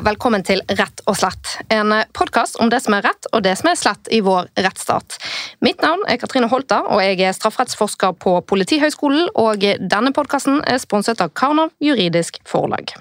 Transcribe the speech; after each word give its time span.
velkommen 0.00 0.44
til 0.46 0.62
Rett 0.78 1.02
og 1.10 1.18
slett. 1.20 1.50
En 1.68 1.92
podkast 2.16 2.56
om 2.62 2.70
det 2.72 2.80
som 2.84 2.94
er 2.96 3.04
rett 3.04 3.28
og 3.32 3.42
det 3.44 3.52
som 3.60 3.68
er 3.70 3.78
slett 3.78 4.08
i 4.08 4.22
vår 4.24 4.48
rettsstat. 4.64 5.18
Mitt 5.60 5.82
navn 5.84 6.00
er 6.08 6.20
Katrine 6.22 6.48
Holta, 6.48 6.80
og 6.88 7.02
jeg 7.04 7.20
er 7.20 7.36
strafferettsforsker 7.36 8.14
på 8.22 8.38
Politihøgskolen. 8.48 9.28
Og 9.36 9.66
denne 9.80 10.12
podkasten 10.16 10.62
er 10.64 10.80
sponset 10.80 11.20
av 11.20 11.34
Karnov 11.36 11.74
juridisk 11.82 12.40
forlag. 12.48 12.94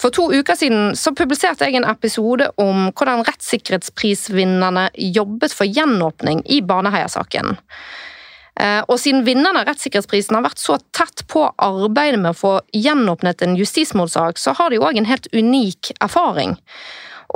For 0.00 0.14
to 0.14 0.30
uker 0.32 0.56
siden 0.56 0.94
så 0.96 1.12
publiserte 1.12 1.66
jeg 1.66 1.80
en 1.80 1.88
episode 1.90 2.46
om 2.62 2.88
hvordan 2.94 3.26
rettssikkerhetsprisvinnerne 3.28 4.88
jobbet 5.16 5.56
for 5.56 5.68
gjenåpning 5.68 6.44
i 6.48 6.62
Baneheia-saken. 6.64 7.58
Eh, 8.60 8.80
og 8.88 8.98
siden 9.00 9.24
vinneren 9.24 9.56
av 9.60 9.68
rettssikkerhetsprisen 9.70 10.36
har 10.36 10.44
vært 10.44 10.60
så 10.60 10.76
tett 10.96 11.24
på 11.30 11.46
arbeidet 11.64 12.20
med 12.20 12.34
å 12.34 12.36
få 12.36 12.54
gjenåpnet 12.76 13.44
en 13.46 13.56
justismordsak, 13.56 14.40
så 14.40 14.52
har 14.58 14.72
de 14.72 14.80
òg 14.82 15.00
en 15.00 15.08
helt 15.08 15.30
unik 15.32 15.94
erfaring. 16.00 16.58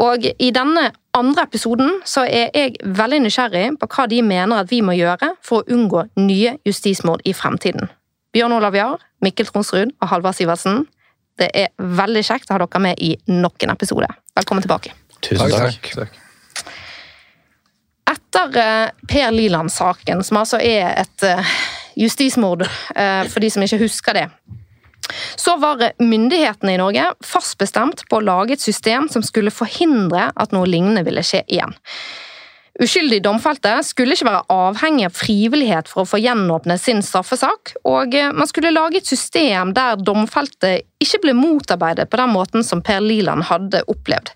Og 0.02 0.26
i 0.26 0.50
denne 0.52 0.88
andre 1.14 1.44
episoden 1.46 2.00
så 2.08 2.24
er 2.26 2.50
jeg 2.56 2.80
veldig 2.98 3.20
nysgjerrig 3.24 3.68
på 3.78 3.88
hva 3.94 4.08
de 4.10 4.18
mener 4.26 4.64
at 4.64 4.72
vi 4.72 4.80
må 4.82 4.96
gjøre 4.98 5.36
for 5.44 5.62
å 5.62 5.76
unngå 5.76 6.08
nye 6.18 6.56
justismord 6.66 7.22
i 7.24 7.34
fremtiden. 7.36 7.88
Bjørn 8.34 8.56
Olav 8.56 8.74
Jahr, 8.74 8.98
Mikkel 9.22 9.46
Tronsrud 9.46 9.94
og 9.94 10.10
Halvard 10.10 10.34
Sivertsen, 10.36 10.82
det 11.38 11.48
er 11.54 11.70
veldig 11.78 12.24
kjekt 12.26 12.50
å 12.50 12.58
ha 12.58 12.64
dere 12.66 12.82
med 12.82 13.00
i 13.02 13.14
nok 13.30 13.66
en 13.66 13.74
episode. 13.74 14.10
Velkommen 14.34 14.66
tilbake. 14.66 14.94
Tusen 15.22 15.50
takk. 15.50 15.94
takk. 15.94 16.20
Etter 18.10 18.56
eh, 18.56 18.90
Per 19.08 19.30
Liland-saken, 19.30 20.24
som 20.24 20.40
altså 20.42 20.60
er 20.60 20.92
et 21.00 21.24
eh, 21.24 21.54
justismord, 21.96 22.66
eh, 22.96 23.22
for 23.30 23.40
de 23.40 23.50
som 23.52 23.64
ikke 23.64 23.80
husker 23.84 24.18
det, 24.18 24.26
så 25.36 25.56
var 25.60 25.82
myndighetene 26.00 26.74
i 26.74 26.80
Norge 26.80 27.06
fast 27.24 27.58
bestemt 27.60 28.04
på 28.08 28.18
å 28.18 28.24
lage 28.24 28.56
et 28.56 28.64
system 28.64 29.08
som 29.12 29.24
skulle 29.24 29.52
forhindre 29.52 30.30
at 30.32 30.54
noe 30.56 30.68
lignende 30.68 31.04
ville 31.06 31.24
skje 31.24 31.42
igjen. 31.46 31.74
Uskyldig 32.82 33.20
domfelte 33.22 33.76
skulle 33.86 34.16
ikke 34.16 34.26
være 34.26 34.46
avhengig 34.50 35.04
av 35.06 35.14
frivillighet 35.14 35.90
for 35.90 36.02
å 36.02 36.08
få 36.10 36.18
gjenåpne 36.18 36.74
sin 36.80 37.04
straffesak, 37.06 37.76
og 37.86 38.16
man 38.34 38.50
skulle 38.50 38.72
lage 38.74 38.98
et 38.98 39.06
system 39.06 39.70
der 39.76 40.00
domfelte 40.00 40.80
ikke 41.04 41.20
ble 41.22 41.36
motarbeidet 41.38 42.08
på 42.10 42.18
den 42.18 42.34
måten 42.34 42.66
som 42.66 42.82
Per 42.82 43.04
Liland 43.04 43.46
hadde 43.52 43.84
opplevd. 43.92 44.32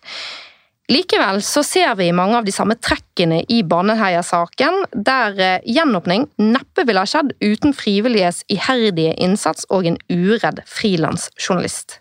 Likevel 0.89 1.42
så 1.44 1.61
ser 1.67 1.91
vi 1.98 2.08
mange 2.17 2.39
av 2.39 2.47
de 2.47 2.53
samme 2.55 2.72
trekkene 2.81 3.42
i 3.53 3.61
Baneheia-saken, 3.69 4.86
der 4.97 5.36
eh, 5.36 5.67
gjenåpning 5.69 6.25
neppe 6.41 6.86
ville 6.89 7.03
ha 7.05 7.08
skjedd 7.08 7.34
uten 7.45 7.75
frivilliges 7.77 8.41
iherdige 8.48 9.12
innsats 9.20 9.69
og 9.69 9.84
en 9.91 9.98
uredd 10.08 10.62
frilansjournalist. 10.64 11.98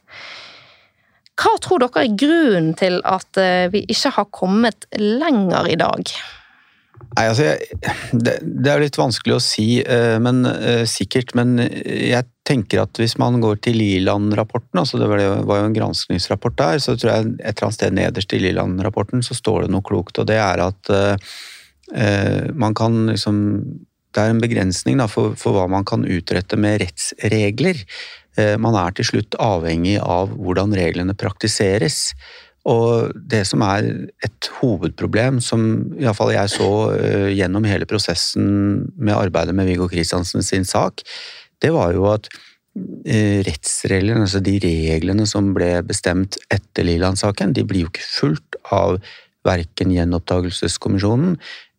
Hva 1.37 1.53
tror 1.61 1.83
dere 1.83 2.05
er 2.05 2.15
grunnen 2.15 2.71
til 2.79 3.01
at 3.03 3.41
eh, 3.43 3.67
vi 3.75 3.83
ikke 3.91 4.13
har 4.21 4.31
kommet 4.31 4.87
lenger 4.95 5.67
i 5.67 5.75
dag? 5.83 6.15
Nei, 7.17 7.27
altså, 7.27 7.57
det, 8.15 8.39
det, 8.41 8.71
er 8.71 8.85
litt 8.85 8.97
vanskelig 8.97 9.35
å 9.35 9.43
si, 9.43 9.67
uh, 9.85 10.17
men 10.21 10.41
sikkert. 10.89 11.35
Men 11.37 11.59
jeg 11.61 12.25
tenker 12.47 12.83
at 12.83 12.99
hvis 12.99 13.17
man 13.19 13.41
går 13.43 13.59
til 13.65 13.77
Liland-rapporten, 13.81 14.79
altså 14.81 14.99
det 15.01 15.09
var, 15.11 15.21
jo 15.21 15.57
en 15.65 15.75
granskningsrapport 15.75 16.57
der, 16.59 16.81
så 16.83 16.95
tror 16.95 17.11
jeg 17.11 17.27
et 17.35 17.51
eller 17.51 17.67
annet 17.67 17.79
sted 17.79 17.97
nederst 17.97 18.35
i 18.35 18.41
Liland-rapporten 18.41 19.25
så 19.25 19.37
står 19.37 19.65
det 19.65 19.73
noe 19.75 19.85
klokt, 19.85 20.19
og 20.21 20.29
det 20.29 20.39
er 20.41 20.63
at 20.63 20.93
uh, 20.93 22.47
man 22.55 22.75
kan 22.75 23.05
liksom 23.13 23.37
Det 24.17 24.23
er 24.23 24.31
en 24.33 24.41
begrensning 24.41 24.97
da, 24.97 25.05
for, 25.05 25.35
for, 25.37 25.53
hva 25.53 25.67
man 25.69 25.85
kan 25.85 26.01
utrette 26.01 26.57
med 26.57 26.79
rettsregler. 26.81 27.83
man 28.57 28.73
er 28.73 28.95
til 28.95 29.05
slutt 29.05 29.35
avhengig 29.37 29.99
av 30.01 30.31
hvordan 30.33 30.73
reglene 30.73 31.13
praktiseres. 31.13 32.15
Og 32.67 33.13
det 33.15 33.43
som 33.47 33.61
er 33.61 33.85
et 34.25 34.49
hovedproblem, 34.59 35.37
som 35.43 35.61
iallfall 35.99 36.33
jeg 36.33 36.51
så 36.55 36.69
uh, 36.91 37.29
gjennom 37.29 37.67
hele 37.69 37.85
prosessen 37.85 38.47
med 38.97 39.15
arbeidet 39.15 39.55
med 39.55 39.69
Viggo 39.69 39.87
Kristiansen 39.91 40.43
sin 40.43 40.65
sak, 40.65 41.03
det 41.63 41.71
var 41.75 41.95
jo 41.95 42.07
at 42.11 42.29
uh, 42.33 43.39
rettsreglene, 43.47 44.25
altså 44.25 44.41
de 44.43 44.57
reglene 44.61 45.27
som 45.29 45.53
ble 45.57 45.71
bestemt 45.87 46.39
etter 46.53 46.87
Liland-saken, 46.87 47.55
de 47.57 47.65
blir 47.67 47.85
jo 47.85 47.93
ikke 47.93 48.09
fulgt 48.09 48.59
av 48.75 48.99
verken 49.47 49.93
Gjenopptakelseskommisjonen 49.95 51.37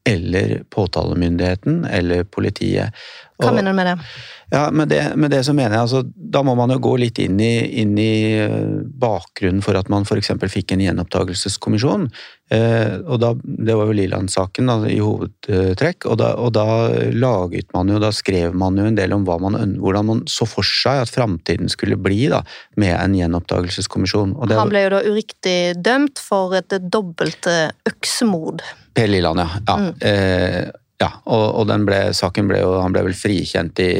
eller 0.08 0.62
påtalemyndigheten 0.72 1.82
eller 1.84 2.24
politiet. 2.24 2.96
Hva 3.38 3.52
mener 3.54 3.70
du 3.72 3.78
med 3.78 3.86
det? 3.86 3.96
Ja, 4.50 4.70
med 4.72 4.88
det, 4.88 5.02
med 5.16 5.30
det 5.30 5.42
så 5.44 5.52
mener 5.52 5.76
jeg 5.76 5.84
altså, 5.84 6.00
Da 6.08 6.40
må 6.46 6.54
man 6.56 6.72
jo 6.72 6.78
gå 6.80 6.94
litt 7.02 7.18
inn 7.20 7.36
i, 7.44 7.52
inn 7.82 7.98
i 8.00 8.32
eh, 8.40 8.78
bakgrunnen 8.96 9.60
for 9.64 9.76
at 9.76 9.90
man 9.92 10.06
f.eks. 10.08 10.32
fikk 10.48 10.72
en 10.72 10.82
gjenopptakelseskommisjon. 10.86 12.06
Eh, 12.56 12.96
og 13.04 13.20
da, 13.20 13.34
Det 13.36 13.76
var 13.76 13.90
jo 13.90 13.98
Liland-saken 13.98 14.72
i 14.88 14.96
hovedtrekk. 15.04 16.08
Og 16.08 16.16
da, 16.22 16.32
og 16.40 16.54
da, 16.56 16.66
laget 17.12 17.68
man 17.76 17.92
jo, 17.92 18.00
da 18.00 18.10
skrev 18.14 18.56
man 18.56 18.80
jo 18.80 18.88
en 18.88 18.96
del 18.96 19.12
om 19.14 19.28
man, 19.28 19.76
hvordan 19.76 20.10
man 20.14 20.24
så 20.30 20.48
for 20.48 20.64
seg 20.64 21.04
at 21.04 21.12
framtiden 21.12 21.68
skulle 21.68 22.00
bli 22.00 22.24
da, 22.32 22.40
med 22.80 22.96
en 22.96 23.20
gjenopptakelseskommisjon. 23.20 24.32
Det, 24.48 24.56
Han 24.56 24.72
ble 24.72 24.86
jo 24.86 24.96
da 24.96 25.04
uriktig 25.04 25.58
dømt 25.84 26.24
for 26.24 26.56
et 26.56 26.80
dobbelt 26.88 27.52
øksemord. 27.92 28.64
Per 28.96 29.12
Liland, 29.12 29.44
ja. 29.44 29.64
ja. 29.68 29.80
Mm. 29.84 29.96
Eh, 30.00 30.76
ja, 30.98 31.12
og, 31.30 31.44
og 31.60 31.84
ble, 31.86 31.98
saken 32.16 32.48
ble 32.50 32.58
jo 32.58 32.72
Han 32.82 32.94
ble 32.94 33.04
vel 33.06 33.14
frikjent 33.14 33.78
i 33.84 33.92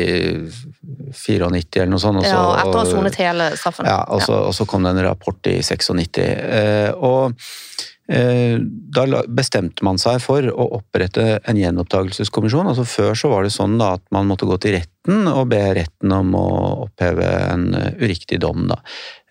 94 1.14 1.78
eller 1.78 1.92
noe 1.92 2.03
sånt. 2.03 2.19
Også, 2.25 2.32
ja, 2.32 2.56
etter 2.59 2.75
å 2.75 2.81
ha 2.81 2.88
sonet 2.88 3.19
hele 3.20 3.47
straffen. 3.54 3.86
Ja, 3.86 4.00
og 4.10 4.25
så, 4.25 4.34
ja. 4.34 4.48
og 4.48 4.56
så, 4.56 4.66
kom 4.66 4.86
det 4.86 4.97
en 4.97 5.04
rapport 5.06 5.50
i 5.50 5.60
96. 5.62 6.19
Eh, 6.19 6.91
og 6.98 7.38
da 8.08 9.02
bestemte 9.28 9.84
man 9.84 9.98
seg 10.00 10.22
for 10.24 10.46
å 10.48 10.64
opprette 10.78 11.42
en 11.44 11.58
gjenopptakelseskommisjon. 11.60 12.70
Altså 12.70 12.86
Før 12.88 13.19
så 13.19 13.28
var 13.28 13.44
det 13.44 13.52
sånn 13.52 13.74
da, 13.76 13.91
at 13.98 14.04
man 14.14 14.30
måtte 14.30 14.48
gå 14.48 14.56
til 14.62 14.78
retten 14.78 15.28
og 15.28 15.50
be 15.52 15.60
retten 15.76 16.14
om 16.16 16.32
å 16.36 16.46
oppheve 16.86 17.28
en 17.50 17.69
uriktig 18.00 18.41
dom. 18.41 18.64
da. 18.72 18.80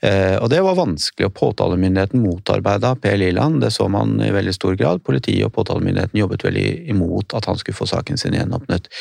Eh, 0.02 0.38
og 0.38 0.50
det 0.54 0.62
var 0.62 0.78
vanskelig, 0.78 1.30
og 1.30 1.36
påtalemyndigheten 1.40 2.22
motarbeida 2.22 2.94
Per 3.02 3.18
Liland. 3.18 3.62
Det 3.64 3.72
så 3.74 3.88
man 3.90 4.20
i 4.22 4.32
veldig 4.34 4.54
stor 4.54 4.78
grad. 4.78 5.04
Politiet 5.04 5.48
og 5.48 5.56
påtalemyndigheten 5.58 6.22
jobbet 6.22 6.46
veldig 6.46 6.68
imot 6.94 7.34
at 7.38 7.50
han 7.50 7.58
skulle 7.58 7.78
få 7.78 7.90
saken 7.90 8.22
sin 8.22 8.38
gjenåpnet. 8.38 8.92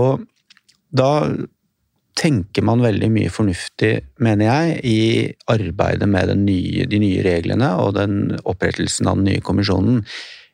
Og 0.00 0.24
da 0.90 1.12
tenker 2.18 2.64
man 2.66 2.82
veldig 2.84 3.10
mye 3.12 3.32
fornuftig, 3.32 3.92
mener 4.22 4.48
jeg, 4.48 4.78
i 4.84 5.00
arbeidet 5.52 6.08
med 6.10 6.32
nye, 6.42 6.86
de 6.90 7.00
nye 7.02 7.24
reglene 7.26 7.70
og 7.80 7.94
den 7.98 8.36
opprettelsen 8.44 9.08
av 9.10 9.20
den 9.20 9.30
nye 9.30 9.44
kommisjonen. 9.44 10.02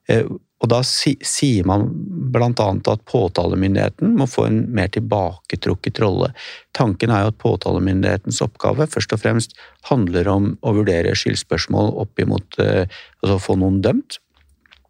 Eh, 0.09 0.27
og 0.57 0.71
da 0.73 0.79
sier 0.87 1.67
man 1.69 1.85
bl.a. 2.33 2.49
at 2.49 3.03
påtalemyndigheten 3.11 4.15
må 4.17 4.25
få 4.31 4.47
en 4.49 4.63
mer 4.73 4.89
tilbaketrukket 4.95 6.01
rolle. 6.01 6.31
Tanken 6.77 7.13
er 7.13 7.27
jo 7.27 7.33
at 7.35 7.41
påtalemyndighetens 7.43 8.41
oppgave 8.45 8.89
først 8.89 9.13
og 9.13 9.21
fremst 9.21 9.57
handler 9.91 10.31
om 10.33 10.55
å 10.65 10.73
vurdere 10.79 11.13
skyldspørsmål 11.19 11.93
opp 12.01 12.23
imot 12.25 12.57
eh, 12.65 12.87
altså 13.21 13.37
få 13.43 13.59
noen 13.61 13.83
dømt. 13.85 14.17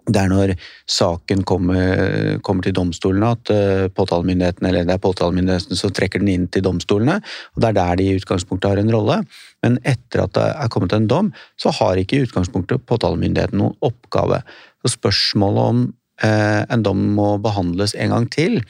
Det 0.06 0.20
er 0.20 0.30
når 0.30 0.52
saken 0.86 1.42
kommer, 1.42 2.38
kommer 2.46 2.62
til 2.62 2.74
domstolene 2.76 3.32
at 3.34 3.50
eh, 3.50 3.88
påtalemyndigheten 3.90 4.68
eller 4.68 4.86
det 4.86 4.94
er 4.94 5.02
påtalemyndigheten 5.02 5.78
som 5.78 5.90
trekker 5.94 6.22
den 6.22 6.30
inn 6.30 6.46
til 6.46 6.62
domstolene. 6.62 7.18
og 7.18 7.62
Det 7.62 7.68
er 7.72 7.78
der 7.80 7.98
de 7.98 8.06
i 8.06 8.16
utgangspunktet 8.20 8.70
har 8.70 8.82
en 8.82 8.92
rolle. 8.94 9.18
Men 9.66 9.80
etter 9.82 10.22
at 10.22 10.34
det 10.38 10.46
er 10.52 10.70
kommet 10.70 10.94
en 10.94 11.10
dom, 11.10 11.32
så 11.58 11.74
har 11.74 11.98
ikke 11.98 12.20
i 12.20 12.26
utgangspunktet 12.28 12.86
påtalemyndigheten 12.86 13.58
noen 13.58 13.74
oppgave. 13.82 14.44
Så 14.84 14.94
spørsmålet 14.94 15.72
om 15.74 15.82
eh, 16.22 16.62
en 16.70 16.86
dom 16.86 17.02
må 17.18 17.32
behandles 17.42 17.96
en 17.98 18.14
gang 18.14 18.30
til, 18.30 18.60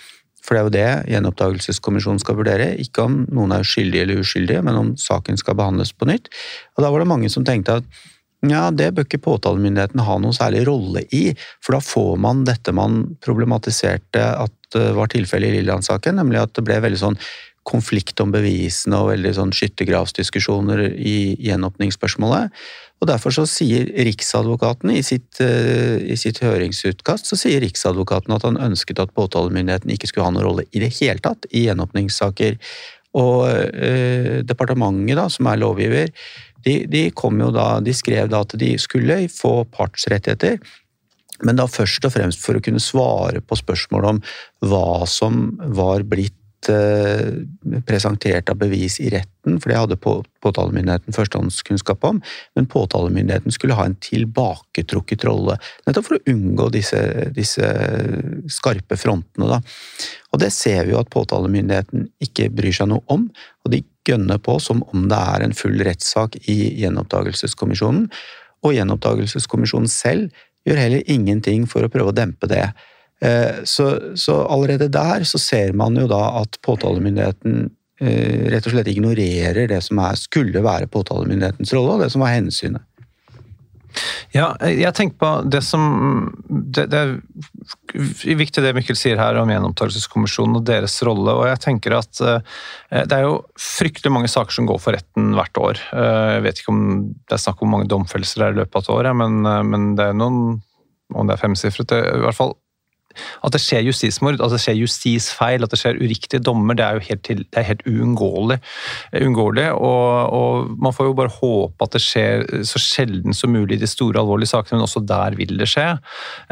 for 0.47 0.55
det 0.55 0.61
er 0.61 0.67
jo 0.67 0.75
det 0.77 1.13
gjenopptakelseskommisjonen 1.13 2.21
skal 2.23 2.39
vurdere, 2.39 2.73
ikke 2.81 3.05
om 3.05 3.25
noen 3.35 3.53
er 3.57 3.67
skyldige 3.67 4.07
eller 4.07 4.23
uskyldige, 4.23 4.63
men 4.63 4.79
om 4.79 4.93
saken 5.01 5.37
skal 5.41 5.59
behandles 5.59 5.91
på 5.93 6.07
nytt. 6.09 6.31
Og 6.79 6.87
Da 6.87 6.93
var 6.95 7.03
det 7.03 7.11
mange 7.11 7.29
som 7.33 7.45
tenkte 7.45 7.81
at 7.83 8.05
ja, 8.45 8.69
det 8.71 8.91
bør 8.95 9.07
ikke 9.07 9.23
påtalemyndigheten 9.25 10.03
ha 10.05 10.19
noen 10.21 10.37
særlig 10.37 10.67
rolle 10.69 11.07
i, 11.15 11.31
for 11.65 11.79
da 11.79 11.83
får 11.83 12.17
man 12.21 12.45
dette 12.49 12.75
man 12.77 13.03
problematiserte 13.25 14.23
at 14.37 14.53
det 14.75 14.91
var 14.97 15.09
tilfellet 15.13 15.55
i 15.55 15.59
Lilleland-saken, 15.61 16.19
nemlig 16.21 16.43
at 16.43 16.57
det 16.59 16.67
ble 16.67 16.81
veldig 16.85 17.01
sånn 17.01 17.21
konflikt 17.67 18.21
om 18.23 18.31
bevisene 18.31 18.99
og 19.01 19.11
veldig 19.11 19.33
sånn 19.39 19.55
skyttergravsdiskusjoner 19.57 20.85
i 20.95 21.17
gjenåpningsspørsmålet. 21.49 22.53
Og 23.03 23.09
Derfor 23.11 23.35
så 23.35 23.45
sier 23.51 23.91
Riksadvokaten 24.07 24.93
i 24.95 25.03
sitt, 25.05 25.41
eh, 25.45 25.99
i 26.01 26.17
sitt, 26.17 26.39
høringsutkast 26.41 27.29
så 27.29 27.37
sier 27.37 27.61
Riksadvokaten 27.61 28.33
at 28.33 28.47
han 28.47 28.57
ønsket 28.57 29.03
at 29.03 29.13
påtalemyndigheten 29.19 29.93
ikke 29.93 30.09
skulle 30.09 30.29
ha 30.29 30.33
noen 30.33 30.47
rolle 30.47 30.65
i 30.73 30.81
det 30.81 30.95
hele 31.01 31.21
tatt 31.21 31.45
i 31.51 31.67
gjenåpningssaker. 31.67 32.57
Og 33.17 33.49
eh, 33.51 34.41
departementet, 34.47 35.17
da, 35.19 35.29
som 35.33 35.49
er 35.51 35.61
lovgiver, 35.61 36.13
de, 36.67 36.81
de, 36.91 37.05
da, 37.55 37.69
de 37.81 37.95
skrev 37.95 38.33
da 38.33 38.43
at 38.43 38.57
de 38.59 38.75
skulle 38.83 39.21
få 39.33 39.61
partsrettigheter. 39.71 40.59
Men 41.45 41.61
da 41.61 41.69
først 41.69 42.07
og 42.09 42.15
fremst 42.15 42.43
for 42.43 42.57
å 42.57 42.65
kunne 42.65 42.83
svare 42.83 43.43
på 43.45 43.59
spørsmål 43.59 44.11
om 44.15 44.19
hva 44.65 45.05
som 45.11 45.51
var 45.77 46.07
blitt 46.09 46.71
eh, 46.73 47.43
presentert 47.87 48.49
av 48.51 48.59
bevis 48.63 48.97
i 49.05 49.11
retten, 49.13 49.59
for 49.61 49.71
det 49.71 49.79
hadde 49.79 49.99
på, 50.01 50.15
påtalemyndigheten 50.43 51.17
førstehåndskunnskap 51.17 52.07
om, 52.09 52.23
men 52.57 52.71
påtalemyndigheten 52.73 53.55
skulle 53.55 53.77
ha 53.77 53.85
en 53.87 53.99
tilbaketrukket 54.01 55.27
rolle, 55.29 55.59
nettopp 55.87 56.09
for 56.09 56.19
å 56.19 56.33
unngå 56.33 56.71
disse, 56.75 57.03
disse 57.37 57.69
skarpe 58.57 58.97
frontene. 58.99 59.51
Da. 59.53 59.61
Og 60.33 60.41
det 60.41 60.55
ser 60.57 60.89
vi 60.89 60.97
jo 60.97 61.03
at 61.03 61.13
påtalemyndigheten 61.13 62.09
ikke 62.25 62.49
bryr 62.57 62.81
seg 62.81 62.91
noe 62.95 63.05
om, 63.13 63.29
og 63.67 63.77
de 63.77 63.85
gønner 64.09 64.41
på 64.43 64.59
som 64.63 64.83
om 64.93 65.07
det 65.11 65.19
er 65.19 65.45
en 65.45 65.57
full 65.57 65.79
rettssak 65.87 66.39
i 66.51 66.57
Gjenoppdagelseskommisjonen. 66.83 68.07
Og 68.65 68.77
Gjenoppdagelseskommisjonen 68.77 69.91
selv 69.91 70.45
gjør 70.67 70.83
heller 70.83 71.11
ingenting 71.13 71.67
for 71.71 71.87
å 71.87 71.91
prøve 71.93 72.13
å 72.13 72.17
dempe 72.17 72.49
det. 72.51 72.65
Eh, 73.25 73.63
så, 73.65 74.17
så, 74.19 74.41
allerede 74.53 74.91
der 74.93 75.25
så 75.29 75.41
ser 75.41 75.73
man 75.79 75.97
jo 75.97 76.09
da 76.11 76.23
at 76.43 76.59
påtalemyndigheten 76.67 77.69
eh, 78.01 78.49
rett 78.53 78.67
og 78.67 78.75
slett 78.75 78.91
ignorerer 78.93 79.71
det 79.71 79.81
som 79.87 80.01
er, 80.05 80.19
skulle 80.21 80.65
være 80.65 80.91
påtalemyndighetens 80.93 81.73
rolle, 81.77 81.97
og 81.97 82.05
det 82.05 82.11
som 82.13 82.25
var 82.25 82.35
hensynet. 82.35 82.85
Ja, 84.35 84.51
jeg 84.69 84.93
tenker 84.97 85.17
på 85.21 85.31
det 85.49 85.63
som 85.65 85.85
Det, 86.49 86.87
det 86.93 86.99
er 86.99 88.37
viktig 88.37 88.65
det 88.65 88.75
Mikkel 88.77 88.99
sier 88.99 89.21
her 89.21 89.39
om 89.41 89.51
gjenopptakelseskommisjonen 89.53 90.59
og 90.61 90.67
deres 90.69 90.99
rolle. 91.07 91.33
og 91.33 91.47
jeg 91.49 91.63
tenker 91.65 91.97
at 91.97 92.21
uh, 92.21 92.41
Det 92.93 93.17
er 93.17 93.25
jo 93.27 93.39
fryktelig 93.61 94.13
mange 94.13 94.31
saker 94.33 94.53
som 94.53 94.69
går 94.69 94.83
for 94.83 94.97
retten 94.97 95.33
hvert 95.37 95.63
år. 95.63 95.81
Uh, 95.93 96.37
jeg 96.37 96.45
vet 96.47 96.61
ikke 96.61 96.75
om 96.75 96.85
det 97.15 97.39
er 97.39 97.45
snakk 97.47 97.63
om 97.63 97.73
mange 97.77 97.89
domfellelser 97.91 98.51
i 98.51 98.59
løpet 98.61 98.77
av 98.77 98.85
et 98.85 98.95
år, 98.99 99.11
men, 99.23 99.41
uh, 99.47 99.63
men, 99.65 99.95
det 99.97 100.11
er 100.11 100.19
noen 100.19 100.61
om 101.15 101.29
det 101.29 101.37
er 101.37 101.45
femsifret, 101.45 101.93
i 101.95 102.23
hvert 102.25 102.35
fall 102.35 102.57
at 103.45 103.55
det 103.55 103.63
skjer 103.63 103.87
justismord, 103.87 104.41
at 104.41 104.53
det 104.53 104.61
skjer 104.63 104.81
justisfeil, 104.81 105.65
at 105.65 105.73
det 105.73 105.81
skjer 105.81 106.01
uriktige 106.01 106.43
dommer, 106.43 106.77
det 106.79 106.87
er 106.87 106.99
jo 106.99 107.07
helt, 107.09 107.23
til, 107.27 107.45
er 107.57 107.69
helt 107.71 107.85
uunngåelig. 107.87 108.59
og, 109.73 110.35
og, 110.37 110.73
man 110.83 110.95
får 110.95 111.09
jo 111.09 111.17
bare 111.17 111.33
håpe 111.33 111.85
at 111.85 111.95
det 111.97 112.03
skjer 112.03 112.45
så 112.67 112.81
sjelden 112.83 113.35
som 113.37 113.53
mulig 113.55 113.79
i 113.79 113.83
de 113.83 113.89
store, 113.91 114.21
alvorlige 114.21 114.53
sakene, 114.53 114.79
men 114.79 114.87
også 114.87 115.03
der 115.07 115.37
vil 115.39 115.57
det 115.61 115.69
skje. 115.71 115.87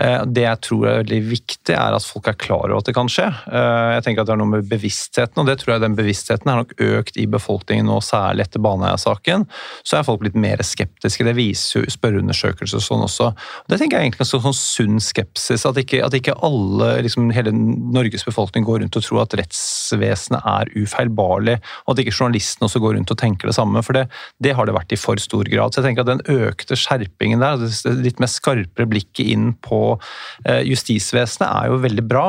Eh, 0.00 0.22
det 0.26 0.46
jeg 0.46 0.62
tror 0.69 0.88
er 0.88 1.00
veldig 1.02 1.20
viktig, 1.31 1.75
er 1.75 1.96
at 1.96 2.06
folk 2.06 2.28
er 2.31 2.38
klar 2.40 2.67
over 2.69 2.81
at 2.81 2.88
det 2.88 2.96
kan 2.96 3.10
skje. 3.10 3.26
Eh, 3.28 3.90
jeg 3.96 4.06
tenker 4.06 4.25
at 4.25 4.31
det 4.31 4.37
er 4.37 4.40
noe 4.43 4.52
med 4.55 4.69
bevisstheten, 4.70 5.40
og 5.43 5.49
det 5.49 5.58
tror 5.60 5.75
jeg 5.75 5.84
den 5.84 5.99
bevisstheten 5.99 6.50
er 6.50 6.62
nok 6.62 6.75
økt 6.84 7.19
i 7.20 7.26
befolkningen 7.31 7.88
nå, 7.90 8.00
særlig 8.05 8.46
etter 8.46 8.62
Baneheia-saken. 8.64 9.46
Så 9.84 9.99
er 9.99 10.06
folk 10.06 10.22
blitt 10.25 10.38
mer 10.38 10.62
skeptiske. 10.64 11.26
Det 11.26 11.37
viser 11.37 11.82
jo 11.82 11.94
spørreundersøkelser 11.94 12.81
og 12.81 12.87
sånn 12.87 13.06
også. 13.06 13.31
Det 13.70 13.81
tenker 13.81 14.00
jeg 14.00 14.10
egentlig 14.10 14.25
er 14.25 14.31
sånn 14.31 14.58
sunn 14.58 15.02
skepsis, 15.02 15.67
at 15.69 15.81
ikke, 15.81 16.02
at 16.06 16.17
ikke 16.17 16.37
alle 16.44 16.53
alle, 16.54 16.90
liksom 17.06 17.28
hele 17.34 17.52
Norges 17.54 18.24
befolkning 18.26 18.66
går 18.66 18.82
rundt 18.82 18.98
og 18.98 19.04
tror 19.04 19.22
at 19.24 19.36
rettsvesenet 19.38 20.46
er 20.54 20.70
ufeilbarlig, 20.78 21.56
og 21.84 21.94
at 21.94 22.02
ikke 22.02 22.14
journalistene 22.14 22.68
også 22.68 22.82
går 22.82 22.96
rundt 22.98 23.12
og 23.14 23.20
tenker 23.20 23.50
det 23.50 23.56
samme. 23.58 23.82
For 23.84 23.96
det, 23.96 24.06
det, 24.44 24.54
har 24.56 24.68
det 24.68 24.76
vært 24.76 24.94
i 24.94 25.00
for 25.00 25.20
stor 25.22 25.48
grad. 25.50 25.74
Så 25.74 25.82
jeg 25.82 25.90
tenker 25.90 26.06
at 26.06 26.12
den 26.12 26.24
økte 26.48 26.78
skjerpingen 26.78 27.42
der, 27.44 27.60
det 27.60 27.94
litt 28.04 28.22
mer 28.22 28.32
skarpere 28.32 28.88
blikket 28.90 29.24
inn 29.34 29.52
på 29.64 29.80
eh, 30.46 30.62
justisvesenet, 30.68 31.48
er 31.50 31.72
jo 31.72 31.80
veldig 31.84 32.06
bra. 32.08 32.26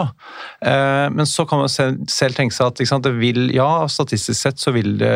Eh, 0.66 1.07
men 1.13 1.30
så 1.30 1.48
kan 1.50 1.63
man 1.63 1.71
selv 1.71 2.38
tenke 2.38 2.56
seg 2.56 2.71
at 2.71 2.86
sant, 2.89 3.06
det 3.06 3.16
vil, 3.19 3.50
ja, 3.56 3.86
statistisk 3.92 4.39
sett 4.39 4.62
så 4.62 4.74
vil 4.75 4.98
det 5.01 5.16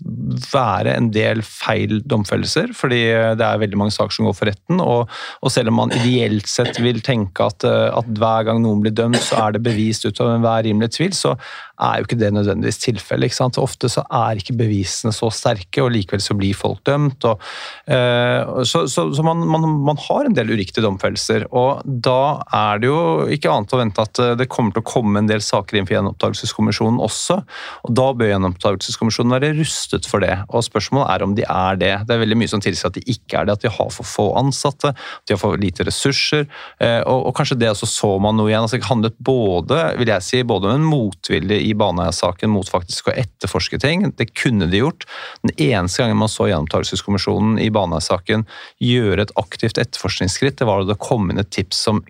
være 0.00 0.94
en 0.96 1.10
del 1.12 1.42
feil 1.44 2.00
domfellelser, 2.08 2.72
fordi 2.76 3.00
det 3.38 3.44
er 3.44 3.60
veldig 3.60 3.78
mange 3.80 3.94
saker 3.94 4.16
som 4.16 4.28
går 4.28 4.36
for 4.38 4.50
retten. 4.50 4.80
Og, 4.82 5.10
og 5.44 5.52
selv 5.52 5.72
om 5.72 5.80
man 5.82 5.94
ideelt 5.96 6.48
sett 6.50 6.80
vil 6.82 7.02
tenke 7.04 7.46
at, 7.46 7.64
at, 7.66 8.12
hver 8.20 8.46
gang 8.48 8.62
noen 8.64 8.82
blir 8.84 8.94
dømt, 8.96 9.20
så 9.22 9.44
er 9.44 9.56
det 9.56 9.64
bevist 9.64 10.06
ut 10.06 10.20
av 10.22 10.34
enhver 10.34 10.64
rimelig 10.66 10.92
tvil, 10.96 11.12
så 11.16 11.34
er 11.80 12.00
jo 12.00 12.06
ikke 12.06 12.20
det 12.20 12.32
nødvendigvis 12.36 12.80
tilfellet. 12.82 13.38
Ofte 13.60 13.88
så 13.92 14.02
er 14.12 14.40
ikke 14.40 14.56
bevisene 14.58 15.12
så 15.16 15.30
sterke, 15.32 15.82
og 15.84 15.92
likevel 15.94 16.22
så 16.24 16.36
blir 16.36 16.56
folk 16.56 16.82
dømt. 16.88 17.24
Og, 17.28 17.40
uh, 17.88 18.60
så, 18.68 18.84
så, 18.90 19.06
så 19.16 19.24
man, 19.26 19.44
man, 19.48 19.64
man, 19.86 20.00
har 20.08 20.26
en 20.26 20.36
del 20.36 20.52
uriktige 20.52 20.84
domfellelser. 20.84 21.46
Og 21.56 21.84
da 21.84 22.40
er 22.56 22.82
det 22.82 22.90
jo 22.90 23.00
ikke 23.32 23.52
annet 23.52 23.76
å 23.76 23.80
vente 23.80 24.04
at 24.04 24.22
det 24.40 24.48
kommer 24.52 24.74
til 24.76 24.84
å 24.84 24.90
komme 24.90 25.20
en 25.20 25.30
del 25.30 25.44
saker 25.44 25.78
inn 25.78 25.88
for 25.88 25.96
Gjenopptakelseskommisjonen 25.96 27.00
også. 27.04 27.40
Og 27.86 27.94
da 27.96 28.10
bør 28.16 28.32
Gjenopptakelseskommisjonen 28.34 29.36
være 29.36 29.54
rustet 29.58 29.89
for 30.08 30.22
det. 30.22 30.36
Og 30.48 30.64
spørsmålet 30.66 31.10
er 31.10 31.24
om 31.24 31.34
de 31.36 31.44
er 31.44 31.80
det. 31.80 31.92
Det 32.06 32.14
er 32.14 32.22
veldig 32.22 32.38
mye 32.40 32.50
som 32.50 32.62
tilsier 32.62 32.90
at 32.90 32.98
de 32.98 33.02
ikke 33.10 33.40
er 33.40 33.48
det, 33.48 33.56
at 33.58 33.64
de 33.64 33.72
har 33.74 33.90
for 33.94 34.06
få 34.06 34.26
ansatte, 34.38 34.92
at 34.94 35.26
de 35.28 35.34
har 35.34 35.40
for 35.42 35.58
lite 35.60 35.86
ressurser. 35.88 36.46
Uh, 36.82 37.00
og, 37.04 37.30
og, 37.30 37.32
kanskje 37.36 37.58
det 37.60 37.72
også 37.72 37.88
så 37.90 38.12
man 38.22 38.38
noe 38.38 38.50
igjen. 38.50 38.66
Altså, 38.66 38.78
det 38.78 38.90
handlet 38.90 39.18
både, 39.18 39.80
vil 40.00 40.12
jeg 40.12 40.26
si, 40.26 40.42
både 40.46 40.70
om 40.70 40.78
en 40.78 40.88
motvilje 40.90 41.60
i 41.66 41.74
Baneheia-saken 41.78 42.52
mot 42.52 42.70
faktisk 42.70 43.10
å 43.10 43.16
etterforske 43.18 43.80
ting. 43.82 44.06
Det 44.18 44.30
kunne 44.34 44.70
de 44.70 44.84
gjort. 44.84 45.08
Den 45.46 45.56
eneste 45.56 46.04
gangen 46.04 46.20
man 46.20 46.32
så 46.32 46.48
Gjenopptakelseskommisjonen 46.50 47.58
i 47.62 47.70
Baneheia-saken 47.74 48.46
gjøre 48.84 49.26
et 49.26 49.36
aktivt 49.40 49.80
etterforskningsskritt, 49.80 50.58
det 50.60 50.68
var 50.68 50.82
da 50.82 50.92
det 50.92 51.02
kom 51.02 51.30
inn 51.30 51.40
et 51.40 51.52
tips 51.54 51.84
som 51.88 52.02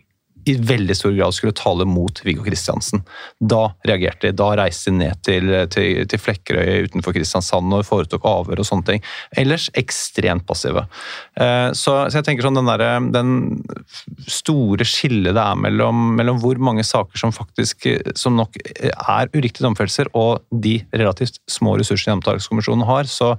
i 0.48 0.54
veldig 0.56 0.96
stor 0.96 1.12
grad 1.16 1.34
skulle 1.36 1.56
tale 1.56 1.86
mot 1.88 2.20
Viggo 2.24 2.44
Kristiansen. 2.46 3.02
Da 3.38 3.70
reagerte 3.88 4.28
de. 4.28 4.36
Da 4.38 4.50
reiste 4.58 4.90
de 4.90 5.00
ned 5.00 5.20
til, 5.26 5.52
til, 5.72 6.04
til 6.10 6.22
Flekkerøy 6.22 6.88
utenfor 6.88 7.16
Kristiansand 7.16 7.74
og 7.76 7.84
foretok 7.88 8.26
avhør 8.28 8.62
og 8.62 8.68
sånne 8.68 8.86
ting. 8.88 9.04
Ellers 9.40 9.68
ekstremt 9.78 10.46
passive. 10.48 10.86
Eh, 11.40 11.70
så, 11.76 11.96
så 12.08 12.20
jeg 12.20 12.28
tenker 12.28 12.46
sånn 12.46 12.60
den, 12.60 12.70
der, 12.70 12.86
den 13.14 13.34
store 14.30 14.86
skillet 14.88 15.36
det 15.36 15.44
er 15.44 15.60
mellom, 15.60 16.14
mellom, 16.18 16.40
hvor 16.42 16.60
mange 16.62 16.84
saker 16.86 17.20
som 17.20 17.34
faktisk 17.34 17.86
som 18.18 18.38
nok 18.38 18.56
er 18.80 19.30
uriktige 19.34 19.64
domfellelser, 19.66 20.10
og 20.16 20.44
de 20.50 20.78
relativt 20.96 21.40
små 21.50 21.76
ressursene 21.78 22.14
Gjenopptakelseskommisjonen 22.14 22.86
har, 22.88 23.08
så, 23.10 23.34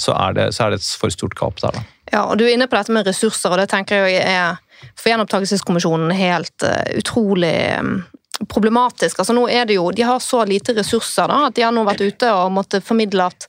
så, 0.00 0.14
er 0.16 0.36
det, 0.36 0.50
så 0.56 0.66
er 0.66 0.74
det 0.74 0.80
et 0.80 0.90
for 1.00 1.12
stort 1.14 1.36
gap 1.38 1.60
der. 1.62 1.76
da. 1.76 1.84
Ja, 2.10 2.24
og 2.26 2.38
Du 2.38 2.44
er 2.44 2.54
inne 2.54 2.68
på 2.70 2.78
dette 2.78 2.94
med 2.94 3.06
ressurser, 3.06 3.52
og 3.52 3.60
det 3.60 3.70
tenker 3.70 4.08
jeg 4.08 4.24
er 4.24 4.58
for 4.96 5.10
Gjenopptakelseskommisjonen 5.10 6.14
helt 6.16 6.64
uh, 6.66 6.98
utrolig 6.98 7.54
um, 7.80 8.02
problematisk. 8.48 9.18
Altså 9.18 9.34
nå 9.36 9.44
er 9.52 9.66
det 9.68 9.76
jo, 9.76 9.90
De 9.92 10.02
har 10.06 10.20
så 10.24 10.44
lite 10.48 10.72
ressurser 10.76 11.28
da, 11.28 11.46
at 11.48 11.56
de 11.56 11.64
har 11.64 11.74
nå 11.74 11.84
vært 11.84 12.00
ute 12.00 12.30
og 12.32 12.52
måtte 12.54 12.80
formidle 12.84 13.26
at 13.28 13.46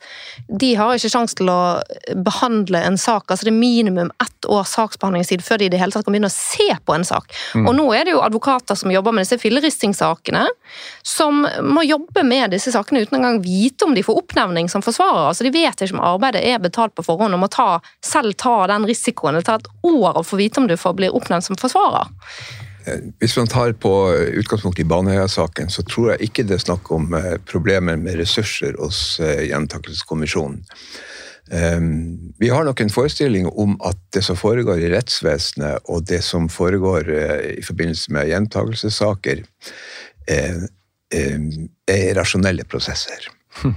de 0.47 0.73
har 0.75 0.95
ikke 0.97 1.11
sjanse 1.13 1.37
til 1.39 1.51
å 1.51 1.61
behandle 2.25 2.81
en 2.83 2.97
sak. 2.99 3.29
altså 3.29 3.47
Det 3.47 3.53
er 3.53 3.59
minimum 3.59 4.11
ett 4.21 4.49
års 4.51 4.73
saksbehandlingstid 4.75 5.43
før 5.45 5.61
de 5.61 5.69
i 5.69 5.71
det 5.71 5.79
hele 5.79 5.95
tatt 5.95 6.05
kan 6.05 6.15
begynne 6.15 6.31
å 6.31 6.35
se 6.35 6.67
på 6.85 6.95
en 6.95 7.07
sak. 7.07 7.31
Mm. 7.55 7.67
Og 7.69 7.77
Nå 7.77 7.87
er 7.95 8.05
det 8.05 8.15
jo 8.15 8.23
advokater 8.25 8.75
som 8.75 8.91
jobber 8.91 9.15
med 9.15 9.25
disse 9.25 9.39
filleristingssakene 9.41 10.43
som 11.07 11.45
må 11.63 11.85
jobbe 11.87 12.25
med 12.27 12.51
disse 12.55 12.73
sakene 12.73 13.05
uten 13.05 13.19
engang 13.21 13.39
vite 13.43 13.87
om 13.87 13.95
de 13.95 14.03
får 14.03 14.19
oppnevning 14.23 14.69
som 14.69 14.83
forsvarer. 14.83 15.29
altså 15.29 15.47
De 15.47 15.53
vet 15.55 15.85
ikke 15.85 15.95
om 15.95 16.03
arbeidet 16.03 16.43
er 16.43 16.59
betalt 16.59 16.95
på 16.95 17.05
forhånd, 17.05 17.33
og 17.33 17.45
må 17.45 17.51
ta, 17.51 17.79
selv 18.03 18.35
ta 18.37 18.65
den 18.71 18.87
risikoen. 18.89 19.39
Det 19.39 19.47
tar 19.47 19.63
et 19.63 19.71
år 19.87 20.19
å 20.19 20.25
få 20.25 20.41
vite 20.41 20.59
om 20.59 20.67
du 20.67 20.75
får 20.77 20.97
bli 20.99 21.09
oppnevnt 21.09 21.47
som 21.47 21.59
forsvarer. 21.59 22.11
Eh, 22.85 22.99
hvis 23.19 23.37
man 23.37 23.47
tar 23.47 23.73
på 23.73 23.93
utgangspunkt 24.41 24.79
i 24.79 24.87
Baneheia-saken, 24.87 25.69
så 25.69 25.83
tror 25.85 26.13
jeg 26.13 26.29
ikke 26.29 26.45
det 26.47 26.57
er 26.57 26.65
snakk 26.65 26.91
om 26.93 27.13
eh, 27.17 27.37
problemer 27.49 27.99
med 27.99 28.19
ressurser 28.21 28.77
hos 28.81 29.19
eh, 29.19 29.47
Gjentakelseskommisjonen. 29.49 30.63
Vi 32.39 32.47
har 32.47 32.63
nok 32.63 32.79
en 32.79 32.91
forestilling 32.93 33.47
om 33.49 33.73
at 33.83 33.97
det 34.15 34.21
som 34.23 34.37
foregår 34.39 34.79
i 34.79 34.91
rettsvesenet, 34.93 35.81
og 35.91 36.05
det 36.07 36.21
som 36.23 36.45
foregår 36.47 37.09
i 37.57 37.63
forbindelse 37.65 38.13
med 38.15 38.29
gjentakelsessaker, 38.29 39.41
er 40.31 42.13
rasjonelle 42.15 42.63
prosesser. 42.71 43.27
Hm. 43.65 43.73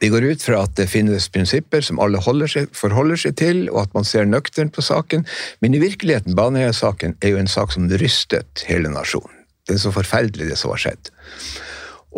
Vi 0.00 0.10
går 0.12 0.26
ut 0.32 0.42
fra 0.42 0.62
at 0.64 0.74
det 0.78 0.88
finnes 0.92 1.28
prinsipper 1.32 1.84
som 1.84 2.00
alle 2.02 2.20
seg, 2.50 2.70
forholder 2.76 3.20
seg 3.20 3.36
til, 3.40 3.64
og 3.70 3.84
at 3.84 3.94
man 3.94 4.06
ser 4.08 4.28
nøkternt 4.28 4.74
på 4.74 4.84
saken, 4.84 5.26
men 5.60 5.74
i 5.74 5.82
virkeligheten, 5.82 6.36
Baneheia-saken 6.38 7.16
er 7.22 7.34
jo 7.34 7.40
en 7.42 7.50
sak 7.50 7.72
som 7.72 7.88
rystet 7.88 8.64
hele 8.68 8.90
nasjonen. 8.92 9.44
Det 9.64 9.76
er 9.76 9.84
så 9.84 9.94
forferdelig, 9.94 10.50
det 10.50 10.58
som 10.60 10.74
har 10.74 10.82
skjedd. 10.82 11.12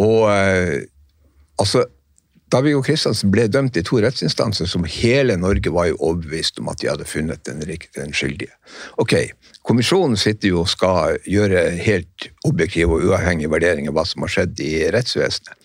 Og 0.03 0.27
eh, 0.33 0.87
altså 1.63 1.85
da 2.53 2.61
Viggo 2.63 2.83
Kristiansen 2.87 3.33
ble 3.35 3.49
dømt 3.51 3.77
i 3.77 3.83
to 3.87 3.99
rettsinstanser, 4.03 4.69
som 4.71 4.87
hele 4.87 5.35
Norge 5.41 5.73
var 5.75 5.89
jo 5.91 5.99
overbevist 5.99 6.61
om 6.63 6.71
at 6.71 6.79
de 6.83 6.91
hadde 6.93 7.09
funnet 7.09 7.43
den, 7.49 7.65
den 7.97 8.15
skyldige. 8.15 8.55
Ok, 9.03 9.17
Kommisjonen 9.67 10.15
sitter 10.15 10.53
jo 10.53 10.61
og 10.63 10.71
skal 10.71 11.17
gjøre 11.27 11.65
helt 11.83 12.29
objektive 12.47 12.95
og 12.95 13.09
uavhengige 13.09 13.51
vurderinger 13.51 13.91
av 13.91 13.97
hva 13.99 14.05
som 14.07 14.23
har 14.23 14.31
skjedd 14.31 14.61
i 14.63 14.71
rettsvesenet. 14.95 15.57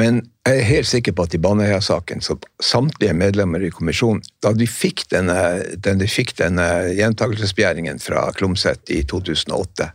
Men 0.00 0.22
jeg 0.48 0.62
er 0.62 0.70
helt 0.70 0.88
sikker 0.88 1.12
på 1.12 1.26
at 1.26 1.36
i 1.36 1.42
Baneheia-saken, 1.44 2.24
så 2.24 2.38
samtlige 2.64 3.12
medlemmer 3.12 3.66
i 3.66 3.72
kommisjonen, 3.74 4.24
da 4.40 4.54
de 4.56 4.68
fikk 4.70 5.04
denne, 5.12 5.36
den, 5.84 6.00
de 6.00 6.24
denne 6.38 6.66
gjentakelsesbegjæringen 6.96 8.00
fra 8.00 8.30
Klomsæt 8.38 8.94
i 8.96 9.02
2008 9.04 9.92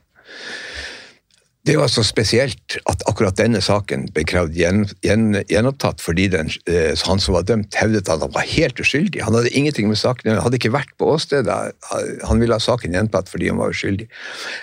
det 1.68 1.76
var 1.78 1.86
altså 1.86 2.02
spesielt 2.06 2.78
at 2.90 3.04
akkurat 3.10 3.38
denne 3.38 3.60
saken 3.62 4.08
ble 4.16 4.24
krevd 4.26 4.56
gjen, 4.58 4.88
gjen, 5.06 5.36
gjenopptatt 5.50 6.02
fordi 6.02 6.26
den, 6.34 6.50
eh, 6.66 6.96
han 7.06 7.22
som 7.22 7.38
var 7.38 7.46
dømt, 7.46 7.78
hevdet 7.78 8.10
at 8.10 8.24
han 8.24 8.34
var 8.34 8.48
helt 8.50 8.82
uskyldig. 8.82 9.22
Han 9.22 9.38
hadde 9.38 9.54
ingenting 9.54 9.88
med 9.92 10.00
saken 10.02 10.32
Han 10.32 10.42
hadde 10.42 10.58
ikke 10.58 10.74
vært 10.74 10.96
på 10.98 11.12
åstedet. 11.14 11.76
Han 12.26 12.42
ville 12.42 12.58
ha 12.58 12.62
saken 12.62 12.98
gjentatt 12.98 13.30
fordi 13.30 13.52
han 13.52 13.62
var 13.62 13.76
uskyldig. 13.76 14.10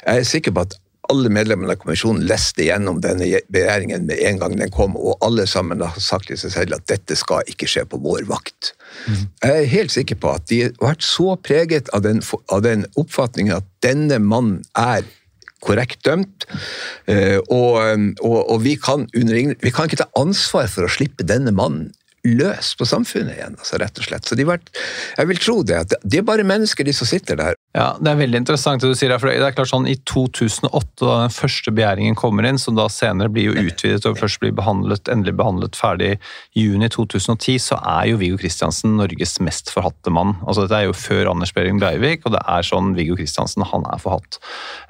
Jeg 0.07 0.25
er 0.25 0.27
sikker 0.27 0.57
på 0.57 0.67
at 0.67 0.75
alle 1.09 1.31
medlemmene 1.33 1.73
av 1.73 1.79
kommisjonen 1.81 2.27
leste 2.29 2.67
gjennom 2.67 2.99
denne 3.05 3.41
begjæringen 3.53 4.05
med 4.09 4.21
en 4.29 4.41
gang 4.43 4.57
den 4.59 4.73
kom, 4.75 4.97
og 4.99 5.17
alle 5.25 5.47
sammen 5.49 5.81
har 5.81 5.97
sagt 6.03 6.29
til 6.29 6.41
seg 6.41 6.53
selv 6.53 6.77
at 6.77 6.89
dette 6.91 7.17
skal 7.17 7.47
ikke 7.49 7.69
skje 7.71 7.87
på 7.89 8.01
vår 8.05 8.27
vakt. 8.29 8.75
Mm. 9.07 9.23
Jeg 9.45 9.55
er 9.55 9.73
helt 9.73 9.95
sikker 9.95 10.19
på 10.21 10.35
at 10.35 10.49
de 10.51 10.65
har 10.67 10.75
vært 10.83 11.07
så 11.07 11.39
preget 11.41 11.89
av 11.97 12.05
den, 12.05 12.21
av 12.53 12.67
den 12.67 12.85
oppfatningen 13.01 13.57
at 13.57 13.71
denne 13.87 14.21
mannen 14.21 14.61
er 14.77 15.07
korrekt 15.65 16.03
dømt. 16.07 16.47
Eh, 17.11 17.39
og, 17.49 17.79
og, 18.23 18.39
og 18.41 18.59
vi, 18.65 18.77
kan 18.81 19.07
under, 19.13 19.55
vi, 19.59 19.73
kan 19.75 19.89
ikke 19.89 20.03
ta 20.03 20.11
ansvar 20.19 20.71
for 20.73 20.87
å 20.87 20.93
slippe 20.93 21.27
denne 21.27 21.55
mannen 21.55 21.91
løs 22.27 22.75
på 22.79 22.87
samfunnet 22.89 23.39
igjen, 23.39 23.57
altså 23.59 23.79
rett 23.81 23.99
og 24.01 24.09
slett. 24.09 24.27
Så 24.29 24.37
de 24.39 24.47
vært, 24.49 24.71
jeg 25.17 25.31
vil 25.31 25.41
tro 25.43 25.61
det, 25.67 25.83
at 25.87 25.97
det 26.03 26.21
er 26.21 26.27
bare 26.27 26.47
mennesker, 26.47 26.87
de 26.87 26.95
som 26.97 27.09
sitter 27.09 27.39
der. 27.39 27.58
Ja, 27.77 27.99
Det 28.01 28.09
er 28.09 28.17
veldig 28.17 28.39
interessant 28.41 28.81
det 28.81 28.89
du 28.89 28.97
sier. 28.97 29.13
for 29.21 29.29
det 29.29 29.45
er 29.45 29.53
klart 29.53 29.69
sånn 29.69 29.87
I 29.87 29.97
2008, 30.09 31.05
da 31.05 31.17
den 31.27 31.35
første 31.35 31.71
begjæringen 31.71 32.17
kommer 32.17 32.47
inn, 32.49 32.57
som 32.57 32.75
da 32.79 32.87
senere 32.89 33.29
blir 33.29 33.51
jo 33.51 33.67
utvidet 33.69 34.07
og 34.09 34.17
først 34.17 34.41
blir 34.41 34.55
behandlet, 34.57 35.05
endelig 35.13 35.37
behandlet 35.37 35.77
ferdig 35.77 36.17
i 36.57 36.65
juni 36.65 36.89
2010, 36.89 37.59
så 37.61 37.77
er 37.85 38.09
jo 38.09 38.17
Viggo 38.17 38.39
Kristiansen 38.41 38.97
Norges 38.97 39.37
mest 39.45 39.69
forhatte 39.75 40.09
mann. 40.11 40.39
Altså 40.47 40.65
Dette 40.65 40.79
er 40.81 40.87
jo 40.89 40.97
før 40.97 41.31
Anders 41.35 41.53
Behring 41.53 41.79
Breivik, 41.79 42.25
og 42.25 42.33
det 42.33 42.41
er 42.49 42.65
sånn 42.65 42.95
Viggo 42.97 43.19
Kristiansen 43.19 43.67
han 43.69 43.85
er 43.93 44.01
forhatt. 44.01 44.41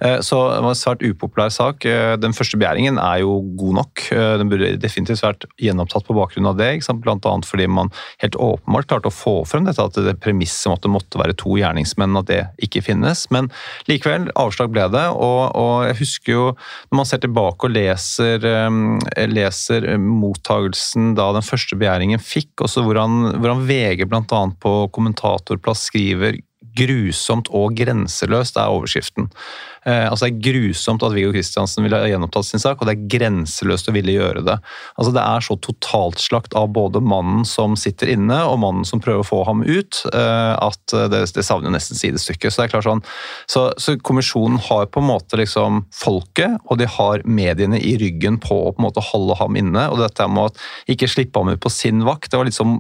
Eh, 0.01 0.21
så 0.23 0.39
det 0.55 0.63
var 0.63 0.71
en 0.71 0.79
svært 0.79 1.03
upopulær 1.03 1.51
sak. 1.51 1.85
Eh, 1.85 2.15
den 2.17 2.37
første 2.37 2.61
begjæringen 2.61 3.03
er 3.03 3.25
jo 3.25 3.41
god 3.59 3.81
nok. 3.83 4.07
Eh, 4.15 4.37
den 4.39 4.53
burde 4.53 4.71
definitivt 4.79 5.27
vært 5.27 5.49
gjenopptatt 5.59 6.07
på 6.07 6.15
bakgrunn 6.15 6.47
av 6.47 6.57
det. 6.63 6.71
Blant 7.03 7.27
annet 7.27 7.47
fordi 7.49 7.67
man 7.67 7.91
helt 8.23 8.39
åpenbart 8.39 8.87
klarte 8.87 9.11
å 9.11 9.15
få 9.15 9.43
frem 9.49 9.67
dette 9.67 9.83
at 9.83 9.99
det 9.99 10.19
premisset 10.23 10.71
om 10.71 10.79
at 10.79 10.87
det 10.87 10.95
måtte 10.95 11.21
være 11.21 11.37
to 11.39 11.59
gjerningsmenn, 11.59 12.17
at 12.23 12.31
det 12.31 12.41
ikke 12.63 12.68
ikke 12.69 12.85
finnes. 12.87 13.27
Men 13.35 13.51
likevel, 13.91 14.29
avslag 14.39 14.73
ble 14.75 14.87
det. 14.95 15.05
Og, 15.17 15.43
og 15.59 15.89
jeg 15.89 15.99
husker 16.03 16.35
jo, 16.35 16.45
når 16.91 17.01
man 17.01 17.09
ser 17.11 17.23
tilbake 17.25 17.69
og 17.69 17.75
leser, 17.75 18.49
eh, 18.49 19.29
leser 19.31 19.89
mottagelsen 20.03 21.15
da 21.19 21.31
den 21.37 21.47
første 21.47 21.79
begjæringen 21.79 22.23
fikk, 22.23 22.53
også 22.67 22.85
hvordan, 22.87 23.41
hvordan 23.41 23.65
VG 23.69 24.07
bl.a. 24.09 24.43
på 24.63 24.75
kommentatorplass 24.95 25.89
skriver 25.91 26.39
grusomt 26.77 27.49
og 27.55 27.77
grenseløst 27.79 28.59
er 28.61 28.73
overskriften. 28.73 29.31
Eh, 29.89 30.05
altså 30.11 30.27
Det 30.27 30.35
er 30.35 30.53
grusomt 30.53 31.03
at 31.07 31.15
Viggo 31.15 31.33
Kristiansen 31.33 31.85
ville 31.85 31.99
ha 32.01 32.09
gjenopptatt 32.11 32.49
sin 32.49 32.63
sak, 32.63 32.81
og 32.81 32.89
det 32.89 32.97
er 32.97 33.07
grenseløst 33.15 33.89
å 33.89 33.95
ville 33.95 34.17
gjøre 34.17 34.43
det. 34.47 34.57
Altså 34.99 35.13
Det 35.15 35.23
er 35.23 35.45
så 35.45 35.57
totalslakt 35.65 36.57
av 36.59 36.71
både 36.75 37.01
mannen 37.01 37.47
som 37.49 37.77
sitter 37.79 38.13
inne 38.15 38.41
og 38.49 38.59
mannen 38.65 38.89
som 38.89 39.03
prøver 39.03 39.25
å 39.25 39.29
få 39.29 39.43
ham 39.49 39.63
ut, 39.65 40.03
eh, 40.13 40.55
at 40.59 40.97
det, 41.13 41.23
det 41.35 41.47
savner 41.47 41.73
nesten 41.75 41.99
sidestykket. 41.99 42.53
Så 42.53 42.63
det 42.63 42.69
er 42.69 42.75
klart 42.77 42.89
sånn, 42.89 43.05
så, 43.51 43.69
så, 43.79 43.97
kommisjonen 44.09 44.61
har 44.69 44.91
på 44.93 45.03
en 45.03 45.11
måte 45.11 45.39
liksom 45.41 45.85
folket, 45.95 46.59
og 46.69 46.83
de 46.83 46.89
har 46.99 47.25
mediene 47.29 47.81
i 47.81 47.97
ryggen 48.01 48.39
på 48.43 48.61
å 48.69 48.75
på 48.75 48.83
en 48.83 48.89
måte 48.89 49.05
holde 49.13 49.39
ham 49.41 49.57
inne. 49.59 49.89
Og 49.93 50.03
dette 50.03 50.29
med 50.31 50.49
å 50.49 50.93
ikke 50.93 51.11
slippe 51.11 51.41
ham 51.41 51.55
ut 51.55 51.63
på 51.63 51.73
sin 51.73 52.05
vakt, 52.07 52.31
det 52.31 52.41
var 52.41 52.49
liksom 52.49 52.79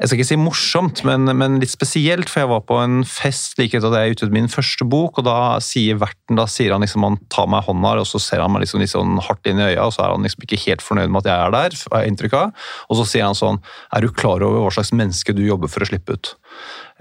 jeg 0.00 0.08
skal 0.08 0.18
ikke 0.18 0.26
si 0.26 0.38
morsomt, 0.40 1.02
men, 1.06 1.28
men, 1.38 1.60
litt 1.62 1.72
spesielt. 1.72 2.30
For 2.30 2.42
jeg 2.42 2.50
var 2.50 2.64
på 2.66 2.78
en 2.82 3.02
fest 3.06 3.58
like 3.60 3.78
etter 3.78 3.92
at 3.92 4.02
jeg 4.02 4.16
utgitt 4.16 4.34
min 4.34 4.50
første 4.50 4.86
bok, 4.90 5.20
og 5.20 5.28
da 5.28 5.36
sier 5.62 6.00
verten 6.00 6.40
da 6.40 6.48
sier 6.50 6.74
han 6.74 6.82
liksom 6.84 7.06
han 7.06 7.20
tar 7.32 7.46
meg 7.50 7.62
i 7.62 7.68
hånda, 7.68 7.94
og 8.02 8.08
så 8.10 8.20
ser 8.22 8.42
han 8.42 8.52
meg 8.54 8.64
liksom 8.64 8.82
litt 8.82 8.94
sånn 8.94 9.20
hardt 9.22 9.46
inn 9.50 9.62
i 9.62 9.68
øya, 9.70 9.86
og 9.86 9.94
så 9.94 10.04
er 10.04 10.14
han 10.16 10.26
liksom 10.26 10.46
ikke 10.46 10.62
helt 10.66 10.84
fornøyd 10.84 11.14
med 11.14 11.22
at 11.22 11.30
jeg 11.30 11.46
er 11.46 11.54
der, 11.54 11.78
har 11.92 12.02
jeg 12.02 12.14
inntrykk 12.14 12.38
av. 12.40 12.66
Og 12.88 13.00
så 13.00 13.08
sier 13.12 13.28
han 13.28 13.38
sånn 13.38 13.60
Er 13.94 14.02
du 14.02 14.10
klar 14.10 14.42
over 14.42 14.64
hva 14.64 14.72
slags 14.74 14.94
menneske 14.96 15.34
du 15.36 15.44
jobber 15.44 15.70
for 15.70 15.84
å 15.84 15.88
slippe 15.88 16.18
ut? 16.18 16.34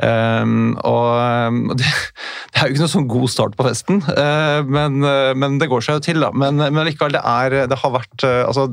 Um, 0.01 0.73
og 0.81 1.77
det, 1.77 1.89
er 2.63 2.71
jo 2.71 2.75
ikke 2.75 2.83
noe 2.83 2.91
sånn 2.91 3.09
god 3.11 3.31
start 3.31 3.55
på 3.57 3.65
festen, 3.67 4.01
uh, 4.07 4.59
men, 4.65 4.99
uh, 5.05 5.31
men, 5.37 5.57
det 5.61 5.69
går 5.71 5.83
seg 5.85 5.97
jo 5.97 6.03
til, 6.07 6.19
da. 6.23 6.31
Men, 6.35 6.59
men 6.61 6.87
likevel, 6.87 7.15
det, 7.15 7.21
er, 7.23 7.67
det 7.69 7.79
har 7.81 7.93
vært 7.93 8.25
altså, 8.25 8.67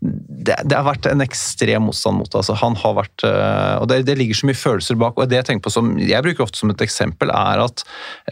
det, 0.00 0.56
det, 0.64 0.76
har 0.76 0.86
vært 0.86 1.08
en 1.10 1.24
ekstrem 1.24 1.88
motstand 1.88 2.20
mot 2.20 2.30
det. 2.30 2.40
Altså, 2.42 2.56
han 2.62 2.76
har 2.80 2.96
vært, 2.98 3.24
og 3.24 3.88
det, 3.90 4.02
det, 4.08 4.16
ligger 4.18 4.38
så 4.38 4.48
mye 4.48 4.58
følelser 4.58 4.98
bak. 5.00 5.18
og 5.18 5.30
det 5.30 5.40
Jeg 5.40 5.48
tenker 5.50 5.66
på 5.68 5.74
som, 5.74 5.94
jeg 6.00 6.24
bruker 6.24 6.46
ofte 6.46 6.62
som 6.62 6.72
et 6.72 6.84
eksempel, 6.84 7.30
er 7.34 7.62
at 7.62 7.84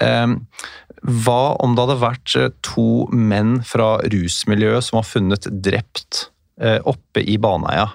um, 0.03 0.37
hva 1.25 1.41
om 1.63 1.77
det 1.77 1.87
hadde 1.87 2.01
vært 2.03 2.37
to 2.67 2.91
menn 3.15 3.61
fra 3.67 3.95
rusmiljøet 4.13 4.85
som 4.85 5.01
var 5.01 5.09
funnet 5.09 5.49
drept 5.65 6.27
oppe 6.61 7.23
i 7.25 7.39
Baneheia, 7.41 7.87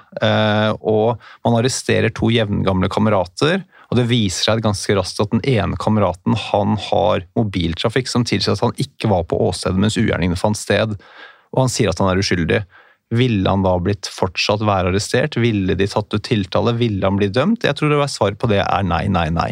og 0.82 1.22
man 1.46 1.58
arresterer 1.60 2.10
to 2.18 2.32
jevngamle 2.34 2.90
kamerater 2.90 3.60
og 3.90 4.00
Det 4.00 4.08
viser 4.10 4.50
seg 4.50 4.64
ganske 4.66 4.96
raskt 4.98 5.22
at 5.24 5.34
den 5.34 5.44
ene 5.48 5.78
kameraten 5.82 6.38
han 6.50 6.80
har 6.90 7.26
mobiltrafikk 7.38 8.10
som 8.10 8.26
tilsier 8.28 8.56
at 8.56 8.64
han 8.64 8.76
ikke 8.82 9.12
var 9.12 9.28
på 9.30 9.40
åstedet 9.48 9.80
mens 9.82 10.00
ugjerningene 10.02 10.40
fant 10.40 10.60
sted, 10.60 10.96
og 11.54 11.62
han 11.62 11.72
sier 11.72 11.92
at 11.92 12.02
han 12.02 12.12
er 12.12 12.22
uskyldig. 12.22 12.64
Ville 13.14 13.50
han 13.50 13.64
da 13.64 13.76
blitt 13.80 14.10
fortsatt 14.10 14.64
være 14.66 14.90
arrestert? 14.90 15.38
Ville 15.38 15.76
de 15.78 15.88
tatt 15.88 16.14
ut 16.14 16.26
tiltale? 16.26 16.74
Ville 16.80 17.06
han 17.06 17.20
bli 17.20 17.30
dømt? 17.30 17.64
Jeg 17.68 17.78
tror 17.78 17.94
det 17.94 18.00
var 18.00 18.10
Svaret 18.12 18.40
på 18.42 18.50
det 18.50 18.64
er 18.64 18.88
nei, 18.88 19.06
nei, 19.14 19.28
nei. 19.34 19.52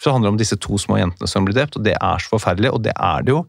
For 0.00 0.08
Det 0.08 0.14
handler 0.16 0.34
om 0.34 0.40
disse 0.40 0.56
to 0.60 0.80
små 0.80 0.98
jentene 1.00 1.28
som 1.28 1.44
blir 1.44 1.56
drept, 1.56 1.76
og 1.76 1.84
det 1.84 1.96
er 1.98 2.24
så 2.24 2.32
forferdelig, 2.32 2.72
og 2.72 2.82
det 2.88 2.96
er 2.96 3.26
det 3.26 3.36
jo. 3.36 3.44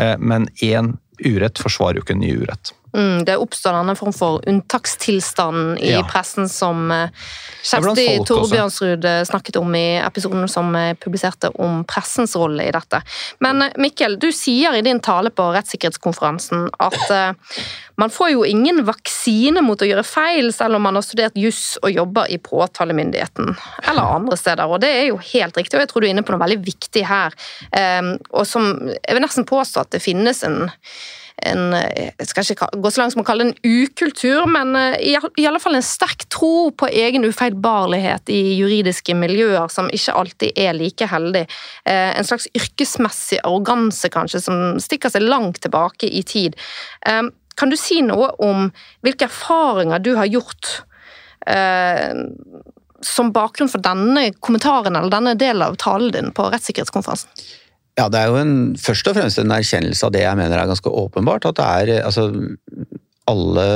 Eh, 0.00 0.16
men 0.20 0.48
én 0.64 0.94
urett 1.24 1.60
forsvarer 1.60 2.00
jo 2.00 2.04
ikke 2.04 2.16
en 2.18 2.22
ny 2.24 2.34
urett. 2.44 2.74
Mm, 2.96 3.24
det 3.24 3.36
oppstår 3.36 3.76
denne 3.76 3.94
form 3.94 4.12
for 4.12 4.42
unntakstilstand 4.50 5.78
i 5.78 5.92
ja. 5.92 6.02
pressen 6.10 6.48
som 6.50 6.90
uh, 6.90 7.28
Kjersti 7.62 8.06
Torbjørnsrud 8.26 9.04
uh, 9.06 9.20
snakket 9.28 9.60
om 9.60 9.74
i 9.78 10.00
episoden 10.02 10.48
som 10.50 10.74
uh, 10.74 10.90
publiserte 10.98 11.52
om 11.62 11.84
pressens 11.86 12.34
rolle 12.38 12.66
i 12.66 12.72
dette. 12.74 12.98
Men 13.44 13.68
Mikkel, 13.78 14.18
du 14.18 14.30
sier 14.34 14.74
i 14.74 14.82
din 14.82 14.98
tale 15.04 15.30
på 15.30 15.46
rettssikkerhetskonferansen 15.54 16.66
at 16.82 16.98
man 18.00 18.10
får 18.10 18.30
jo 18.32 18.42
ingen 18.48 18.82
vaksine 18.88 19.62
mot 19.62 19.80
å 19.82 19.86
gjøre 19.86 20.04
feil, 20.06 20.50
selv 20.56 20.78
om 20.78 20.86
man 20.88 20.96
har 20.98 21.04
studert 21.04 21.38
juss 21.38 21.76
og 21.84 21.92
jobber 21.92 22.30
i 22.32 22.40
påtalemyndigheten 22.42 23.52
eller 23.90 24.16
andre 24.16 24.38
steder. 24.40 24.66
Og 24.66 24.80
det 24.82 24.90
er 24.96 25.06
jo 25.10 25.20
helt 25.30 25.58
riktig, 25.60 25.76
og 25.76 25.84
jeg 25.84 25.92
tror 25.92 26.02
du 26.02 26.08
er 26.08 26.14
inne 26.14 26.24
på 26.26 26.34
noe 26.34 26.42
veldig 26.42 26.60
viktig 26.64 27.04
her. 27.06 27.36
Og 28.32 28.46
som 28.48 28.70
jeg 28.88 29.16
vil 29.16 29.22
nesten 29.22 29.48
påstå 29.48 29.84
at 29.84 29.92
det 29.92 30.02
finnes 30.04 30.40
en 30.48 30.62
en 31.46 31.74
Jeg 31.74 32.28
skal 32.28 32.44
ikke 32.54 32.68
gå 32.82 32.90
så 32.92 33.00
langt 33.00 33.14
som 33.14 33.22
å 33.22 33.26
kalle 33.26 33.46
det 33.46 33.52
en 33.54 33.82
ukultur, 33.84 34.44
men 34.50 34.74
eh, 34.78 34.96
i, 35.12 35.14
i 35.40 35.46
alle 35.48 35.60
fall 35.62 35.78
en 35.78 35.86
sterk 35.86 36.26
tro 36.32 36.70
på 36.76 36.88
egen 36.88 37.24
ufeilbarlighet 37.26 38.32
i 38.32 38.40
juridiske 38.58 39.14
miljøer, 39.18 39.68
som 39.72 39.90
ikke 39.94 40.16
alltid 40.20 40.60
er 40.60 40.76
like 40.76 41.08
heldig. 41.10 41.46
Eh, 41.88 42.10
en 42.18 42.28
slags 42.28 42.48
yrkesmessig 42.56 43.40
arroganse, 43.44 44.10
kanskje, 44.12 44.42
som 44.44 44.80
stikker 44.82 45.12
seg 45.12 45.26
langt 45.26 45.62
tilbake 45.64 46.10
i 46.10 46.22
tid. 46.26 46.58
Eh, 47.06 47.24
kan 47.60 47.72
du 47.72 47.76
si 47.76 48.00
noe 48.04 48.32
om 48.42 48.70
hvilke 49.04 49.28
erfaringer 49.28 50.00
du 50.00 50.14
har 50.16 50.30
gjort 50.30 50.78
som 53.00 53.30
bakgrunn 53.32 53.70
for 53.72 53.80
denne 53.82 54.26
kommentaren 54.44 54.96
eller 54.96 55.12
denne 55.12 55.32
delen 55.40 55.64
av 55.64 55.78
talen 55.80 56.12
din 56.12 56.28
på 56.36 56.44
rettssikkerhetskonferansen? 56.52 57.32
Ja, 58.00 58.06
det 58.08 58.16
er 58.16 58.30
jo 58.32 58.38
en, 58.40 58.54
først 58.80 59.08
og 59.10 59.16
fremst 59.18 59.40
en 59.42 59.52
erkjennelse 59.52 60.06
av 60.06 60.12
det 60.14 60.22
jeg 60.22 60.38
mener 60.38 60.56
er 60.56 60.70
ganske 60.70 60.92
åpenbart. 61.02 61.44
At 61.50 61.58
det 61.58 61.66
er 61.66 62.06
altså, 62.06 62.30
alle, 63.30 63.66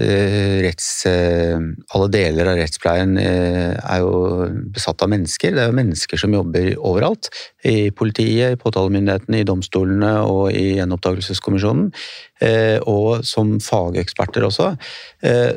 eh, 0.00 0.62
retts, 0.62 1.06
eh, 1.06 1.58
alle 1.94 2.08
deler 2.12 2.50
av 2.50 2.58
rettspleien 2.60 3.16
eh, 3.18 3.74
er 3.74 4.02
jo 4.04 4.48
besatt 4.74 5.02
av 5.02 5.10
mennesker. 5.12 5.54
Det 5.54 5.64
er 5.64 5.72
jo 5.72 5.78
mennesker 5.78 6.20
som 6.20 6.34
jobber 6.36 6.70
overalt. 6.78 7.30
I 7.64 7.90
politiet, 7.96 8.54
i 8.54 8.60
påtalemyndighetene, 8.60 9.40
i 9.40 9.48
domstolene 9.48 10.12
og 10.28 10.52
i 10.52 10.76
gjenopptakelseskommisjonen. 10.78 11.90
Og 12.90 13.22
som 13.24 13.54
fageksperter 13.62 14.44
også. 14.44 14.66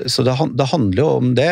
Så 0.07 0.23
det, 0.23 0.35
handler 0.71 1.01
jo 1.01 1.07
om 1.17 1.33
det, 1.35 1.49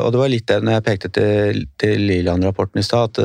og 0.00 0.06
det 0.14 0.20
var 0.22 0.30
litt 0.32 0.46
det 0.48 0.60
når 0.62 0.78
jeg 0.78 0.84
pekte 0.86 1.10
til, 1.18 1.58
til 1.82 2.06
Liland-rapporten 2.08 2.80
i 2.80 2.86
stad, 2.86 3.10
at 3.10 3.20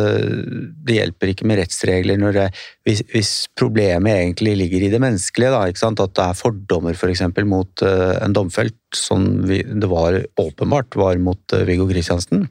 det 0.89 0.97
hjelper 0.97 1.31
ikke 1.31 1.47
med 1.47 1.61
rettsregler 1.61 2.19
når 2.19 2.35
det, 2.35 2.47
hvis, 2.85 3.01
hvis, 3.09 3.31
problemet 3.57 4.13
egentlig 4.13 4.53
ligger 4.59 4.85
i 4.85 4.91
det 4.93 5.01
menneskelige. 5.01 5.51
Da, 5.53 5.63
at 5.89 6.15
det 6.17 6.25
er 6.25 6.37
fordommer 6.37 6.93
f.eks. 6.93 7.23
For 7.25 7.49
mot 7.49 7.83
en 7.85 8.35
domfelt, 8.35 8.77
som 8.95 9.25
vi, 9.49 9.63
det 9.65 9.89
var 9.89 10.19
åpenbart 10.41 10.95
var 11.01 11.17
mot 11.17 11.57
Viggo 11.65 11.87
Kristiansen. 11.89 12.45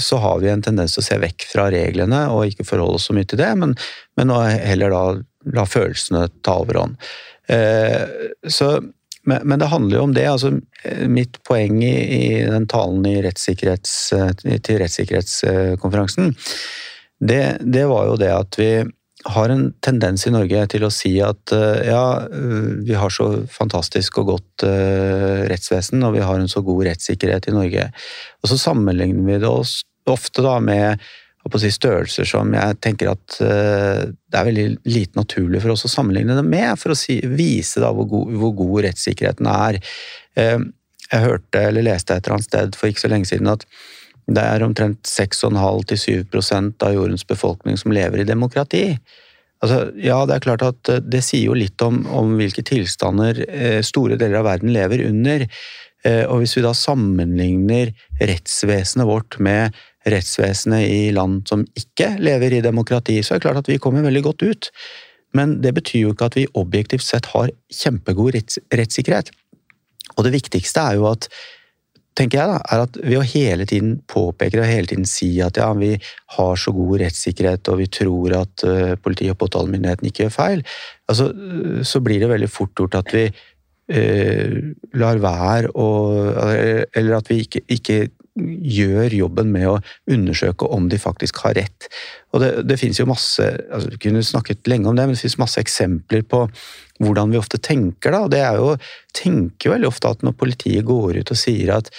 Så 0.00 0.20
har 0.24 0.40
vi 0.40 0.50
en 0.50 0.64
tendens 0.64 0.96
til 0.96 1.04
å 1.04 1.06
se 1.06 1.20
vekk 1.20 1.46
fra 1.52 1.68
reglene 1.72 2.24
og 2.32 2.48
ikke 2.48 2.66
forholde 2.66 2.98
oss 2.98 3.10
så 3.10 3.16
mye 3.16 3.28
til 3.28 3.40
det, 3.40 3.52
men, 3.60 3.76
men 4.18 4.32
heller 4.40 4.94
da 4.94 5.04
la 5.54 5.66
følelsene 5.68 6.26
ta 6.44 6.56
overhånd. 6.64 6.96
Så, 8.48 8.72
men 9.26 9.60
det 9.60 9.70
handler 9.70 9.98
jo 10.00 10.08
om 10.08 10.16
det. 10.16 10.26
altså 10.32 10.56
Mitt 11.12 11.38
poeng 11.46 11.78
i, 11.84 11.94
i 12.16 12.42
den 12.48 12.66
talen 12.70 13.06
i 13.06 13.20
rettssikkerhets, 13.26 13.96
til 14.42 14.82
rettssikkerhetskonferansen, 14.82 16.32
det, 17.20 17.58
det, 17.64 17.86
var 17.88 18.10
jo 18.10 18.16
det 18.20 18.32
at 18.32 18.58
vi 18.60 18.70
har 19.26 19.50
en 19.50 19.66
tendens 19.82 20.26
i 20.26 20.32
Norge 20.34 20.62
til 20.70 20.86
å 20.86 20.92
si 20.94 21.12
at 21.24 21.52
eh, 21.54 21.88
ja, 21.88 22.04
vi 22.86 22.94
har 22.94 23.12
så 23.12 23.28
fantastisk 23.50 24.20
og 24.22 24.32
godt 24.34 24.66
uh, 24.68 25.44
rettsvesen, 25.50 26.04
og 26.06 26.16
vi 26.16 26.24
har 26.24 26.38
en 26.40 26.50
så 26.50 26.62
god 26.66 26.86
rettssikkerhet 26.90 27.48
i 27.50 27.54
Norge. 27.56 27.88
Og 28.42 28.52
så 28.52 28.58
sammenligner 28.60 29.26
vi 29.26 29.38
det 29.42 29.50
oss 29.50 29.80
ofte 30.06 30.44
da 30.46 30.58
med 30.62 31.02
si, 31.58 31.70
størrelser 31.74 32.28
som 32.28 32.54
jeg 32.54 32.78
tenker 32.84 33.12
at 33.14 33.38
uh, 33.42 34.06
det 34.06 34.40
er 34.40 34.48
veldig 34.50 34.68
lite 34.86 35.18
naturlig 35.18 35.64
for 35.64 35.74
oss 35.74 35.86
å 35.88 35.92
sammenligne 35.92 36.38
det 36.38 36.46
med, 36.46 36.72
for 36.78 36.94
å 36.94 36.98
si, 36.98 37.18
vise 37.26 37.82
da 37.82 37.90
hvor 37.96 38.08
god, 38.12 38.32
hvor 38.38 38.54
god 38.62 38.88
rettssikkerheten 38.90 39.50
er. 39.50 39.80
Jeg 40.36 41.22
hørte 41.22 41.60
eller 41.68 41.86
leste 41.86 42.16
et 42.16 42.26
eller 42.26 42.36
annet 42.36 42.48
sted 42.50 42.76
for 42.76 42.90
ikke 42.90 43.04
så 43.06 43.10
lenge 43.12 43.30
siden 43.30 43.48
at 43.48 43.62
det 44.26 44.42
er 44.42 44.64
omtrent 44.66 45.06
6,5-7% 45.06 46.82
av 46.82 46.94
jordens 46.96 47.26
befolkning 47.28 47.78
som 47.78 47.94
lever 47.94 48.22
i 48.22 48.28
demokrati. 48.28 48.84
Altså, 49.64 49.86
ja, 50.02 50.18
det 50.28 50.36
er 50.36 50.44
klart 50.44 50.64
at 50.66 50.92
eh, 50.92 51.02
det 51.02 51.22
sier 51.24 51.48
jo 51.48 51.56
litt 51.56 51.80
om, 51.84 52.02
om 52.12 52.34
hvilke 52.38 52.64
tilstander 52.66 53.38
store 53.86 54.18
deler 54.20 54.42
av 54.42 54.48
verden 54.50 54.74
lever 54.74 55.06
under. 55.06 55.46
Og 56.06 56.38
hvis 56.38 56.52
vi 56.54 56.62
da 56.62 56.70
sammenligner 56.76 57.88
rettsvesenet 58.20 59.08
vårt 59.08 59.40
med 59.42 59.74
rettsvesenet 60.06 60.86
i 60.86 61.08
land 61.14 61.48
som 61.50 61.64
ikke 61.78 62.12
lever 62.22 62.58
i 62.58 62.62
demokrati, 62.62 63.16
så 63.24 63.34
er 63.34 63.40
det 63.40 63.46
klart 63.48 63.62
at 63.64 63.70
vi 63.72 63.80
kommer 63.82 64.06
veldig 64.06 64.22
godt 64.28 64.44
ut. 64.46 64.70
Men 65.36 65.58
det 65.64 65.74
betyr 65.76 66.06
jo 66.06 66.14
ikke 66.14 66.30
at 66.30 66.38
vi 66.38 66.46
objektivt 66.58 67.04
sett 67.04 67.28
har 67.32 67.50
kjempegod 67.72 68.36
retts 68.36 68.60
rettssikkerhet. 68.72 69.32
Og 70.16 70.24
det 70.24 70.36
viktigste 70.36 70.84
er 70.84 71.00
jo 71.00 71.08
at 71.10 71.26
tenker 72.16 72.40
jeg 72.40 72.50
da, 72.50 72.60
er 72.72 72.84
at 72.86 72.98
ved 73.02 73.18
å 73.20 73.26
hele 73.26 73.66
tiden 73.68 73.96
påpeke 74.10 74.62
og 74.62 74.68
hele 74.68 74.90
tiden 74.90 75.08
si 75.08 75.28
at 75.44 75.58
ja, 75.60 75.68
vi 75.76 75.94
har 76.36 76.60
så 76.60 76.72
god 76.76 77.02
rettssikkerhet 77.04 77.72
og 77.72 77.80
vi 77.82 77.90
tror 77.92 78.38
at 78.40 78.66
uh, 78.66 78.94
politi 79.02 79.28
og 79.32 79.38
påtalemyndigheten 79.42 80.08
ikke 80.08 80.26
gjør 80.26 80.36
feil, 80.36 80.64
altså, 81.10 81.30
så 81.86 82.02
blir 82.04 82.22
det 82.22 82.32
veldig 82.32 82.50
fort 82.52 82.74
gjort 82.80 82.98
at 83.02 83.14
vi 83.16 83.26
uh, 83.28 84.60
lar 84.98 85.22
være 85.22 85.74
å 85.76 85.88
Eller 86.96 87.18
at 87.18 87.28
vi 87.30 87.42
ikke, 87.44 87.62
ikke 87.68 87.98
gjør 88.36 89.14
jobben 89.16 89.52
med 89.52 89.68
å 89.70 89.76
undersøke 90.12 90.68
om 90.72 90.90
de 90.92 90.98
faktisk 91.00 91.38
har 91.44 91.56
rett. 91.56 91.88
Og 92.34 92.42
det, 92.42 92.50
det 92.68 92.78
finnes 92.80 92.98
jo 93.00 93.08
masse 93.08 93.44
altså 93.44 93.92
Vi 93.94 94.00
kunne 94.02 94.24
snakket 94.24 94.68
lenge 94.68 94.90
om 94.90 94.98
det, 94.98 95.06
men 95.06 95.16
det 95.16 95.22
finnes 95.22 95.40
masse 95.40 95.62
eksempler 95.62 96.26
på 96.28 96.44
hvordan 97.02 97.32
vi 97.32 97.40
ofte 97.40 97.60
tenker. 97.62 98.14
da, 98.14 98.22
og 98.26 98.30
det 98.32 98.42
er 98.44 98.60
jo, 98.60 98.76
tenker 99.16 99.68
jo 99.68 99.74
veldig 99.74 99.90
ofte 99.90 100.14
at 100.14 100.22
når 100.26 100.38
politiet 100.38 100.86
går 100.88 101.20
ut 101.20 101.34
og 101.34 101.40
sier 101.40 101.74
at 101.76 101.90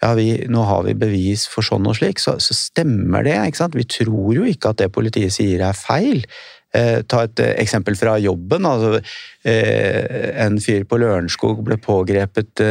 ja, 0.00 0.14
vi, 0.16 0.30
nå 0.48 0.62
har 0.64 0.86
vi 0.86 0.96
bevis 0.96 1.44
for 1.50 1.66
sånn 1.66 1.88
og 1.88 1.98
slik, 1.98 2.22
så, 2.22 2.38
så 2.40 2.56
stemmer 2.56 3.26
det. 3.26 3.36
ikke 3.36 3.60
sant? 3.60 3.76
Vi 3.76 3.84
tror 3.84 4.32
jo 4.32 4.46
ikke 4.48 4.72
at 4.72 4.80
det 4.80 4.88
politiet 4.94 5.34
sier 5.34 5.60
er 5.66 5.76
feil. 5.76 6.24
Eh, 6.70 7.00
ta 7.02 7.24
et 7.26 7.40
eh, 7.42 7.56
eksempel 7.58 7.96
fra 7.98 8.14
jobben. 8.22 8.66
Altså, 8.68 9.00
eh, 9.44 10.30
en 10.44 10.58
fyr 10.62 10.86
på 10.88 11.00
Lørenskog 11.02 11.64
ble 11.66 11.76
pågrepet 11.82 12.64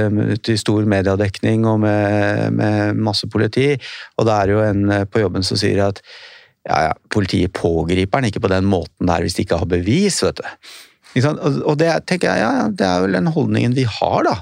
til 0.46 0.60
stor 0.60 0.88
mediedekning 0.88 1.68
og 1.68 1.82
med, 1.84 2.56
med, 2.56 3.00
masse 3.10 3.28
politi. 3.32 3.74
Og 4.18 4.30
da 4.30 4.40
er 4.40 4.50
det 4.50 4.56
jo 4.56 4.66
en 4.66 4.86
på 5.12 5.26
jobben 5.26 5.46
som 5.46 5.60
sier 5.60 5.84
at 5.90 6.02
ja, 6.68 6.90
ja, 6.90 6.94
politiet 7.12 7.54
pågriper 7.56 8.20
han 8.20 8.30
ikke 8.30 8.44
på 8.44 8.52
den 8.52 8.68
måten 8.70 9.10
der 9.10 9.26
hvis 9.26 9.36
de 9.36 9.46
ikke 9.46 9.60
har 9.60 9.70
bevis. 9.70 10.24
vet 10.24 10.40
du. 10.40 10.48
Og 11.18 11.75
det 11.80 11.89
tenker 12.10 12.30
jeg, 12.30 12.44
ja, 12.44 12.68
det 12.70 12.86
er 12.86 13.04
vel 13.06 13.18
den 13.18 13.32
holdningen 13.34 13.75
vi 13.78 13.86
har, 13.89 14.28
da. 14.28 14.36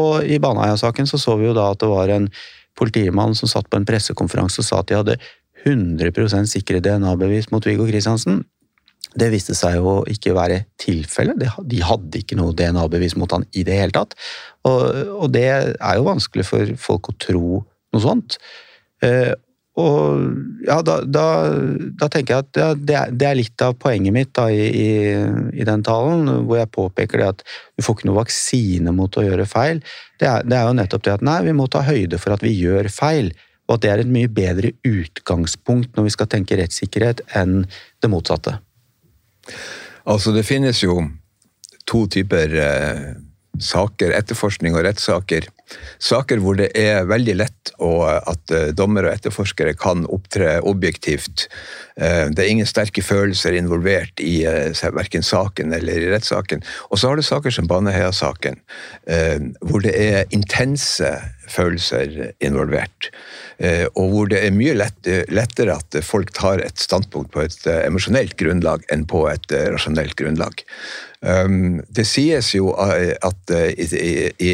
Og 0.00 0.26
i 0.26 0.40
Baneheia-saken 0.42 1.06
så 1.06 1.20
så 1.20 1.36
vi 1.38 1.46
jo 1.48 1.54
da 1.56 1.68
at 1.74 1.82
det 1.82 1.90
var 1.90 2.10
en 2.10 2.30
politimann 2.78 3.36
som 3.38 3.50
satt 3.50 3.68
på 3.70 3.78
en 3.78 3.86
pressekonferanse 3.86 4.62
og 4.62 4.66
sa 4.66 4.80
at 4.80 4.90
de 4.90 4.98
hadde 4.98 5.18
100% 5.64 6.50
sikre 6.50 6.80
DNA-bevis 6.84 7.50
mot 7.52 7.64
Viggo 7.64 7.86
Kristiansen. 7.88 8.42
Det 9.14 9.28
viste 9.30 9.54
seg 9.54 9.78
jo 9.78 10.00
ikke 10.10 10.32
å 10.32 10.38
være 10.40 10.64
tilfellet. 10.80 11.38
De 11.70 11.80
hadde 11.86 12.20
ikke 12.20 12.36
noe 12.38 12.54
DNA-bevis 12.56 13.14
mot 13.20 13.30
han 13.32 13.46
i 13.54 13.62
det 13.66 13.76
hele 13.78 13.94
tatt. 13.94 14.16
Og, 14.66 15.28
det 15.32 15.46
er 15.46 15.98
jo 16.00 16.08
vanskelig 16.08 16.46
for 16.48 16.74
folk 16.80 17.12
å 17.12 17.16
tro 17.22 17.46
noe 17.94 18.02
sånt. 18.02 18.38
Eh, 19.04 19.30
og 19.74 20.26
ja, 20.62 20.76
da, 20.86 21.00
da, 21.02 21.26
da 21.98 22.08
tenker 22.12 22.36
jeg 22.36 22.44
at 22.44 22.58
ja, 22.60 22.66
det, 22.78 22.94
er, 22.94 23.14
det, 23.14 23.26
er, 23.26 23.38
litt 23.40 23.64
av 23.64 23.74
poenget 23.82 24.14
mitt 24.14 24.30
da, 24.36 24.46
i, 24.52 24.68
i, 24.70 24.90
i, 25.50 25.64
den 25.66 25.82
talen, 25.86 26.28
hvor 26.46 26.60
jeg 26.60 26.70
påpeker 26.74 27.20
det 27.20 27.32
at 27.32 27.42
du 27.74 27.82
får 27.82 27.98
ikke 27.98 28.10
noe 28.10 28.20
vaksine 28.20 28.94
mot 28.94 29.18
å 29.18 29.24
gjøre 29.26 29.48
feil. 29.50 29.82
Det 30.22 30.30
er, 30.30 30.46
det 30.46 30.60
er 30.60 30.68
jo 30.68 30.78
nettopp 30.78 31.08
det 31.08 31.16
at 31.16 31.26
nei, 31.26 31.40
vi 31.48 31.56
må 31.58 31.66
ta 31.66 31.82
høyde 31.86 32.22
for 32.22 32.36
at 32.36 32.46
vi 32.46 32.54
gjør 32.54 32.86
feil 32.94 33.32
og 33.64 33.78
at 33.78 33.84
det 33.84 33.90
er 33.90 34.02
et 34.02 34.12
mye 34.12 34.28
bedre 34.28 34.72
utgangspunkt 34.84 35.96
når 35.96 36.08
vi 36.08 36.12
skal 36.12 36.28
tenke 36.32 36.58
rettssikkerhet, 36.60 37.22
enn 37.36 37.64
det 38.04 38.10
motsatte. 38.12 38.58
Altså, 40.04 40.34
det 40.36 40.44
finnes 40.44 40.82
jo 40.84 40.98
to 41.88 42.04
typer 42.12 42.58
eh, 42.60 43.06
saker, 43.60 44.12
etterforskning 44.18 44.76
og 44.76 44.84
rettssaker. 44.84 45.48
Saker 46.02 46.42
hvor 46.42 46.58
det 46.58 46.70
er 46.78 47.06
veldig 47.08 47.36
lett 47.40 47.72
at 47.80 48.52
eh, 48.54 48.70
dommere 48.76 49.10
og 49.10 49.18
etterforskere 49.18 49.74
kan 49.78 50.04
opptre 50.12 50.58
objektivt. 50.66 51.48
Eh, 52.00 52.26
det 52.34 52.42
er 52.42 52.50
ingen 52.50 52.66
sterke 52.66 53.04
følelser 53.06 53.54
involvert 53.54 54.18
i 54.22 54.40
eh, 54.50 54.74
verken 54.96 55.22
saken 55.22 55.74
eller 55.76 56.02
i 56.02 56.10
rettssaken. 56.10 56.64
Og 56.90 56.98
så 56.98 57.10
har 57.10 57.20
du 57.20 57.22
saker 57.22 57.54
som 57.54 57.70
Baneheia-saken, 57.70 58.58
hvor 59.62 59.82
det 59.84 59.94
er 59.94 60.34
intense 60.34 61.10
følelser 61.50 62.32
involvert. 62.42 63.10
Og 63.94 64.10
hvor 64.10 64.28
det 64.30 64.40
er 64.42 64.54
mye 64.54 64.74
lettere 64.74 65.76
at 65.76 65.98
folk 66.02 66.32
tar 66.34 66.62
et 66.64 66.80
standpunkt 66.80 67.30
på 67.34 67.44
et 67.44 67.66
emosjonelt 67.84 68.34
grunnlag 68.40 68.86
enn 68.92 69.04
på 69.06 69.26
et 69.30 69.52
rasjonelt 69.74 70.16
grunnlag. 70.18 70.64
Um, 71.24 71.78
det 71.94 72.04
sies 72.04 72.50
jo 72.52 72.72
at 72.76 73.52
i 73.54 74.50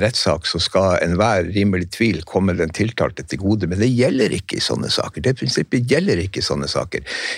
rettssak 0.00 0.46
så 0.48 0.60
skal 0.62 1.02
enhver 1.04 1.50
rimelig 1.52 1.90
tvil 1.98 2.22
komme 2.28 2.54
den 2.56 2.72
tiltalte 2.76 3.26
til 3.28 3.42
gode, 3.42 3.68
men 3.68 3.80
det 3.82 3.90
gjelder 3.92 4.36
ikke 4.38 4.60
i 4.60 4.64
sånne 4.64 4.92
saker. 4.92 5.24
Det 5.24 5.36
prinsippet 5.40 5.88
gjelder 5.90 6.22
ikke 6.24 6.40
i 6.40 6.46
sånne 6.46 6.70
saker. 6.70 6.83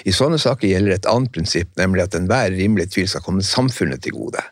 I 0.07 0.15
sånne 0.15 0.39
saker 0.41 0.69
gjelder 0.69 0.97
et 0.97 1.09
annet 1.11 1.33
prinsipp, 1.35 1.71
nemlig 1.79 2.05
at 2.07 2.17
enhver 2.19 2.53
rimelig 2.55 2.91
tvil 2.95 3.09
skal 3.11 3.25
komme 3.25 3.45
samfunnet 3.47 4.03
til 4.05 4.17
gode. 4.17 4.43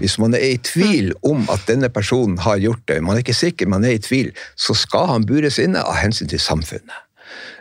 Hvis 0.00 0.18
man 0.22 0.36
er 0.36 0.44
i 0.46 0.58
tvil 0.62 1.12
om 1.26 1.44
at 1.52 1.66
denne 1.68 1.90
personen 1.92 2.38
har 2.44 2.60
gjort 2.62 2.84
det, 2.90 3.00
man 3.04 3.16
er 3.16 3.24
ikke 3.24 3.36
sikker, 3.36 3.70
man 3.70 3.84
er 3.84 3.96
i 3.96 4.02
tvil, 4.02 4.32
så 4.56 4.76
skal 4.76 5.10
han 5.12 5.26
bures 5.28 5.60
inne 5.62 5.82
av 5.82 5.98
hensyn 6.00 6.30
til 6.32 6.42
samfunnet. 6.42 7.02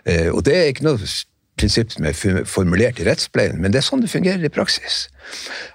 Uh, 0.06 0.30
og 0.36 0.43
det 0.45 0.56
er 0.58 0.69
ikke 0.69 0.86
noe 0.86 1.00
prinsipp 1.56 1.93
som 1.95 2.06
er 2.06 2.45
formulert 2.50 3.00
i 3.00 3.08
rettspleien, 3.08 3.58
men 3.62 3.74
det 3.74 3.80
er 3.80 3.88
sånn 3.88 4.04
det 4.04 4.12
fungerer 4.12 4.43
i 4.43 4.52
praksis. 4.54 5.06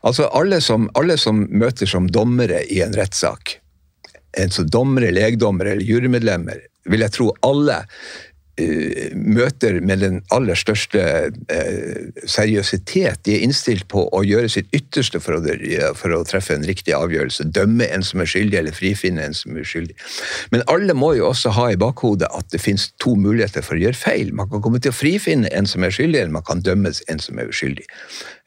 Altså 0.07 0.29
Alle 0.37 0.61
som, 0.62 0.90
alle 0.94 1.16
som 1.18 1.46
møter 1.51 1.88
som 1.88 2.09
dommere 2.09 2.62
i 2.68 2.83
en 2.85 2.94
rettssak, 2.96 3.57
en 4.38 4.53
som 4.55 4.68
dommere, 4.70 5.11
legdommere 5.11 5.75
eller 5.75 5.88
jurymedlemmer, 5.88 6.61
vil 6.90 7.03
jeg 7.05 7.12
tro 7.16 7.31
alle 7.44 7.81
Eh, 7.81 8.29
møter 9.14 9.79
med 9.85 10.03
den 10.03 10.18
aller 10.35 10.59
største 10.59 11.03
eh, 11.53 12.11
seriøsitet. 12.29 13.23
De 13.27 13.37
er 13.37 13.44
innstilt 13.46 13.87
på 13.90 14.07
å 14.07 14.23
gjøre 14.27 14.51
sitt 14.53 14.70
ytterste 14.77 15.20
for 15.23 15.38
å, 15.38 15.42
for 15.99 16.14
å, 16.16 16.23
treffe 16.29 16.57
en 16.57 16.66
riktig 16.66 16.94
avgjørelse. 16.96 17.49
Dømme 17.55 17.88
en 17.90 18.05
som 18.07 18.23
er 18.23 18.31
skyldig, 18.31 18.59
eller 18.61 18.77
frifinne 18.77 19.25
en 19.25 19.37
som 19.37 19.57
er 19.57 19.66
skyldig. 19.66 19.96
Men 20.55 20.64
alle 20.73 20.96
må 20.96 21.12
jo 21.18 21.31
også 21.31 21.55
ha 21.57 21.70
i 21.73 21.79
bakhodet 21.81 22.31
at 22.37 22.51
det 22.55 22.62
finnes 22.62 22.90
to 23.03 23.16
muligheter 23.18 23.64
for 23.66 23.79
å 23.79 23.85
gjøre 23.85 24.01
feil. 24.01 24.35
Man 24.37 24.51
kan 24.53 24.64
komme 24.64 24.83
til 24.83 24.94
å 24.94 24.99
frifinne 24.99 25.51
en 25.55 25.68
som 25.70 25.87
er 25.87 25.94
skyldig, 25.94 26.23
eller 26.23 26.37
man 26.40 26.46
kan 26.46 26.62
dømmes 26.66 27.03
en 27.12 27.23
som 27.23 27.40
er 27.40 27.51
uskyldig. 27.51 27.88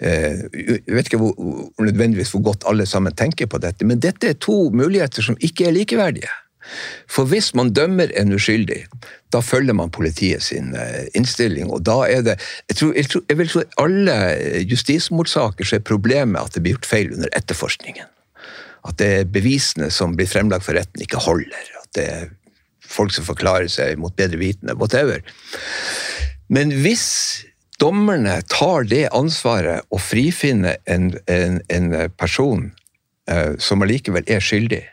Eh, 0.03 0.45
jeg 0.53 0.95
vet 0.95 1.11
ikke 1.11 1.21
hvor, 1.23 1.35
nødvendigvis 1.81 2.33
hvor 2.35 2.47
godt 2.51 2.67
alle 2.69 2.87
sammen 2.89 3.15
tenker 3.17 3.49
på 3.49 3.61
dette, 3.63 3.87
men 3.87 4.01
dette 4.03 4.33
er 4.33 4.39
to 4.39 4.69
muligheter 4.73 5.25
som 5.25 5.39
ikke 5.41 5.69
er 5.69 5.77
likeverdige. 5.77 6.31
For 7.11 7.27
hvis 7.29 7.51
man 7.57 7.73
dømmer 7.75 8.11
en 8.19 8.33
uskyldig, 8.35 8.83
da 9.33 9.41
følger 9.41 9.75
man 9.77 9.91
politiet 9.93 10.43
sin 10.45 10.73
eh, 10.77 11.07
innstilling. 11.17 11.71
Og 11.73 11.83
da 11.85 12.03
er 12.07 12.23
det 12.25 12.37
Jeg, 12.69 12.77
tror, 12.79 12.93
jeg, 12.97 13.09
tror, 13.09 13.23
jeg 13.29 13.39
vil 13.39 13.51
tro 13.51 13.63
at 13.63 13.77
alle 13.81 14.17
justismordsaker 14.69 15.67
så 15.67 15.79
er 15.79 15.87
problemet 15.87 16.41
at 16.41 16.55
det 16.55 16.63
blir 16.63 16.77
gjort 16.77 16.89
feil 16.89 17.13
under 17.15 17.33
etterforskningen. 17.37 18.09
At 18.83 18.99
det 18.99 19.09
er 19.19 19.31
bevisene 19.31 19.89
som 19.93 20.17
blir 20.19 20.27
fremlagt 20.27 20.67
for 20.67 20.77
retten, 20.77 21.01
ikke 21.01 21.21
holder. 21.23 21.71
At 21.81 21.89
det 21.97 22.07
er 22.11 22.31
folk 22.93 23.13
som 23.15 23.25
forklarer 23.25 23.71
seg 23.71 23.97
mot 24.01 24.15
bedre 24.15 24.37
vitende. 24.41 24.75
Whatever. 24.77 25.23
Men 26.51 26.73
hvis 26.83 27.07
dommerne 27.81 28.41
tar 28.51 28.85
det 28.89 29.07
ansvaret 29.15 29.87
å 29.89 29.99
frifinne 29.99 30.75
en, 30.85 31.13
en, 31.31 31.61
en 31.73 31.93
person 32.19 32.67
eh, 33.31 33.55
som 33.57 33.81
allikevel 33.83 34.27
er 34.29 34.43
skyldig, 34.43 34.83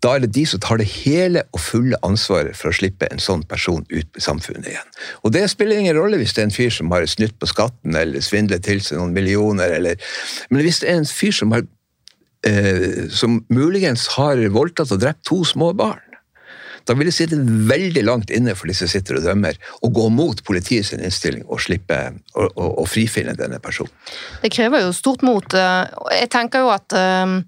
da 0.00 0.14
er 0.16 0.24
det 0.24 0.32
de 0.32 0.44
som 0.48 0.60
tar 0.62 0.80
det 0.80 0.88
hele 0.88 1.42
og 1.52 1.60
fulle 1.60 1.98
ansvaret 2.06 2.56
for 2.56 2.70
å 2.70 2.76
slippe 2.76 3.08
en 3.12 3.20
sånn 3.20 3.42
person 3.48 3.84
ut 3.90 4.16
i 4.16 4.22
samfunnet 4.24 4.70
igjen. 4.72 4.92
Og 5.24 5.34
det 5.34 5.44
spiller 5.52 5.80
ingen 5.80 5.96
rolle 5.98 6.20
hvis 6.20 6.32
det 6.36 6.44
er 6.44 6.48
en 6.48 6.54
fyr 6.56 6.72
som 6.72 6.92
har 6.94 7.04
snytt 7.10 7.36
på 7.40 7.48
skatten 7.50 7.98
eller 7.98 8.24
svindlet 8.24 8.64
til 8.64 8.80
seg 8.84 9.00
noen 9.00 9.12
millioner, 9.16 9.76
eller 9.76 10.00
Men 10.48 10.64
hvis 10.64 10.80
det 10.80 10.88
er 10.90 11.02
en 11.02 11.08
fyr 11.08 11.34
som 11.36 11.52
har 11.52 11.66
eh, 12.48 13.08
som 13.12 13.42
muligens 13.52 14.06
har 14.16 14.40
voldtatt 14.54 14.94
og 14.96 15.02
drept 15.02 15.26
to 15.28 15.42
små 15.44 15.74
barn, 15.76 16.00
da 16.88 16.96
vil 16.96 17.10
det 17.10 17.14
sitte 17.14 17.36
veldig 17.68 18.02
langt 18.06 18.32
inne 18.32 18.54
for 18.56 18.70
de 18.70 18.74
som 18.74 18.88
sitter 18.88 19.18
og 19.18 19.26
dømmer, 19.26 19.58
å 19.84 19.90
gå 19.92 20.06
mot 20.08 20.40
politiets 20.48 20.94
innstilling 20.96 21.44
og 21.44 21.60
slippe 21.60 21.98
å, 22.32 22.48
å, 22.56 22.86
frifinne 22.88 23.36
denne 23.36 23.60
personen. 23.60 23.92
Det 24.40 24.48
krever 24.54 24.86
jo 24.86 24.96
stort 24.96 25.20
mot. 25.26 25.44
Eh, 25.52 25.84
jeg 26.22 26.32
tenker 26.32 26.64
jo 26.64 26.72
at 26.72 26.96
um 26.96 27.38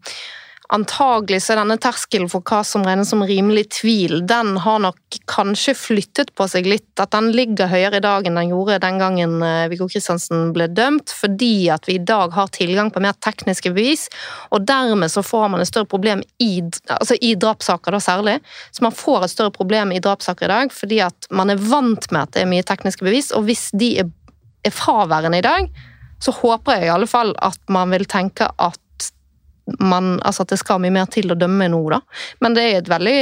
antagelig 0.72 1.42
så 1.44 1.52
er 1.52 1.60
denne 1.60 1.76
terskelen 1.80 2.30
for 2.32 2.44
hva 2.48 2.62
som 2.66 2.84
regnes 2.86 3.10
som 3.12 3.22
rimelig 3.26 3.66
tvil, 3.76 4.22
den 4.28 4.54
har 4.64 4.80
nok 4.82 5.18
kanskje 5.30 5.74
flyttet 5.76 6.32
på 6.38 6.46
seg 6.48 6.66
litt. 6.68 6.88
At 7.02 7.12
den 7.14 7.30
ligger 7.34 7.70
høyere 7.70 8.00
i 8.00 8.04
dag 8.04 8.26
enn 8.26 8.38
den 8.40 8.52
gjorde 8.52 8.80
den 8.82 9.00
gangen 9.00 9.36
eh, 9.44 9.66
Viggo 9.72 9.88
Kristiansen 9.90 10.50
ble 10.56 10.68
dømt, 10.72 11.12
fordi 11.12 11.68
at 11.74 11.88
vi 11.88 11.98
i 11.98 12.04
dag 12.12 12.32
har 12.36 12.52
tilgang 12.56 12.92
på 12.92 13.02
mer 13.04 13.16
tekniske 13.24 13.74
bevis, 13.74 14.08
og 14.50 14.66
dermed 14.68 15.12
så 15.12 15.24
får 15.26 15.52
man 15.52 15.62
et 15.62 15.70
større 15.70 15.90
problem 15.90 16.24
i, 16.42 16.52
altså 16.96 17.18
i 17.20 17.34
drapssaker, 17.36 17.92
da 17.92 18.02
særlig. 18.02 18.38
Så 18.72 18.84
man 18.86 18.96
får 18.96 19.26
et 19.26 19.36
større 19.36 19.54
problem 19.54 19.92
i 19.92 20.02
drapssaker 20.02 20.48
i 20.48 20.52
dag 20.52 20.72
fordi 20.72 21.02
at 21.04 21.28
man 21.30 21.52
er 21.52 21.60
vant 21.60 22.08
med 22.10 22.22
at 22.22 22.34
det 22.34 22.42
er 22.42 22.50
mye 22.50 22.66
tekniske 22.66 23.04
bevis, 23.04 23.32
og 23.36 23.46
hvis 23.48 23.68
de 23.76 23.94
er, 24.02 24.12
er 24.64 24.74
fraværende 24.74 25.42
i 25.42 25.44
dag, 25.44 25.68
så 26.22 26.32
håper 26.36 26.78
jeg 26.78 26.86
i 26.86 26.94
alle 26.94 27.08
fall 27.10 27.34
at 27.42 27.58
man 27.72 27.90
vil 27.92 28.06
tenke 28.10 28.46
at 28.46 28.81
man, 29.78 30.14
altså 30.26 30.44
at 30.44 30.54
det 30.54 30.60
skal 30.60 30.80
mye 30.82 30.94
mer 30.94 31.10
til 31.12 31.32
å 31.32 31.38
dømme 31.38 31.68
nå, 31.72 31.82
da. 31.92 32.00
Men 32.42 32.56
det 32.56 32.64
er 32.68 32.80
et 32.80 32.90
veldig, 32.90 33.18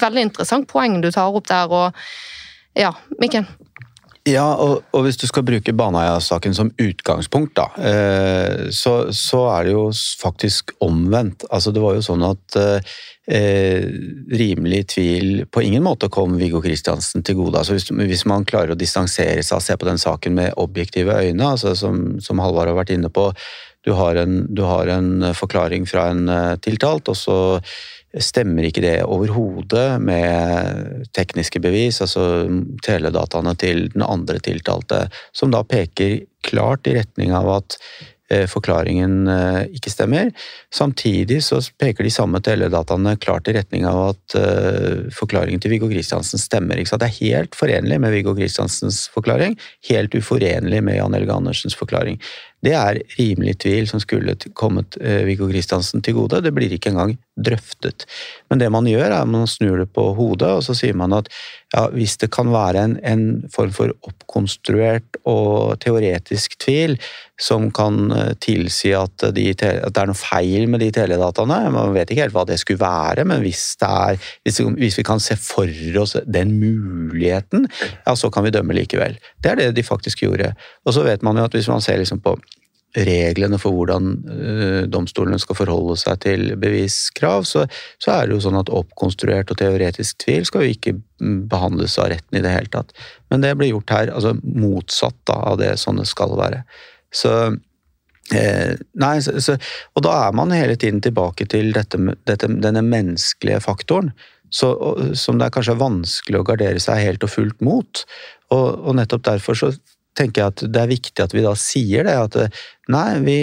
veldig 0.00 0.24
interessant 0.30 0.68
poeng 0.70 1.00
du 1.04 1.10
tar 1.14 1.34
opp 1.34 1.48
der, 1.50 1.70
og 1.70 2.78
ja, 2.78 2.90
Mikkel? 3.22 3.46
Ja, 4.24 4.46
og, 4.56 4.86
og, 4.96 5.02
hvis 5.04 5.18
du 5.20 5.26
skal 5.28 5.44
bruke 5.44 5.74
Baneheia-saken 5.76 6.54
som 6.56 6.70
utgangspunkt, 6.80 7.58
da, 7.58 7.66
eh, 7.76 8.70
så, 8.72 8.94
så, 9.12 9.42
er 9.52 9.66
det 9.66 9.74
jo 9.74 9.82
faktisk 10.20 10.72
omvendt. 10.84 11.44
Altså, 11.52 11.74
det 11.76 11.82
var 11.84 11.98
jo 11.98 12.06
sånn 12.06 12.24
at 12.24 12.56
eh, 12.56 13.84
rimelig 14.32 14.80
tvil 14.94 15.44
på 15.52 15.66
ingen 15.68 15.84
måte 15.84 16.08
kom 16.08 16.38
Viggo 16.40 16.62
Kristiansen 16.64 17.20
til 17.20 17.36
gode. 17.42 17.60
Altså, 17.60 17.76
hvis, 17.76 17.90
hvis, 17.92 18.24
man 18.30 18.48
klarer 18.48 18.72
å 18.72 18.80
distansere 18.80 19.44
seg 19.44 19.60
og 19.60 19.66
se 19.66 19.76
på 19.76 19.90
den 19.90 20.00
saken 20.00 20.40
med 20.40 20.56
objektive 20.56 21.20
øyne, 21.20 21.50
altså, 21.50 21.76
som, 21.76 22.16
som 22.24 22.40
Halvard 22.40 22.72
har 22.72 22.80
vært 22.80 22.96
inne 22.96 23.12
på, 23.12 23.28
du 23.84 23.92
har, 23.92 24.16
en, 24.16 24.46
du 24.48 24.64
har 24.64 24.88
en 24.88 25.34
forklaring 25.36 25.84
fra 25.84 26.08
en 26.14 26.24
eh, 26.32 26.54
tiltalt, 26.64 27.12
og 27.12 27.20
så 27.20 27.38
stemmer 28.22 28.68
ikke 28.68 28.84
det 28.84 28.96
overhodet 29.02 30.00
med 30.02 31.06
tekniske 31.16 31.62
bevis, 31.64 32.00
altså 32.04 32.46
teledataene 32.84 33.54
til 33.58 33.88
den 33.94 34.04
andre 34.06 34.38
tiltalte, 34.44 35.06
som 35.34 35.54
da 35.54 35.64
peker 35.66 36.20
klart 36.44 36.86
i 36.86 36.98
retning 36.98 37.32
av 37.34 37.48
at 37.56 37.78
Eh, 38.32 38.46
forklaringen 38.48 39.28
eh, 39.28 39.66
ikke 39.76 39.90
stemmer. 39.92 40.30
Samtidig 40.72 41.42
så 41.44 41.58
peker 41.80 42.06
de 42.06 42.12
samme 42.12 42.40
teledataene 42.40 43.18
klart 43.20 43.50
i 43.50 43.54
retning 43.58 43.84
av 43.84 43.98
at 44.14 44.36
eh, 44.40 45.02
forklaringen 45.12 45.60
til 45.60 45.74
Viggo 45.74 45.90
Kristiansen 45.90 46.40
stemmer. 46.40 46.80
Det 46.80 47.04
er 47.04 47.18
helt 47.18 47.58
forenlig 47.58 47.98
med 48.00 48.14
Viggo 48.16 48.32
Kristiansens 48.38 49.02
forklaring, 49.12 49.58
helt 49.90 50.16
uforenlig 50.16 50.80
med 50.86 50.96
Jan 50.96 51.18
Helge 51.18 51.36
Andersens 51.36 51.76
forklaring. 51.76 52.16
Det 52.64 52.72
er 52.78 53.02
rimelig 53.18 53.58
tvil 53.64 53.88
som 53.90 54.00
skulle 54.02 54.36
kommet 54.56 54.96
Viggo 55.26 55.50
Kristiansen 55.50 56.02
til 56.04 56.16
gode. 56.16 56.40
Det 56.44 56.54
blir 56.56 56.72
ikke 56.72 56.94
engang 56.94 57.16
drøftet. 57.36 58.06
Men 58.50 58.60
det 58.62 58.70
man 58.72 58.86
gjør, 58.88 59.08
er 59.08 59.20
at 59.20 59.30
man 59.30 59.48
snur 59.50 59.80
det 59.82 59.90
på 59.94 60.06
hodet, 60.16 60.48
og 60.48 60.62
så 60.64 60.76
sier 60.78 60.96
man 60.96 61.14
at 61.16 61.28
ja, 61.74 61.88
hvis 61.90 62.14
det 62.22 62.30
kan 62.34 62.52
være 62.54 62.84
en, 62.86 62.94
en 63.02 63.24
form 63.52 63.72
for 63.74 63.90
oppkonstruert 64.06 65.18
og 65.26 65.74
teoretisk 65.82 66.54
tvil, 66.62 66.94
som 67.40 67.66
kan 67.74 68.12
eh, 68.14 68.32
tilsi 68.38 68.92
at, 68.94 69.26
de, 69.34 69.48
at, 69.50 69.64
det 69.90 70.02
er 70.02 70.10
noe 70.10 70.18
feil 70.18 70.68
med 70.70 70.84
de 70.84 70.92
teledataene. 70.94 71.58
Man 71.74 71.94
vet 71.96 72.12
ikke 72.12 72.28
helt 72.28 72.36
hva 72.36 72.46
det 72.46 72.60
skulle 72.62 72.82
være, 72.84 73.26
men 73.26 73.42
hvis, 73.42 73.64
er, 73.82 74.20
hvis, 74.46 74.62
hvis, 74.78 75.00
vi 75.00 75.06
kan 75.06 75.22
se 75.22 75.34
for 75.40 75.70
oss 76.00 76.14
den 76.22 76.54
muligheten, 76.60 77.66
ja, 78.04 78.14
så 78.14 78.30
kan 78.30 78.46
vi 78.46 78.54
dømme 78.54 78.78
likevel. 78.78 79.18
Det 79.42 79.54
er 79.54 79.62
det 79.64 79.72
de 79.74 79.86
faktisk 79.86 80.22
gjorde. 80.22 80.54
Og 80.86 80.94
så 80.94 81.02
vet 81.06 81.26
man 81.26 81.40
jo 81.40 81.48
at 81.48 81.58
hvis 81.58 81.72
man 81.72 81.82
ser 81.82 81.98
liksom 81.98 82.22
på 82.22 82.38
reglene 82.94 83.58
for 83.58 83.74
hvordan 83.74 84.10
uh, 84.28 84.82
domstolene 84.90 85.38
skal 85.42 85.58
forholde 85.58 85.96
seg 85.98 86.20
til 86.22 86.54
beviskrav, 86.60 87.46
så, 87.48 87.64
så, 87.98 88.14
er 88.14 88.28
det 88.28 88.36
jo 88.36 88.44
sånn 88.46 88.60
at 88.60 88.72
oppkonstruert 88.72 89.50
og 89.50 89.58
teoretisk 89.60 90.20
tvil 90.22 90.46
skal 90.46 90.64
jo 90.64 90.74
ikke 90.76 90.96
behandles 91.50 91.98
av 91.98 92.12
retten 92.14 92.38
i 92.38 92.44
det 92.44 92.54
hele 92.54 92.70
tatt. 92.72 92.94
Men 93.32 93.44
det 93.44 93.54
blir 93.58 93.72
gjort 93.72 93.94
her, 93.94 94.12
altså 94.14 94.36
motsatt 94.42 95.16
da, 95.26 95.40
av 95.52 95.58
det 95.62 95.74
sånne 95.82 96.06
skal 96.08 96.36
være. 96.38 96.62
Så 97.14 97.32
eh, 98.34 98.74
Nei, 99.00 99.16
så, 99.24 99.36
så, 99.42 99.56
og 99.94 100.06
da 100.06 100.14
er 100.26 100.36
man 100.36 100.54
hele 100.54 100.76
tiden 100.78 101.02
tilbake 101.04 101.48
til 101.50 101.72
dette, 101.74 102.00
dette, 102.28 102.50
denne 102.50 102.84
menneskelige 102.86 103.62
faktoren. 103.64 104.12
Som 104.54 105.40
det 105.40 105.48
er 105.48 105.54
kanskje 105.54 105.74
vanskelig 105.80 106.38
å 106.38 106.46
gardere 106.46 106.78
seg 106.82 107.00
helt 107.02 107.24
og 107.26 107.32
fullt 107.32 107.62
mot. 107.64 108.04
Og, 108.54 108.66
og, 108.84 108.92
nettopp 109.00 109.24
derfor 109.26 109.58
så 109.58 109.72
tenker 110.18 110.42
jeg 110.42 110.52
at 110.52 110.62
det 110.74 110.80
er 110.80 110.90
viktig 110.90 111.24
at 111.24 111.34
vi 111.34 111.44
da 111.44 111.54
sier 111.58 112.06
det. 112.06 112.14
At 112.14 112.58
nei, 112.92 113.08
vi 113.24 113.38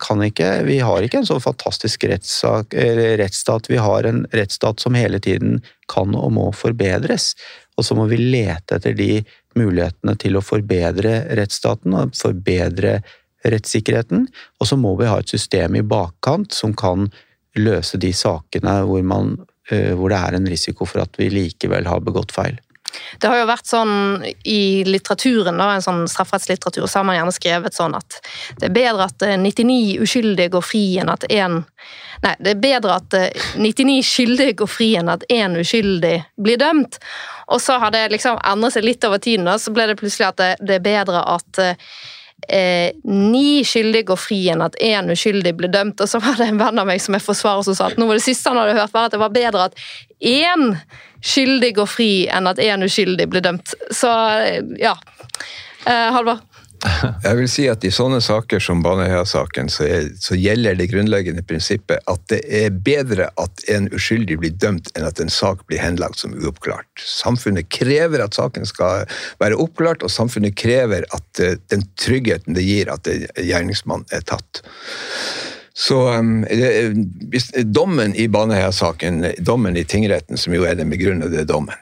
kan 0.00 0.22
ikke 0.24 0.50
Vi 0.68 0.80
har 0.84 1.04
ikke 1.04 1.22
en 1.22 1.28
så 1.28 1.40
fantastisk 1.42 2.04
rettssak, 2.10 2.76
rettsstat. 3.20 3.70
Vi 3.70 3.80
har 3.80 4.08
en 4.08 4.24
rettsstat 4.32 4.80
som 4.80 4.98
hele 4.98 5.20
tiden 5.22 5.60
kan 5.90 6.14
og 6.16 6.32
må 6.36 6.50
forbedres. 6.56 7.34
Og 7.76 7.86
så 7.86 7.96
må 7.96 8.06
vi 8.10 8.20
lete 8.20 8.76
etter 8.76 8.96
de 8.96 9.22
mulighetene 9.58 10.14
til 10.20 10.36
å 10.38 10.44
forbedre 10.44 11.24
rettsstaten 11.38 11.96
og 11.96 12.14
forbedre 12.18 13.00
rettssikkerheten. 13.46 14.26
Og 14.60 14.68
så 14.68 14.76
må 14.76 14.94
vi 15.00 15.08
ha 15.08 15.18
et 15.20 15.32
system 15.32 15.78
i 15.78 15.86
bakkant 15.86 16.52
som 16.54 16.74
kan 16.76 17.08
løse 17.58 17.98
de 17.98 18.12
sakene 18.14 18.80
hvor, 18.86 19.02
man, 19.02 19.38
eh, 19.72 19.92
hvor 19.96 20.12
det 20.12 20.20
er 20.20 20.36
en 20.36 20.50
risiko 20.50 20.86
for 20.86 21.02
at 21.02 21.16
vi 21.18 21.30
likevel 21.32 21.88
har 21.90 22.04
begått 22.04 22.34
feil. 22.36 22.60
Det 23.20 23.30
har 23.30 23.40
jo 23.40 23.48
vært 23.48 23.68
sånn 23.70 23.94
i 24.48 24.82
litteraturen, 24.86 25.58
da, 25.60 25.70
en 25.74 25.84
sånn 25.84 26.04
strafferettslitteratur, 26.10 26.86
så 26.86 27.00
har 27.00 27.08
man 27.08 27.18
gjerne 27.18 27.34
skrevet 27.36 27.76
sånn 27.76 27.96
at 27.98 28.20
det 28.60 28.70
er 28.70 28.76
bedre 28.76 29.08
at 29.08 29.24
99 29.40 29.76
eh, 29.78 30.04
uskyldige 30.04 30.54
går 30.56 30.64
fri 30.64 30.84
enn 31.02 31.12
at 31.12 31.26
én 31.30 31.62
Nei, 32.20 32.34
det 32.36 32.50
er 32.52 32.58
bedre 32.60 32.98
at 33.00 33.14
99 33.56 33.94
eh, 33.94 34.04
skyldige 34.04 34.58
går 34.60 34.68
fri 34.68 34.90
enn 35.00 35.08
at 35.08 35.22
én 35.32 35.54
uskyldig 35.56 36.18
blir 36.36 36.58
dømt. 36.60 36.98
Og 37.48 37.62
så 37.64 37.78
har 37.80 37.94
det 37.94 38.10
liksom 38.12 38.36
endret 38.44 38.76
seg 38.76 38.84
litt 38.84 39.06
over 39.08 39.22
tiden, 39.22 39.48
da, 39.48 39.56
så 39.56 39.72
ble 39.72 39.86
det 39.88 39.96
plutselig 39.96 40.28
at 40.28 40.40
det, 40.42 40.50
det 40.60 40.76
er 40.76 40.84
bedre 40.84 41.22
at 41.32 41.62
eh, 42.48 42.92
ni 43.04 43.62
skyldige 43.66 44.10
går 44.10 44.20
fri 44.20 44.40
enn 44.52 44.64
at 44.64 44.76
én 44.82 45.10
uskyldig 45.12 45.54
blir 45.58 45.72
dømt. 45.72 46.00
Og 46.00 46.10
så 46.10 46.20
var 46.22 46.38
det 46.40 46.50
en 46.50 46.60
venn 46.60 46.82
av 46.82 46.88
meg 46.88 47.02
som 47.02 47.16
er 47.16 47.24
forsvarer 47.24 47.66
som 47.66 47.76
sa 47.76 47.90
at 47.90 48.00
nå 48.00 48.08
var 48.08 48.18
det 48.18 48.26
siste 48.26 48.52
han 48.52 48.60
hadde 48.60 48.78
hørt, 48.78 48.94
var 48.94 49.08
at 49.08 49.16
det 49.16 49.22
var 49.22 49.34
bedre 49.34 49.68
at 49.70 49.78
én 50.20 50.74
skyldig 51.24 51.74
går 51.76 51.88
fri 51.90 52.12
enn 52.32 52.48
at 52.50 52.60
én 52.62 52.84
uskyldig 52.86 53.28
blir 53.30 53.44
dømt. 53.44 53.74
Så 53.94 54.10
ja. 54.80 54.96
Eh, 55.86 56.08
Halvard? 56.14 56.44
Jeg 57.26 57.36
vil 57.36 57.48
si 57.50 57.66
at 57.68 57.84
I 57.84 57.90
sånne 57.92 58.20
saker 58.24 58.62
som 58.62 58.80
Baneheia-saken 58.84 59.68
så, 59.72 59.86
så, 60.16 60.36
gjelder 60.38 60.78
det 60.78 60.88
grunnleggende 60.92 61.44
prinsippet 61.46 62.00
at 62.08 62.22
det 62.32 62.40
er 62.46 62.72
bedre 62.72 63.28
at 63.40 63.64
en 63.72 63.90
uskyldig 63.92 64.38
blir 64.40 64.54
dømt, 64.62 64.88
enn 64.96 65.08
at 65.08 65.20
en 65.20 65.32
sak 65.32 65.66
blir 65.68 65.82
henlagt 65.82 66.22
som 66.22 66.34
uoppklart. 66.36 66.88
Samfunnet 67.04 67.68
krever 67.72 68.24
at 68.24 68.38
saken 68.38 68.68
skal 68.68 69.04
være 69.42 69.60
oppklart, 69.60 70.04
og 70.06 70.12
samfunnet 70.12 70.56
krever 70.58 71.04
at 71.16 71.44
uh, 71.44 71.54
den 71.72 71.84
tryggheten 72.00 72.56
det 72.56 72.64
gir 72.64 72.92
at 72.92 73.08
gjerningsmann 73.36 74.06
er 74.16 74.24
tatt. 74.24 74.62
Så 75.76 76.00
um, 76.16 76.40
hvis, 77.32 77.50
Dommen 77.68 78.16
i 78.16 78.28
Baneheia-saken, 78.32 79.22
dommen 79.44 79.76
i 79.76 79.84
tingretten, 79.84 80.40
som 80.40 80.56
jo 80.56 80.64
er 80.68 80.80
den 80.80 80.92
begrunnede 80.92 81.44
dommen, 81.48 81.76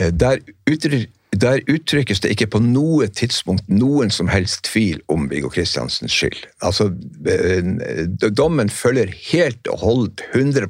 uh, 0.00 0.08
der 0.08 0.40
der 1.36 1.60
uttrykkes 1.68 2.22
det 2.24 2.32
ikke 2.32 2.48
på 2.54 2.60
noe 2.64 3.08
tidspunkt 3.12 3.68
noen 3.68 4.10
som 4.14 4.30
helst 4.32 4.64
tvil 4.70 5.00
om 5.12 5.28
Viggo 5.30 5.50
Kristiansens 5.52 6.14
skyld. 6.14 6.40
Altså, 6.64 6.90
eh, 7.28 8.32
Dommen 8.32 8.72
følger 8.72 9.12
helt 9.30 9.68
og 9.68 9.84
holdt 9.84 10.24
100 10.32 10.68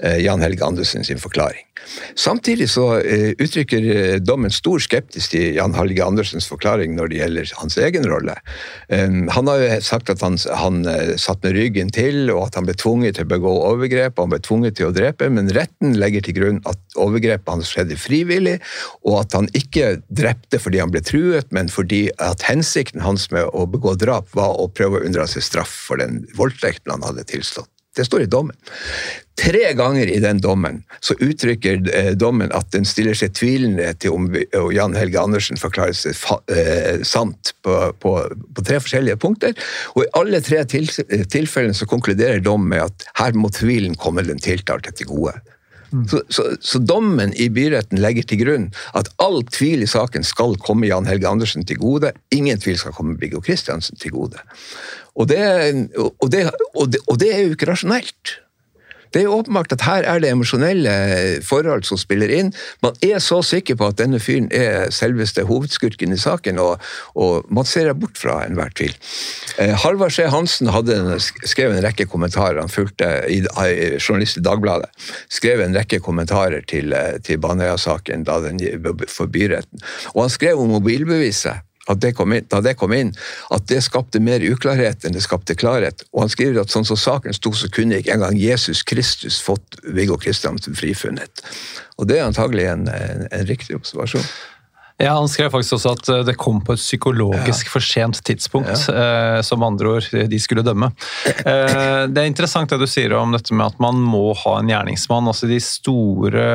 eh, 0.00 0.24
Jan 0.24 0.42
Helge 0.42 0.64
Andersen 0.64 1.04
sin 1.04 1.20
forklaring. 1.20 1.65
Samtidig 2.18 2.68
så 2.72 2.86
uh, 3.00 3.30
uttrykker 3.42 3.86
uh, 3.86 4.16
dommen 4.22 4.52
stor 4.54 4.82
skeptisk 4.82 5.34
til 5.34 5.56
Jan 5.58 5.76
Helge 5.76 6.04
Andersens 6.04 6.48
forklaring 6.50 6.96
når 6.96 7.12
det 7.12 7.20
gjelder 7.20 7.54
hans 7.60 7.78
egen 7.80 8.08
rolle. 8.10 8.36
Um, 8.88 9.26
han 9.32 9.50
har 9.50 9.62
jo 9.62 9.80
sagt 9.84 10.10
at 10.12 10.24
han, 10.24 10.38
han 10.58 10.82
satt 11.20 11.44
med 11.44 11.56
ryggen 11.56 11.92
til, 11.94 12.26
og 12.34 12.48
at 12.48 12.58
han 12.58 12.68
ble 12.68 12.76
tvunget 12.78 13.18
til 13.18 13.26
å 13.26 13.32
begå 13.34 13.52
overgrep 13.70 14.16
og 14.16 14.26
han 14.26 14.34
ble 14.34 14.42
tvunget 14.44 14.78
til 14.78 14.90
å 14.90 14.94
drepe, 14.94 15.28
men 15.32 15.50
retten 15.54 15.96
legger 16.00 16.24
til 16.26 16.36
grunn 16.38 16.60
at 16.68 16.98
overgrepet 17.00 17.52
hans 17.52 17.70
skjedde 17.72 17.98
frivillig, 18.00 18.56
og 19.06 19.20
at 19.22 19.36
han 19.36 19.50
ikke 19.56 19.96
drepte 20.08 20.60
fordi 20.62 20.82
han 20.82 20.92
ble 20.94 21.04
truet, 21.06 21.52
men 21.54 21.70
fordi 21.72 22.06
at 22.22 22.46
hensikten 22.48 23.04
hans 23.04 23.28
med 23.34 23.48
å 23.52 23.66
begå 23.70 23.96
drap 24.00 24.32
var 24.36 24.56
å 24.60 24.68
prøve 24.72 25.00
å 25.00 25.06
unndra 25.06 25.28
seg 25.30 25.44
straff 25.46 25.72
for 25.88 26.02
den 26.02 26.24
voldtekten 26.38 26.96
han 26.96 27.06
hadde 27.06 27.26
tilstått. 27.28 27.75
Det 27.96 28.04
står 28.04 28.26
i 28.26 28.28
dommen. 28.30 28.56
Tre 29.36 29.72
ganger 29.76 30.08
i 30.08 30.18
den 30.20 30.38
dommen 30.40 30.82
så 31.04 31.14
uttrykker 31.20 31.80
eh, 31.92 32.10
dommen 32.16 32.52
at 32.56 32.70
den 32.72 32.86
stiller 32.88 33.16
seg 33.16 33.34
tvilende 33.36 33.90
til 34.00 34.14
om 34.16 34.30
Jan 34.72 34.96
Helge 34.96 35.20
Andersen 35.20 35.60
forklarer 35.60 35.96
seg 35.96 36.16
eh, 36.52 37.02
sant 37.04 37.52
på, 37.64 37.74
på, 38.00 38.14
på, 38.56 38.64
tre 38.64 38.80
forskjellige 38.80 39.18
punkter. 39.20 39.52
Og 39.94 40.06
i 40.06 40.10
alle 40.16 40.40
tre 40.44 40.62
tilfellene 40.68 41.76
så 41.76 41.88
konkluderer 41.88 42.40
dommen 42.44 42.72
med 42.72 42.86
at 42.88 43.06
her 43.20 43.36
må 43.36 43.52
tvilen 43.52 43.96
komme 44.00 44.24
den 44.24 44.40
tiltalte 44.40 44.94
til 44.96 45.12
gode. 45.12 45.36
Mm. 45.92 46.08
Så, 46.08 46.22
så, 46.28 46.48
så, 46.60 46.80
dommen 46.82 47.32
i 47.36 47.46
byretten 47.52 48.00
legger 48.02 48.26
til 48.26 48.40
grunn 48.42 48.70
at 48.98 49.08
all 49.22 49.42
tvil 49.52 49.84
i 49.84 49.90
saken 49.90 50.24
skal 50.26 50.56
komme 50.64 50.88
Jan 50.88 51.06
Helge 51.08 51.28
Andersen 51.28 51.64
til 51.68 51.78
gode. 51.80 52.12
Ingen 52.34 52.60
tvil 52.60 52.80
skal 52.80 52.96
komme 52.96 53.18
Viggo 53.20 53.40
Kristiansen 53.44 54.00
til 54.00 54.16
gode. 54.16 54.42
Og 55.16 55.28
det, 55.30 55.44
og, 55.96 56.26
det, 56.32 56.48
og, 56.74 56.90
det, 56.92 57.00
og 57.06 57.20
det, 57.20 57.32
er 57.32 57.46
jo 57.46 57.56
ikke 57.56 57.70
rasjonelt. 57.70 58.36
Det 59.14 59.22
er 59.22 59.28
jo 59.30 59.36
åpenbart 59.38 59.72
at 59.72 59.84
her 59.86 60.04
er 60.04 60.18
det 60.20 60.28
emosjonelle 60.28 60.92
forhold 61.46 61.86
som 61.88 61.96
spiller 61.96 62.28
inn. 62.36 62.50
Man 62.84 62.96
er 63.04 63.20
så 63.24 63.38
sikker 63.46 63.78
på 63.78 63.88
at 63.88 63.96
denne 64.00 64.18
fyren 64.20 64.50
er 64.52 64.90
selveste 64.92 65.46
hovedskurken 65.48 66.12
i 66.12 66.18
saken, 66.20 66.58
og, 66.60 66.82
og 67.14 67.46
man 67.48 67.64
ser 67.64 67.92
bort 67.96 68.18
fra 68.20 68.42
enhver 68.44 68.74
tvil. 68.76 68.92
Eh, 69.62 69.72
Halvard 69.84 70.12
C. 70.12 70.26
Hansen 70.32 70.68
hadde 70.74 70.98
skrevet 70.98 71.54
skrev 71.56 71.72
en 71.72 71.84
rekke 71.86 72.04
kommentarer. 72.10 72.60
Han 72.60 72.72
fulgte 72.72 73.08
i, 73.32 73.40
journalist 73.96 74.36
i 74.36 74.44
Dagbladet. 74.44 74.90
Skrev 75.32 75.62
en 75.64 75.78
rekke 75.78 76.02
kommentarer 76.04 76.66
til, 76.68 76.92
eh, 76.92 77.16
til 77.24 77.40
Baneheia-saken 77.40 78.26
da 78.28 78.42
den 78.44 78.60
for 79.08 79.32
byretten. 79.32 79.80
Og 80.12 80.26
han 80.26 80.34
skrev 80.34 80.60
om 80.60 80.74
mobilbeviset 80.76 81.64
det 81.94 82.14
inn, 82.18 82.48
da 82.50 82.60
det 82.60 82.74
kom 82.80 82.92
inn, 82.92 83.12
at 83.54 83.68
det 83.70 83.82
skapte 83.84 84.20
mer 84.20 84.42
uklarhet 84.42 85.04
enn 85.04 85.14
det 85.14 85.22
skapte 85.22 85.54
klarhet. 85.54 86.02
Og 86.12 86.24
han 86.24 86.32
skriver 86.32 86.60
at 86.62 86.74
sånn 86.74 86.86
som 86.88 86.98
saken 86.98 87.36
sto, 87.36 87.52
så 87.52 87.70
kunne 87.70 88.00
ikke 88.00 88.16
engang 88.16 88.38
Jesus 88.38 88.82
Kristus 88.82 89.38
fått 89.42 89.78
Viggo 89.84 90.18
Kristiansen 90.18 90.74
frifunnet. 90.74 91.44
Og 91.96 92.10
det 92.10 92.18
er 92.18 92.26
antagelig 92.26 92.66
en, 92.72 92.88
en, 92.90 93.26
en 93.30 93.46
riktig 93.46 93.78
observasjon. 93.78 94.26
Ja, 94.96 95.12
Han 95.12 95.28
skrev 95.28 95.50
faktisk 95.52 95.76
også 95.76 95.92
at 95.92 96.08
eh, 96.08 96.22
det 96.24 96.38
kom 96.40 96.62
på 96.64 96.72
et 96.72 96.80
psykologisk 96.80 97.68
ja. 97.68 97.72
for 97.74 97.84
sent 97.84 98.22
tidspunkt. 98.24 98.86
Ja. 98.88 99.02
Eh, 99.36 99.40
som 99.44 99.64
andre 99.66 99.96
ord, 99.98 100.08
de 100.30 100.38
skulle 100.40 100.64
dømme. 100.64 100.88
Eh, 101.26 102.06
det 102.08 102.22
er 102.22 102.30
interessant 102.30 102.72
det 102.72 102.80
du 102.80 102.86
sier 102.88 103.12
om 103.18 103.34
dette 103.36 103.52
med 103.52 103.74
at 103.74 103.82
man 103.82 104.00
må 104.00 104.30
ha 104.40 104.56
en 104.60 104.72
gjerningsmann. 104.72 105.28
altså 105.28 105.50
De 105.50 105.60
store, 105.60 106.46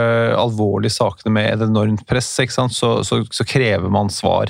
alvorlige 0.41 0.97
sakene 0.97 1.36
med 1.38 1.51
et 1.51 1.67
enormt 1.67 2.06
press, 2.10 2.34
så, 2.34 2.91
så, 3.06 3.21
så, 3.30 3.45
krever 3.45 3.93
man 3.93 4.10
svar. 4.10 4.49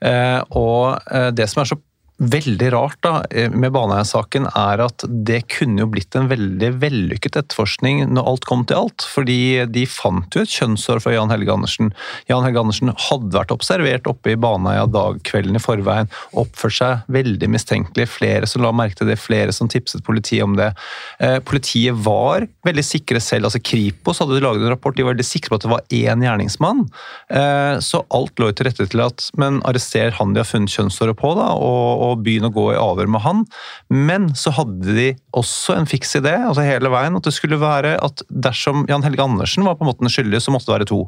Eh, 0.00 0.40
og 0.54 1.02
eh, 1.10 1.32
det 1.34 1.50
som 1.50 1.64
er 1.64 1.72
så 1.72 1.80
veldig 2.16 2.72
rart 2.72 2.96
da, 3.04 3.24
eh, 3.30 3.50
med 3.50 3.72
Baneheia-saken, 3.72 4.48
er 4.56 4.80
at 4.80 5.04
det 5.06 5.42
kunne 5.52 5.82
jo 5.82 5.88
blitt 5.92 6.16
en 6.16 6.30
veldig 6.30 6.70
vellykket 6.80 7.36
etterforskning 7.42 8.06
når 8.08 8.28
alt 8.30 8.46
kom 8.48 8.64
til 8.64 8.80
alt. 8.86 9.04
Fordi 9.04 9.66
de 9.68 9.84
fant 9.86 10.32
jo 10.32 10.40
et 10.40 10.52
kjønnshår 10.52 11.02
fra 11.04 11.12
Jan 11.12 11.32
Helge 11.32 11.52
Andersen. 11.52 11.92
Jan 12.30 12.44
Helge 12.46 12.62
Andersen 12.62 12.92
hadde 13.08 13.36
vært 13.36 13.52
observert 13.52 14.08
oppe 14.08 14.32
i 14.32 14.38
Baneheia 14.40 14.86
dagkvelden 14.88 15.58
i 15.58 15.62
forveien. 15.62 16.08
Oppført 16.32 16.78
seg 16.78 17.12
veldig 17.12 17.50
mistenkelig. 17.52 18.08
Flere 18.08 18.48
som 18.48 18.64
la 18.64 18.72
merke 18.72 18.96
til 18.96 19.12
det, 19.12 19.18
flere 19.20 19.52
som 19.52 19.68
tipset 19.68 20.04
politiet 20.06 20.46
om 20.46 20.56
det. 20.56 20.72
Eh, 21.20 21.38
politiet 21.44 22.00
var 22.06 22.48
veldig 22.64 22.86
sikre 22.86 23.20
selv. 23.20 23.44
altså 23.44 23.60
Kripos 23.60 24.22
hadde 24.22 24.40
laget 24.40 24.64
en 24.64 24.72
rapport, 24.72 24.96
de 24.96 25.04
var 25.04 25.14
veldig 25.14 25.28
sikre 25.28 25.52
på 25.52 25.60
at 25.60 25.66
det 25.66 25.74
var 25.74 25.84
én 25.92 26.24
gjerningsmann. 26.24 26.86
Eh, 27.28 27.76
så 27.84 28.02
alt 28.08 28.40
lå 28.40 28.50
til 28.56 28.70
rette 28.70 28.88
til 28.88 29.04
at 29.04 29.30
Men 29.36 29.60
arrester 29.68 30.10
han 30.16 30.32
de 30.32 30.40
har 30.40 30.48
funnet 30.48 30.72
kjønnshåret 30.72 31.16
på, 31.18 31.34
da. 31.36 31.52
og 31.52 32.05
og 32.06 32.22
begynne 32.26 32.50
å 32.50 32.54
gå 32.54 32.68
i 32.72 32.80
avhør 32.80 33.10
med 33.12 33.24
han. 33.24 33.44
Men 33.92 34.28
så 34.38 34.52
hadde 34.56 34.96
de 34.96 35.08
også 35.36 35.76
en 35.76 35.88
fiks 35.88 36.16
idé 36.18 36.34
altså 36.38 36.64
hele 36.64 36.90
veien, 36.92 37.16
at 37.18 37.26
det 37.26 37.34
skulle 37.36 37.58
være 37.60 37.96
at 38.02 38.22
dersom 38.30 38.86
Jan 38.90 39.04
Helge 39.04 39.24
Andersen 39.24 39.66
var 39.66 39.76
på 39.76 39.84
en 39.84 39.90
måte 39.90 40.04
den 40.04 40.12
skyldige, 40.12 40.42
så 40.44 40.54
måtte 40.54 40.70
det 40.70 40.76
være 40.76 40.88
to. 40.90 41.00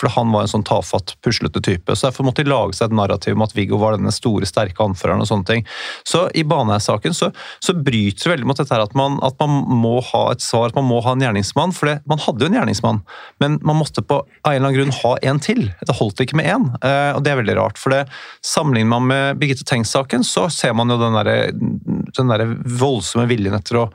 For 0.00 0.12
han 0.14 0.32
var 0.34 0.44
en 0.44 0.52
sånn 0.54 0.66
tafatt, 0.66 1.16
puslete 1.24 1.62
type. 1.64 1.96
Så 1.96 2.08
derfor 2.08 2.28
måtte 2.28 2.44
de 2.44 2.52
lage 2.52 2.76
seg 2.78 2.90
et 2.90 2.96
narrativ 2.98 3.36
om 3.36 3.44
at 3.46 3.54
Viggo 3.56 3.78
var 3.80 3.98
denne 3.98 4.12
store, 4.14 4.48
sterke 4.48 4.84
anføreren 4.84 5.24
og 5.24 5.30
sånne 5.30 5.48
ting. 5.50 5.66
Så 6.06 6.26
i 6.34 6.44
Baneheia-saken 6.48 7.16
så, 7.16 7.30
så, 7.62 7.76
bryter 7.84 8.22
det 8.22 8.32
veldig 8.36 8.48
mot 8.48 8.60
dette 8.60 8.72
her 8.72 8.84
at 8.84 8.94
man, 8.96 9.18
at 9.26 9.36
man 9.42 9.64
må 9.82 9.98
ha 10.12 10.24
et 10.32 10.44
svar, 10.44 10.70
at 10.70 10.78
man 10.78 10.86
må 10.88 11.00
ha 11.04 11.14
en 11.14 11.24
gjerningsmann. 11.24 11.74
For 11.76 11.90
det, 11.90 11.98
man 12.10 12.22
hadde 12.22 12.44
jo 12.44 12.50
en 12.50 12.58
gjerningsmann, 12.60 13.02
men 13.42 13.58
man 13.66 13.80
måtte 13.80 14.04
på 14.04 14.22
en 14.22 14.54
eller 14.54 14.68
annen 14.68 14.78
grunn 14.78 14.96
ha 15.02 15.14
en 15.30 15.42
til. 15.42 15.66
Det 15.84 15.98
holdt 15.98 16.22
ikke 16.24 16.38
med 16.40 16.48
én, 16.50 16.68
eh, 16.80 17.10
og 17.16 17.24
det 17.24 17.34
er 17.34 17.40
veldig 17.42 17.58
rart. 17.58 17.80
For 17.80 17.94
det 17.94 18.04
sammenligner 18.46 18.92
man 18.94 19.08
med 19.10 19.42
Birgitte 19.42 19.66
Tengs-saken, 19.68 20.24
så 20.26 20.43
ser 20.52 20.74
man 20.76 20.90
jo 20.90 20.98
den 21.00 21.16
der, 21.18 21.52
den 21.54 22.32
der 22.32 22.44
voldsomme 22.80 23.28
viljen 23.30 23.56
etter 23.56 23.82
å 23.82 23.88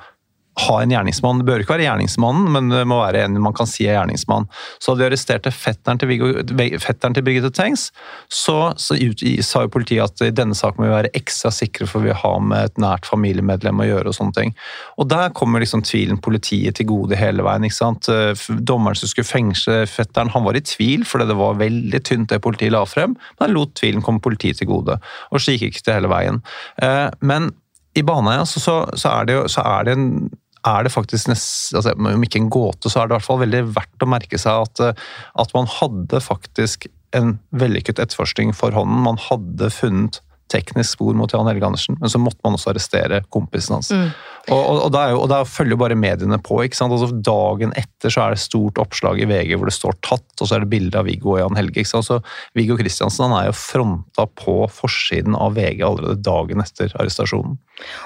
ha 0.66 0.76
en 0.82 0.94
gjerningsmann. 0.94 1.42
Det 1.42 1.48
bør 1.48 1.64
ikke 1.64 1.76
være 1.76 1.86
gjerningsmannen, 1.88 2.50
men 2.56 2.72
det 2.74 2.86
må 2.90 3.00
være 3.02 3.26
en 3.28 3.40
man 3.42 3.56
kan 3.56 3.70
si 3.70 3.88
er 3.88 3.98
gjerningsmann. 3.98 4.48
Så 4.82 4.94
da 4.94 5.04
de 5.04 5.10
arresterte 5.10 5.54
fetteren 5.56 6.02
til, 6.02 6.12
Viggo, 6.12 6.32
fetteren 6.82 7.16
til 7.16 7.26
Birgitte 7.26 7.52
Tengs, 7.56 7.90
så, 8.28 8.58
så 8.80 8.98
ut, 9.00 9.24
sa 9.46 9.64
jo 9.66 9.74
politiet 9.74 10.06
at 10.06 10.26
i 10.26 10.34
denne 10.36 10.58
saken 10.58 10.84
må 10.84 10.90
vi 10.90 10.96
være 10.96 11.14
ekstra 11.18 11.52
sikre 11.54 11.88
for 11.90 12.06
vi 12.06 12.16
har 12.16 12.40
med 12.44 12.72
et 12.72 12.82
nært 12.82 13.08
familiemedlem 13.10 13.84
å 13.84 13.88
gjøre. 13.90 14.10
Og 14.10 14.18
sånne 14.18 14.36
ting. 14.36 14.56
Og 15.02 15.10
der 15.12 15.34
kommer 15.38 15.64
liksom 15.64 15.84
tvilen 15.86 16.20
politiet 16.24 16.80
til 16.80 16.90
gode 16.90 17.20
hele 17.20 17.46
veien. 17.46 17.68
ikke 17.68 17.80
sant? 17.80 18.10
Dommeren 18.60 18.98
som 19.00 19.12
skulle 19.12 19.30
fengsle 19.30 19.84
fetteren, 19.90 20.34
han 20.34 20.46
var 20.46 20.58
i 20.58 20.66
tvil 20.66 21.06
fordi 21.08 21.30
det 21.30 21.40
var 21.40 21.60
veldig 21.60 22.04
tynt 22.06 22.30
det 22.34 22.42
politiet 22.44 22.74
la 22.74 22.84
frem, 22.88 23.16
men 23.16 23.46
han 23.46 23.56
lot 23.56 23.74
tvilen 23.80 24.04
komme 24.06 24.24
politiet 24.24 24.60
til 24.60 24.70
gode. 24.70 25.00
Og 25.32 25.42
så 25.42 25.56
gikk 25.56 25.70
ikke 25.70 25.88
det 25.88 25.98
hele 26.00 26.12
veien. 26.12 26.44
Eh, 26.84 27.08
men 27.26 27.52
i 27.98 28.04
Baneheia 28.06 28.46
så, 28.46 28.60
så, 28.60 28.76
så, 28.94 29.12
er 29.20 29.28
det 29.28 29.38
jo 29.38 29.48
så 29.52 29.66
er 29.66 29.88
det 29.88 29.98
en 29.98 30.08
er 30.68 30.86
det 30.86 30.92
faktisk 30.94 31.30
nest, 31.32 31.74
altså, 31.76 31.94
Om 31.96 32.24
ikke 32.26 32.42
en 32.42 32.52
gåte, 32.52 32.90
så 32.92 33.02
er 33.02 33.08
det 33.08 33.14
i 33.14 33.18
hvert 33.18 33.28
fall 33.28 33.44
veldig 33.44 33.62
verdt 33.76 34.06
å 34.06 34.10
merke 34.10 34.40
seg 34.42 34.66
at, 34.68 34.82
eh, 34.84 35.04
at 35.40 35.54
man 35.56 35.70
hadde 35.80 36.22
faktisk 36.24 36.90
en 37.16 37.38
vellykket 37.56 38.02
etterforskning 38.02 38.52
for 38.54 38.76
hånden. 38.76 39.02
Man 39.06 39.18
hadde 39.30 39.72
funnet 39.74 40.20
teknisk 40.50 40.96
spor 40.98 41.16
mot 41.18 41.32
Jan 41.34 41.48
Helge 41.48 41.68
Andersen, 41.68 41.98
men 42.02 42.12
så 42.12 42.20
måtte 42.22 42.42
man 42.46 42.58
også 42.58 42.72
arrestere 42.72 43.22
kompisen 43.34 43.78
hans. 43.78 43.92
Mm. 43.94 44.10
Og, 44.50 44.60
og, 44.60 44.80
og, 44.88 44.98
jo, 45.12 45.20
og, 45.22 45.28
da 45.30 45.44
følger 45.46 45.78
bare 45.80 45.98
mediene 46.00 46.40
på. 46.42 46.62
ikke 46.66 46.78
sant? 46.80 46.94
Altså 46.96 47.14
Dagen 47.14 47.74
etter 47.78 48.14
så 48.14 48.26
er 48.26 48.36
det 48.36 48.42
stort 48.42 48.82
oppslag 48.82 49.22
i 49.22 49.28
VG 49.30 49.54
hvor 49.56 49.70
det 49.70 49.76
står 49.78 49.98
'tatt', 50.02 50.42
og 50.42 50.50
så 50.50 50.58
er 50.58 50.66
det 50.66 50.72
bilde 50.74 51.00
av 51.00 51.06
Viggo 51.10 51.36
og 51.36 51.42
Jan 51.44 51.60
Helge. 51.60 51.84
ikke 51.84 51.94
sant? 51.94 52.10
Så 52.10 52.20
Viggo 52.58 52.78
Kristiansen 52.80 53.28
han 53.28 53.38
er 53.40 53.50
jo 53.52 53.58
fronta 53.58 54.26
på 54.42 54.58
forsiden 54.74 55.38
av 55.38 55.58
VG 55.60 55.84
allerede 55.86 56.22
dagen 56.26 56.64
etter 56.66 56.94
arrestasjonen. 56.98 57.60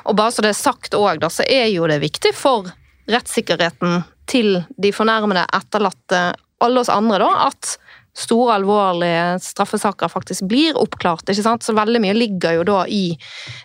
Og 0.06 0.18
bare 0.20 0.36
så 0.36 0.46
det 0.46 0.54
er 0.54 0.60
sagt 0.60 0.98
òg, 0.98 1.24
så 1.32 1.48
er 1.48 1.70
jo 1.72 1.88
det 1.90 2.02
viktig 2.04 2.34
for 2.38 2.72
rettssikkerheten 3.10 4.04
til 4.30 4.62
de 4.80 4.92
fornærmede 4.96 5.44
etterlatte, 5.52 6.34
alle 6.64 6.80
oss 6.80 6.92
andre, 6.92 7.20
da, 7.20 7.50
at 7.50 7.76
store, 8.14 8.54
alvorlige 8.54 9.40
straffesaker 9.42 10.08
faktisk 10.08 10.46
blir 10.50 10.78
oppklart. 10.78 11.30
ikke 11.30 11.44
sant? 11.44 11.64
Så 11.64 11.74
veldig 11.74 12.02
mye 12.04 12.14
ligger 12.14 12.60
jo 12.60 12.68
da 12.68 12.84
i 12.88 13.18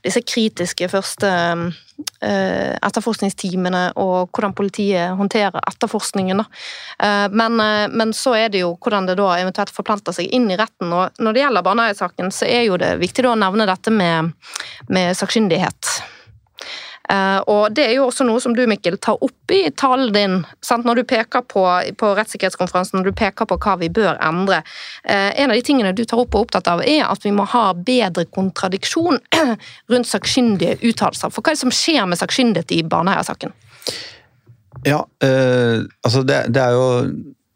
disse 0.05 0.23
kritiske 0.25 0.89
første 0.89 1.29
uh, 1.29 2.73
etterforskningsteamene 2.81 3.85
og 4.01 4.33
hvordan 4.33 4.57
politiet 4.57 5.17
håndterer 5.21 5.61
etterforskningen. 5.69 6.41
Uh, 6.41 7.27
men, 7.29 7.61
uh, 7.61 7.87
men, 7.93 8.15
så 8.17 8.39
er 8.41 8.53
det 8.55 8.65
jo 8.65 8.75
hvordan 8.77 9.11
det 9.11 9.19
da 9.21 9.35
eventuelt 9.37 9.75
forplanter 9.75 10.17
seg 10.17 10.33
inn 10.33 10.49
i 10.51 10.59
retten. 10.61 10.93
Og 10.97 11.21
når 11.21 11.37
det 11.37 11.45
gjelder 11.45 11.69
Baneheia-saken, 11.69 12.33
så 12.33 12.49
er 12.49 12.69
jo 12.71 12.81
det 12.81 12.97
viktig 13.03 13.27
da 13.27 13.35
å 13.37 13.41
nevne 13.41 13.69
dette 13.69 13.93
med, 13.93 14.33
med 14.89 15.13
sakkyndighet. 15.19 15.99
Eh, 17.13 17.41
og 17.49 17.73
Det 17.73 17.87
er 17.87 17.95
jo 17.97 18.09
også 18.09 18.27
noe 18.29 18.41
som 18.43 18.55
du 18.57 18.65
Mikkel, 18.69 18.99
tar 19.01 19.17
opp 19.25 19.55
i 19.55 19.63
talen 19.71 20.13
din 20.13 20.37
sant? 20.65 20.85
når 20.89 21.01
du 21.01 21.05
peker 21.09 21.45
på, 21.49 21.65
på 22.01 22.11
rettssikkerhetskonferansen 22.19 22.99
når 22.99 23.09
du 23.09 23.17
peker 23.17 23.49
på 23.49 23.59
hva 23.65 23.77
vi 23.81 23.89
bør 23.93 24.19
endre. 24.25 24.61
Eh, 25.05 25.33
en 25.41 25.51
av 25.51 25.57
de 25.57 25.65
tingene 25.65 25.95
du 25.97 26.05
tar 26.05 26.21
opp 26.21 26.35
og 26.35 26.41
er 26.43 26.49
opptatt 26.49 26.71
av, 26.73 26.85
er 26.85 27.07
at 27.09 27.25
vi 27.25 27.33
må 27.35 27.49
ha 27.49 27.71
bedre 27.73 28.27
kontradiksjon 28.35 29.21
rundt 29.93 30.11
sakkyndige 30.11 30.79
uttalelser. 30.83 31.33
For 31.33 31.43
hva 31.43 31.55
er 31.55 31.59
det 31.59 31.65
som 31.65 31.75
skjer 31.75 32.07
med 32.09 32.21
sakkyndighet 32.21 32.77
i 32.77 32.85
Baneheia-saken? 32.85 33.57
Ja, 34.87 35.03
øh, 35.25 35.89
altså 36.05 36.23
det, 36.23 36.45
det, 36.55 36.63
er 36.63 36.77
jo 36.77 36.87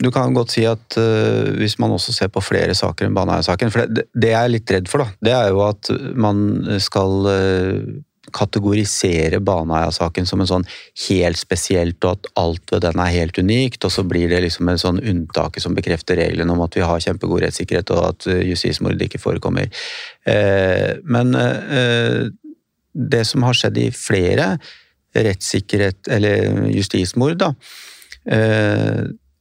du 0.02 0.10
kan 0.10 0.34
godt 0.34 0.50
si 0.50 0.64
at 0.66 0.96
uh, 0.98 1.52
hvis 1.60 1.76
man 1.78 1.92
også 1.94 2.12
ser 2.16 2.30
på 2.32 2.42
flere 2.42 2.74
saker 2.74 3.06
enn 3.06 3.14
Baneheia-saken 3.14 3.70
For 3.70 3.86
det, 3.86 4.08
det, 4.10 4.32
jeg 4.32 4.40
er 4.40 4.50
litt 4.50 4.72
redd 4.74 4.88
for, 4.90 5.04
da, 5.04 5.14
det 5.22 5.34
er 5.36 5.52
jo 5.52 5.62
at 5.68 5.92
man 6.18 6.40
skal 6.82 7.28
uh, 7.28 8.00
kategorisere 8.34 9.40
Baneheia-saken 9.44 10.28
som 10.28 10.42
en 10.42 10.50
sånn 10.50 10.66
helt 11.06 11.40
spesielt, 11.40 11.98
og 12.04 12.16
at 12.16 12.30
alt 12.42 12.74
ved 12.74 12.84
den 12.86 13.02
er 13.02 13.14
helt 13.14 13.38
unikt. 13.38 13.84
Og 13.86 13.94
så 13.94 14.04
blir 14.08 14.30
det 14.32 14.42
liksom 14.46 14.70
en 14.72 14.82
sånn 14.82 15.00
unntaket 15.00 15.64
som 15.64 15.76
bekrefter 15.78 16.18
reglene 16.20 16.54
om 16.54 16.62
at 16.64 16.78
vi 16.78 16.84
har 16.86 17.02
kjempegod 17.04 17.44
rettssikkerhet, 17.46 17.94
og 17.94 18.10
at 18.10 18.28
eh, 18.32 18.44
justismord 18.50 19.06
ikke 19.06 19.22
forekommer. 19.22 19.70
Eh, 20.28 20.92
men 21.04 21.34
eh, 21.38 22.28
det 22.92 23.24
som 23.28 23.44
har 23.46 23.56
skjedd 23.56 23.80
i 23.80 23.88
flere 23.96 24.54
rettssikkerhet, 25.16 26.08
eller 26.12 26.68
justismord, 26.72 27.40
da 27.42 27.52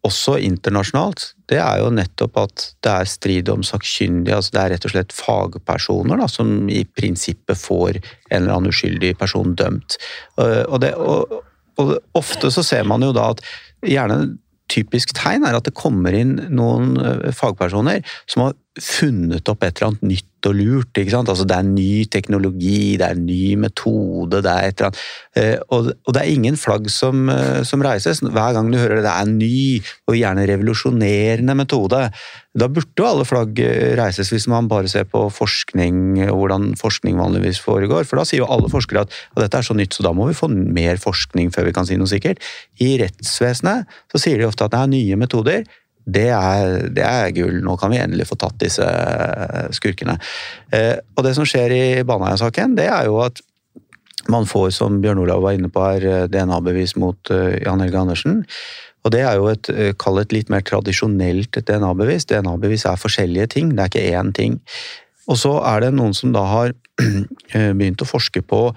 også 0.07 0.37
internasjonalt, 0.41 1.27
det 1.51 1.59
er 1.61 1.81
jo 1.83 1.91
nettopp 1.93 2.39
at 2.41 2.65
det 2.81 2.91
er 2.91 3.09
strid 3.09 3.49
om 3.53 3.61
sakkyndige. 3.65 4.35
altså 4.35 4.55
Det 4.55 4.61
er 4.61 4.73
rett 4.73 4.87
og 4.87 4.93
slett 4.95 5.13
fagpersoner 5.13 6.21
da, 6.21 6.27
som 6.31 6.69
i 6.73 6.81
prinsippet 6.97 7.59
får 7.59 7.99
en 7.99 8.39
eller 8.39 8.55
annen 8.55 8.73
uskyldig 8.73 9.13
person 9.19 9.53
dømt. 9.59 9.99
Og, 10.41 10.77
det, 10.81 10.95
og, 10.97 11.35
og 11.77 11.93
ofte 12.17 12.49
så 12.53 12.65
ser 12.65 12.87
man 12.89 13.05
jo 13.05 13.11
da 13.13 13.29
at 13.35 13.45
gjerne 13.85 14.23
typisk 14.71 15.13
tegn 15.17 15.45
er 15.45 15.57
at 15.57 15.67
det 15.67 15.75
kommer 15.77 16.15
inn 16.15 16.37
noen 16.53 16.95
eh, 16.97 17.29
fagpersoner 17.35 18.05
som 18.29 18.47
har 18.47 18.57
funnet 18.81 19.49
opp 19.51 19.65
et 19.65 19.77
eller 19.77 19.91
annet 19.91 20.05
nytt 20.13 20.30
dumt 20.41 20.49
og 20.49 20.57
lurt. 20.57 20.97
ikke 20.97 21.11
sant? 21.11 21.29
Altså 21.29 21.45
Det 21.45 21.55
er 21.55 21.63
ny 21.63 22.05
teknologi, 22.05 22.97
det 22.97 23.05
er 23.05 23.15
ny 23.15 23.55
metode, 23.55 24.41
det 24.41 24.51
er 24.51 24.67
et 24.67 24.79
eller 24.79 24.89
annet. 24.89 24.97
Eh, 25.35 25.57
og, 25.69 25.91
og, 26.05 26.13
det 26.13 26.21
er 26.21 26.33
ingen 26.33 26.57
flagg 26.57 26.89
som, 26.89 27.29
eh, 27.29 27.63
som, 27.63 27.81
reises. 27.81 28.21
Hver 28.21 28.53
gang 28.53 28.71
du 28.71 28.77
hører 28.77 28.99
det, 28.99 29.05
det 29.05 29.11
er 29.11 29.25
en 29.25 29.37
ny 29.37 29.81
og 30.07 30.15
gjerne 30.15 30.47
revolusjonerende 30.47 31.55
metode. 31.55 32.09
Da 32.53 32.67
burde 32.67 32.99
jo 32.99 33.07
alle 33.07 33.25
flagg 33.25 33.59
eh, 33.59 33.95
reises 33.95 34.31
hvis 34.31 34.47
man 34.47 34.67
bare 34.67 34.87
ser 34.87 35.05
på 35.05 35.29
forskning 35.31 36.27
og 36.29 36.37
hvordan 36.37 36.73
forskning 36.75 37.17
vanligvis 37.17 37.61
foregår. 37.61 38.05
For 38.05 38.19
da 38.19 38.25
sier 38.25 38.43
jo 38.43 38.49
alle 38.51 38.69
forskere 38.71 39.05
at, 39.05 39.13
at 39.35 39.45
dette 39.45 39.61
er 39.61 39.67
så 39.67 39.77
nytt, 39.77 39.95
så 39.95 40.03
da 40.03 40.13
må 40.13 40.27
vi 40.29 40.37
få 40.37 40.49
mer 40.51 40.99
forskning 41.01 41.51
før 41.53 41.69
vi 41.69 41.75
kan 41.75 41.87
si 41.87 41.99
noe 41.99 42.09
sikkert. 42.11 42.41
I 42.81 42.97
rettsvesenet 43.01 43.87
så 44.11 44.21
sier 44.21 44.41
de 44.41 44.49
ofte 44.49 44.65
at 44.65 44.73
det 44.73 44.81
er 44.81 44.91
nye 44.91 45.21
metoder 45.21 45.63
det 46.05 46.29
er, 46.33 46.89
det 46.93 47.03
er, 47.05 47.29
gull. 47.35 47.61
Nå 47.63 47.75
kan 47.79 47.91
vi 47.93 47.99
endelig 48.01 48.27
få 48.31 48.37
tatt 48.41 48.57
disse 48.61 48.85
skurkene. 49.75 50.17
Eh, 50.73 50.97
og 51.15 51.25
det 51.25 51.35
som 51.37 51.47
skjer 51.47 51.73
i 51.75 51.83
Baneheia-saken, 52.07 52.75
det 52.79 52.87
er 52.89 53.09
jo 53.09 53.19
at 53.25 53.41
man 54.31 54.45
får, 54.49 54.69
som 54.77 54.99
Bjørn 55.01 55.21
Olav 55.23 55.41
var 55.45 55.57
inne 55.57 55.69
på 55.73 55.83
her, 55.85 56.05
eh, 56.05 56.27
DNA-bevis 56.29 56.95
mot 57.01 57.33
uh, 57.33 57.53
Jan 57.57 57.81
Helge 57.81 58.01
Andersen. 58.01 58.41
Og 59.01 59.13
det 59.15 59.23
er 59.25 59.39
jo 59.39 59.47
et, 59.49 59.65
kall 59.97 60.21
et 60.21 60.33
litt 60.33 60.51
mer 60.53 60.61
tradisjonelt 60.61 61.57
DNA-bevis. 61.57 62.27
DNA-bevis 62.29 62.85
er 62.85 63.01
forskjellige 63.01 63.47
ting, 63.55 63.71
det 63.73 63.87
er 63.87 63.89
ikke 63.89 64.19
én 64.19 64.29
ting. 64.37 64.59
Og 65.25 65.39
så 65.41 65.55
er 65.65 65.81
det 65.81 65.95
noen 65.97 66.13
som 66.13 66.35
da 66.35 66.45
har 66.45 66.75
begynt 67.79 68.05
å 68.05 68.09
forske 68.09 68.43
på 68.45 68.67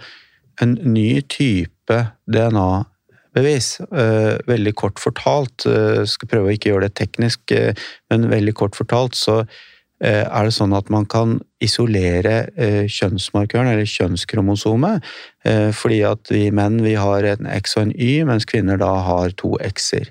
en 0.64 0.78
ny 0.80 1.20
type 1.28 2.00
DNA-bevis 2.24 2.93
bevis. 3.34 3.76
Eh, 3.90 4.34
veldig 4.48 4.74
kort 4.78 5.02
fortalt, 5.02 5.66
eh, 5.66 6.02
skal 6.08 6.30
prøve 6.30 6.50
å 6.50 6.54
ikke 6.54 6.72
gjøre 6.72 6.88
det 6.88 6.96
teknisk, 7.00 7.40
eh, 7.52 7.74
men 8.10 8.30
veldig 8.30 8.54
kort 8.54 8.76
fortalt 8.78 9.18
så 9.18 9.44
er 10.04 10.44
det 10.44 10.52
sånn 10.52 10.74
at 10.76 10.90
man 10.90 11.06
kan 11.06 11.38
isolere 11.62 12.50
kjønnsmarkøren, 12.90 13.70
eller 13.70 13.86
kjønnskromosomet, 13.88 15.06
fordi 15.72 16.00
at 16.04 16.28
vi 16.28 16.50
menn 16.50 16.82
vi 16.82 16.92
har 16.98 17.24
en 17.24 17.46
X 17.46 17.76
og 17.78 17.84
en 17.84 17.92
Y, 17.94 18.24
mens 18.26 18.44
kvinner 18.44 18.76
da 18.76 18.90
har 19.06 19.30
to 19.38 19.54
X-er. 19.64 20.10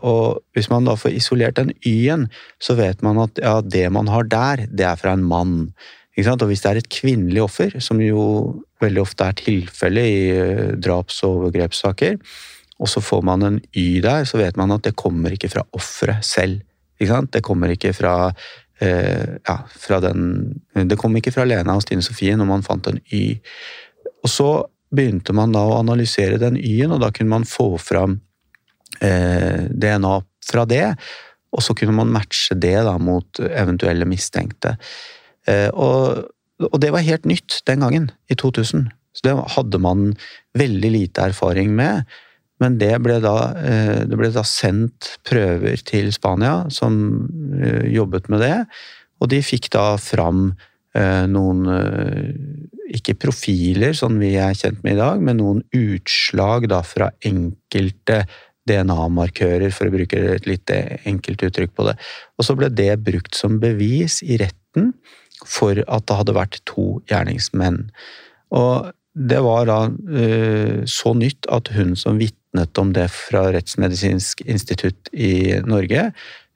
Og 0.00 0.40
hvis 0.54 0.70
man 0.70 0.86
da 0.88 0.94
får 0.94 1.18
isolert 1.18 1.58
den 1.58 1.74
Y-en, 1.84 2.30
så 2.62 2.78
vet 2.78 3.02
man 3.02 3.18
at 3.18 3.42
ja, 3.42 3.60
det 3.60 3.90
man 3.92 4.08
har 4.08 4.24
der, 4.30 4.64
det 4.70 4.86
er 4.86 4.96
fra 4.96 5.12
en 5.18 5.26
mann. 5.26 5.74
Og 6.14 6.46
hvis 6.46 6.62
det 6.62 6.70
er 6.70 6.78
et 6.78 6.90
kvinnelig 6.92 7.42
offer, 7.42 7.72
som 7.82 7.98
jo 8.02 8.24
veldig 8.82 9.00
ofte 9.02 9.26
er 9.26 9.38
tilfellet 9.38 10.10
i 10.10 10.20
eh, 10.30 10.74
draps- 10.78 11.24
og 11.26 11.40
overgrepssaker, 11.40 12.20
og 12.78 12.90
så 12.90 13.02
får 13.02 13.22
man 13.26 13.42
en 13.42 13.60
Y 13.74 14.00
der, 14.02 14.24
så 14.24 14.38
vet 14.38 14.56
man 14.56 14.72
at 14.74 14.84
det 14.86 14.96
kommer 14.98 15.34
ikke 15.34 15.50
fra 15.50 15.64
offeret 15.72 16.24
selv. 16.26 16.62
Det 16.98 17.42
kommer 17.42 17.72
ikke 17.74 17.92
fra 17.92 18.32
eh, 18.80 19.38
ja, 19.46 19.56
fra 19.66 20.00
den 20.00 20.60
Det 20.72 20.96
kom 20.98 21.16
ikke 21.16 21.32
fra 21.34 21.44
Lena 21.44 21.74
og 21.74 21.82
Stine 21.82 22.02
Sofie 22.02 22.36
når 22.36 22.48
man 22.48 22.62
fant 22.66 22.86
en 22.86 23.00
Y. 23.12 23.40
Og 24.22 24.30
så 24.30 24.48
begynte 24.94 25.34
man 25.34 25.52
da 25.54 25.64
å 25.66 25.80
analysere 25.80 26.38
den 26.38 26.56
Y-en, 26.56 26.94
og 26.94 27.02
da 27.02 27.10
kunne 27.14 27.32
man 27.32 27.46
få 27.48 27.74
fram 27.82 28.20
eh, 29.02 29.66
DNA 29.70 30.14
fra 30.46 30.64
det. 30.70 30.86
Og 31.54 31.62
så 31.62 31.74
kunne 31.78 31.94
man 31.94 32.12
matche 32.14 32.56
det 32.58 32.76
da 32.86 32.94
mot 32.98 33.42
eventuelle 33.50 34.06
mistenkte. 34.08 34.76
Eh, 35.50 35.70
og, 35.70 36.24
og, 36.64 36.76
det 36.80 36.92
var 36.94 37.04
helt 37.04 37.26
nytt 37.28 37.60
den 37.68 37.84
gangen, 37.84 38.10
i 38.30 38.36
2000. 38.38 38.88
Så 39.14 39.26
det 39.26 39.34
hadde 39.54 39.80
man 39.82 40.12
veldig 40.58 40.90
lite 40.94 41.28
erfaring 41.30 41.74
med. 41.76 42.08
Men 42.62 42.78
det 42.80 42.92
ble 43.02 43.18
da, 43.22 43.36
eh, 43.60 44.04
det 44.08 44.18
ble 44.18 44.30
da 44.34 44.44
sendt 44.46 45.16
prøver 45.26 45.82
til 45.86 46.12
Spania, 46.14 46.64
som 46.72 46.94
eh, 47.58 47.90
jobbet 47.94 48.30
med 48.32 48.44
det. 48.46 48.56
Og 49.22 49.30
de 49.32 49.42
fikk 49.44 49.72
da 49.74 49.94
fram 50.00 50.52
noen 50.94 51.64
Ikke 52.94 53.16
profiler, 53.18 53.96
sånn 53.98 54.20
vi 54.20 54.36
er 54.38 54.52
kjent 54.54 54.84
med 54.84 54.94
i 54.94 54.98
dag, 55.00 55.22
men 55.26 55.40
noen 55.40 55.64
utslag 55.74 56.68
da 56.70 56.78
fra 56.86 57.08
enkelte 57.26 58.20
DNA-markører, 58.70 59.74
for 59.74 59.90
å 59.90 59.94
bruke 59.96 60.20
et 60.36 60.46
litt 60.46 60.70
enkelt 60.70 61.42
uttrykk 61.48 61.74
på 61.74 61.88
det. 61.88 61.96
Og 62.38 62.46
så 62.46 62.54
ble 62.54 62.70
det 62.70 62.92
brukt 63.02 63.34
som 63.34 63.58
bevis 63.58 64.20
i 64.22 64.38
retten 64.38 64.92
for 65.44 65.80
at 65.84 66.06
det 66.08 66.18
hadde 66.20 66.36
vært 66.36 66.60
to 66.68 66.98
gjerningsmenn. 67.10 67.86
Og 68.54 68.92
det 69.14 69.40
var 69.44 69.68
da 69.70 69.80
uh, 69.90 70.80
så 70.90 71.14
nytt 71.14 71.46
at 71.54 71.70
hun 71.76 71.94
som 71.98 72.18
vitnet 72.18 72.80
om 72.80 72.90
det 72.94 73.06
fra 73.14 73.46
Rettsmedisinsk 73.54 74.42
institutt 74.46 75.10
i 75.12 75.60
Norge, 75.66 76.10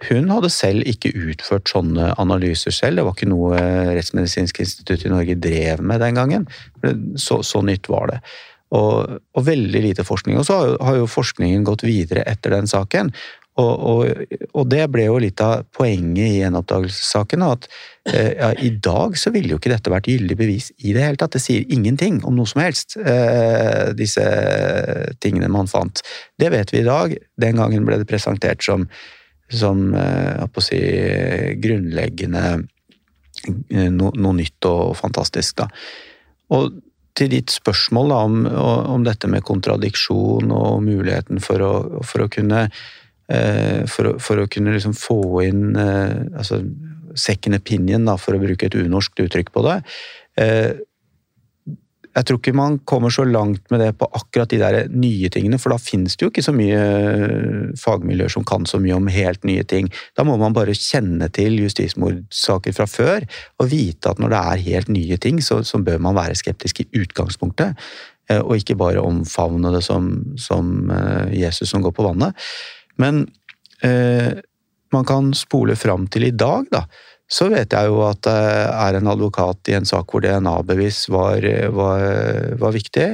hun 0.07 0.29
hadde 0.31 0.51
selv 0.55 0.87
ikke 0.87 1.11
utført 1.11 1.71
sånne 1.71 2.13
analyser 2.23 2.75
selv. 2.75 3.01
Det 3.01 3.07
var 3.07 3.17
ikke 3.17 3.31
noe 3.33 3.63
Rettsmedisinsk 3.97 4.61
institutt 4.63 5.07
i 5.07 5.11
Norge 5.11 5.35
drev 5.43 5.83
med 5.83 6.03
den 6.05 6.19
gangen. 6.19 6.47
Så, 7.19 7.41
så 7.43 7.65
nytt 7.67 7.91
var 7.91 8.13
det. 8.13 8.21
Og, 8.75 9.19
og, 9.35 9.43
veldig 9.43 9.81
lite 9.83 10.05
forskning. 10.07 10.39
Og 10.39 10.47
så 10.47 10.59
har 10.59 10.71
jo, 10.71 10.77
har 10.87 11.01
jo 11.01 11.11
forskningen 11.11 11.67
gått 11.67 11.83
videre 11.89 12.23
etter 12.31 12.55
den 12.55 12.71
saken. 12.71 13.11
Og, 13.59 13.75
og, 13.91 14.35
og, 14.53 14.65
det 14.71 14.85
ble 14.93 15.09
jo 15.09 15.19
litt 15.23 15.41
av 15.43 15.65
poenget 15.75 16.29
i 16.29 16.41
gjenoppdagelsessaken. 16.45 17.43
At 17.43 17.67
eh, 18.07 18.37
ja, 18.39 18.53
i 18.55 18.71
dag 18.85 19.19
så 19.19 19.33
ville 19.35 19.55
jo 19.55 19.59
ikke 19.59 19.73
dette 19.73 19.93
vært 19.93 20.11
gyldig 20.11 20.37
bevis 20.39 20.71
i 20.79 20.95
det 20.95 21.03
hele 21.03 21.19
tatt. 21.19 21.35
Det 21.35 21.43
sier 21.43 21.67
ingenting 21.75 22.21
om 22.29 22.39
noe 22.39 22.47
som 22.49 22.63
helst, 22.63 22.95
eh, 23.03 23.91
disse 23.99 24.25
tingene 25.25 25.51
man 25.51 25.71
fant. 25.71 26.05
Det 26.39 26.53
vet 26.55 26.75
vi 26.75 26.85
i 26.85 26.89
dag. 26.89 27.17
Den 27.41 27.59
gangen 27.59 27.89
ble 27.89 27.99
det 27.99 28.09
presentert 28.11 28.63
som, 28.63 28.87
som 29.51 29.89
eh, 29.99 30.61
si, 30.63 30.83
grunnleggende 31.65 32.45
eh, 32.55 33.89
no, 33.91 34.13
noe 34.15 34.39
nytt 34.39 34.71
og 34.71 34.95
fantastisk. 35.01 35.65
Da. 35.65 35.67
Og 36.55 36.79
til 37.19 37.33
ditt 37.33 37.51
spørsmål 37.51 38.15
da, 38.15 38.21
om, 38.29 38.39
om, 38.95 39.03
dette 39.03 39.27
med 39.27 39.43
kontradiksjon 39.47 40.55
og 40.55 40.79
muligheten 40.87 41.43
for 41.43 41.65
å, 41.67 41.75
for 42.07 42.23
å 42.23 42.31
kunne 42.31 42.69
Eh, 43.29 43.85
for, 43.91 44.15
for, 44.25 44.41
å 44.41 44.49
kunne 44.49 44.73
liksom 44.73 44.95
få 44.97 45.21
inn 45.45 45.77
eh, 45.77 46.17
altså 46.33 46.63
second 47.19 47.59
opinion, 47.59 48.07
da, 48.09 48.17
for 48.21 48.37
å 48.37 48.41
bruke 48.41 48.69
et 48.69 48.77
unorskt 48.79 49.21
uttrykk 49.21 49.51
på 49.53 49.65
det. 49.67 49.81
Eh, 50.41 50.71
jeg 52.17 52.27
tror 52.27 52.39
ikke 52.41 52.55
man 52.57 52.79
kommer 52.89 53.13
så 53.13 53.23
langt 53.29 53.69
med 53.71 53.83
det 53.85 53.91
på 54.01 54.09
akkurat 54.17 54.49
de 54.51 54.59
der 54.59 54.89
nye 54.91 55.29
tingene, 55.31 55.59
for 55.61 55.71
da 55.71 55.77
finnes 55.79 56.17
det 56.17 56.25
jo 56.25 56.31
ikke 56.33 56.43
så 56.43 56.55
mye 56.57 56.81
fagmiljøer 57.79 58.33
som 58.33 58.47
kan 58.49 58.65
så 58.67 58.81
mye 58.83 58.97
om 58.97 59.11
helt 59.13 59.45
nye 59.47 59.67
ting. 59.69 59.91
Da 60.19 60.25
må 60.27 60.39
man 60.41 60.57
bare 60.57 60.75
kjenne 60.75 61.29
til 61.37 61.61
justismordsaker 61.61 62.75
fra 62.75 62.89
før 62.91 63.29
og 63.61 63.69
vite 63.71 64.11
at 64.11 64.23
når 64.25 64.35
det 64.35 64.41
er 64.41 64.65
helt 64.71 64.91
nye 64.97 65.21
ting, 65.21 65.43
så, 65.45 65.61
så 65.69 65.79
bør 65.85 66.01
man 66.09 66.17
være 66.17 66.39
skeptisk 66.41 66.81
i 66.83 66.89
utgangspunktet, 66.97 67.77
og 68.41 68.59
ikke 68.59 68.77
bare 68.77 69.05
omfavne 69.05 69.71
det 69.73 69.85
som, 69.87 70.11
som 70.41 70.91
Jesus 71.33 71.71
som 71.71 71.85
går 71.85 71.95
på 71.97 72.09
vannet. 72.09 72.35
Men 72.99 73.27
eh, 73.83 74.39
man 74.93 75.05
kan 75.09 75.35
spole 75.37 75.77
fram 75.77 76.07
til 76.11 76.29
i 76.29 76.35
dag, 76.35 76.67
da. 76.73 76.85
Så 77.29 77.51
vet 77.53 77.75
jeg 77.77 77.91
jo 77.91 78.01
at 78.07 78.23
det 78.25 78.39
er 78.73 78.97
en 78.97 79.11
advokat 79.13 79.69
i 79.69 79.77
en 79.77 79.87
sak 79.89 80.09
hvor 80.09 80.25
DNA-bevis 80.25 81.05
var, 81.13 81.45
var, 81.77 82.05
var, 82.57 82.73
viktig, 82.73 83.09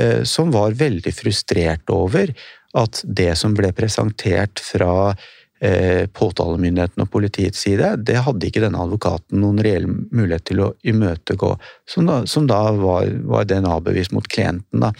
eh, 0.00 0.22
som 0.24 0.52
var 0.54 0.78
veldig 0.78 1.12
frustrert 1.12 1.92
over 1.92 2.32
at 2.80 3.02
det 3.04 3.34
som 3.36 3.52
ble 3.52 3.68
presentert 3.76 4.62
fra 4.64 5.12
eh, 5.60 6.08
påtalemyndigheten 6.08 7.04
og 7.04 7.10
politiets 7.12 7.60
side, 7.66 7.92
det 8.08 8.22
hadde 8.24 8.48
ikke 8.48 8.64
denne 8.64 8.80
advokaten 8.80 9.44
noen 9.44 9.60
reell 9.60 9.84
mulighet 9.90 10.48
til 10.48 10.64
å 10.64 10.72
imøtegå, 10.80 11.52
som 11.84 12.08
da, 12.08 12.22
som 12.24 12.48
da 12.48 12.62
var, 12.80 13.12
var 13.28 13.44
DNA-bevis 13.52 14.14
mot 14.16 14.32
klienten. 14.32 14.86
da. 14.86 14.94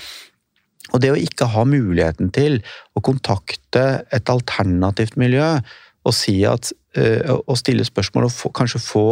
Og 0.92 1.00
det 1.00 1.12
å 1.12 1.18
ikke 1.18 1.48
ha 1.54 1.64
muligheten 1.68 2.32
til 2.34 2.60
å 2.96 3.02
kontakte 3.04 4.04
et 4.12 4.32
alternativt 4.32 5.16
miljø 5.20 5.56
og 6.02 6.14
si 6.16 6.42
at 6.48 6.72
og 6.92 7.54
eh, 7.54 7.56
stille 7.56 7.84
spørsmål 7.88 8.26
og 8.28 8.34
få, 8.34 8.50
kanskje 8.52 8.82
få 8.84 9.06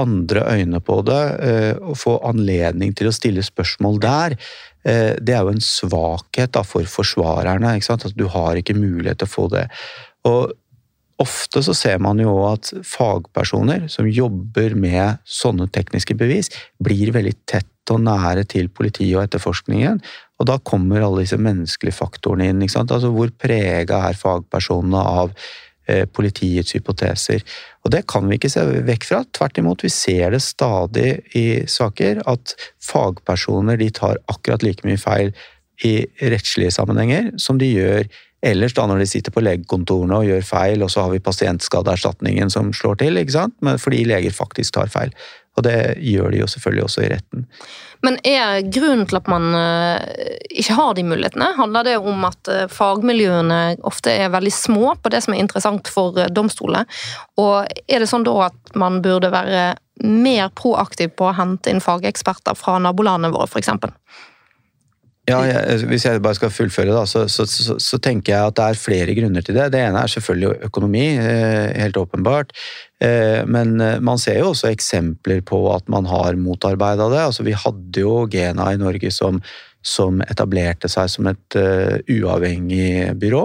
andre 0.00 0.42
øyne 0.56 0.80
på 0.80 0.98
det, 1.06 1.22
eh, 1.46 1.74
og 1.78 1.98
få 2.00 2.16
anledning 2.26 2.94
til 2.96 3.10
å 3.10 3.14
stille 3.14 3.44
spørsmål 3.44 4.00
der, 4.02 4.36
eh, 4.84 5.14
det 5.20 5.36
er 5.36 5.44
jo 5.44 5.52
en 5.52 5.62
svakhet 5.62 6.54
da, 6.56 6.64
for 6.66 6.82
forsvarerne. 6.88 7.76
Ikke 7.76 7.90
sant? 7.90 8.06
At 8.08 8.16
du 8.16 8.26
har 8.32 8.56
ikke 8.56 8.78
mulighet 8.78 9.20
til 9.20 9.28
å 9.28 9.34
få 9.34 9.48
det. 9.52 9.68
Og 10.24 10.52
Ofte 11.22 11.62
så 11.62 11.74
ser 11.76 12.00
man 12.02 12.20
jo 12.22 12.32
at 12.48 12.72
fagpersoner 12.86 13.86
som 13.92 14.08
jobber 14.08 14.74
med 14.78 15.20
sånne 15.28 15.68
tekniske 15.72 16.16
bevis, 16.18 16.50
blir 16.82 17.12
veldig 17.14 17.34
tett 17.48 17.68
og 17.92 18.00
nære 18.04 18.44
til 18.50 18.70
politiet 18.72 19.16
og 19.16 19.26
etterforskningen, 19.26 20.00
og 20.40 20.48
da 20.48 20.58
kommer 20.66 21.04
alle 21.04 21.22
disse 21.22 21.38
menneskelige 21.38 21.94
faktorene 21.94 22.50
inn. 22.50 22.62
ikke 22.62 22.76
sant? 22.78 22.94
Altså 22.94 23.12
Hvor 23.14 23.30
prega 23.38 24.00
er 24.08 24.18
fagpersonene 24.18 25.02
av 25.22 25.30
eh, 25.86 26.04
politiets 26.10 26.74
hypoteser? 26.74 27.44
Og 27.84 27.94
det 27.94 28.04
kan 28.10 28.26
vi 28.26 28.38
ikke 28.38 28.50
se 28.50 28.64
vekk 28.88 29.06
fra. 29.06 29.22
Tvert 29.30 29.62
imot, 29.62 29.84
vi 29.86 29.92
ser 29.92 30.34
det 30.34 30.42
stadig 30.42 31.20
i 31.38 31.46
saker 31.70 32.24
at 32.30 32.56
fagpersoner 32.82 33.78
de 33.78 33.90
tar 33.94 34.18
akkurat 34.32 34.66
like 34.66 34.86
mye 34.86 34.98
feil 34.98 35.34
i 35.86 35.94
rettslige 36.22 36.74
sammenhenger 36.74 37.32
som 37.42 37.58
de 37.58 37.70
gjør 37.70 38.06
ellers 38.42 38.74
da 38.74 38.86
når 38.90 39.02
de 39.02 39.10
sitter 39.10 39.34
på 39.34 39.42
legekontorene 39.44 40.18
og 40.18 40.26
gjør 40.26 40.46
feil, 40.46 40.82
og 40.82 40.90
så 40.90 41.06
har 41.06 41.14
vi 41.14 41.22
pasientskadeerstatningen 41.22 42.50
som 42.50 42.72
slår 42.74 42.98
til, 43.04 43.20
ikke 43.20 43.36
sant? 43.36 43.54
Men 43.62 43.78
fordi 43.80 44.02
leger 44.08 44.34
faktisk 44.34 44.74
tar 44.76 44.90
feil. 44.92 45.14
Og 45.58 45.66
det 45.66 45.98
gjør 46.00 46.32
de 46.32 46.40
jo 46.40 46.48
selvfølgelig 46.48 46.84
også 46.86 47.02
i 47.04 47.08
retten. 47.12 47.44
Men 48.02 48.16
er 48.26 48.64
grunnen 48.72 49.04
til 49.06 49.18
at 49.18 49.28
man 49.30 49.52
eh, 49.54 50.38
ikke 50.48 50.76
har 50.78 50.94
de 50.96 51.04
mulighetene, 51.06 51.50
handler 51.58 51.86
det 51.86 51.98
om 52.00 52.24
at 52.26 52.50
eh, 52.50 52.64
fagmiljøene 52.72 53.60
ofte 53.86 54.14
er 54.16 54.32
veldig 54.32 54.54
små 54.56 54.94
på 54.98 55.12
det 55.12 55.20
som 55.22 55.36
er 55.36 55.44
interessant 55.44 55.92
for 55.92 56.16
eh, 56.18 56.32
domstolene? 56.32 56.86
Og 57.38 57.68
er 57.68 58.02
det 58.02 58.08
sånn 58.10 58.26
da 58.26 58.48
at 58.48 58.74
man 58.80 59.02
burde 59.04 59.30
være 59.34 59.74
mer 60.02 60.48
proaktiv 60.56 61.12
på 61.20 61.28
å 61.28 61.36
hente 61.36 61.70
inn 61.70 61.84
fageksperter 61.84 62.56
fra 62.58 62.80
nabolandene 62.82 63.34
våre, 63.36 63.46
f.eks.? 63.52 63.70
Ja, 65.30 65.38
jeg, 65.46 65.54
altså, 65.54 65.86
Hvis 65.86 66.04
jeg 66.04 66.22
bare 66.22 66.34
skal 66.34 66.50
fullføre, 66.50 66.94
da, 66.96 67.02
så, 67.06 67.28
så, 67.30 67.44
så, 67.46 67.76
så, 67.78 67.98
tenker 68.02 68.32
jeg 68.32 68.50
at 68.50 68.56
det 68.58 68.64
er 68.64 68.80
flere 68.80 69.14
grunner 69.14 69.44
til 69.46 69.54
det. 69.54 69.68
Det 69.70 69.78
ene 69.78 70.00
er 70.02 70.10
selvfølgelig 70.10 70.66
økonomi, 70.66 71.04
eh, 71.14 71.68
helt 71.78 71.98
åpenbart. 72.00 72.50
Eh, 72.98 73.44
men 73.46 73.76
eh, 73.80 74.00
man 74.02 74.18
ser 74.18 74.40
jo 74.40 74.50
også 74.50 74.72
eksempler 74.72 75.44
på 75.46 75.60
at 75.76 75.86
man 75.92 76.08
har 76.10 76.34
motarbeida 76.34 77.06
det. 77.12 77.20
Altså, 77.22 77.46
vi 77.46 77.54
hadde 77.54 78.02
jo 78.02 78.24
Gena 78.32 78.72
i 78.72 78.80
Norge 78.80 79.12
som, 79.14 79.38
som 79.86 80.18
etablerte 80.26 80.90
seg 80.90 81.10
som 81.10 81.28
et 81.30 81.58
uh, 81.58 81.98
uavhengig 82.10 83.14
byrå, 83.18 83.44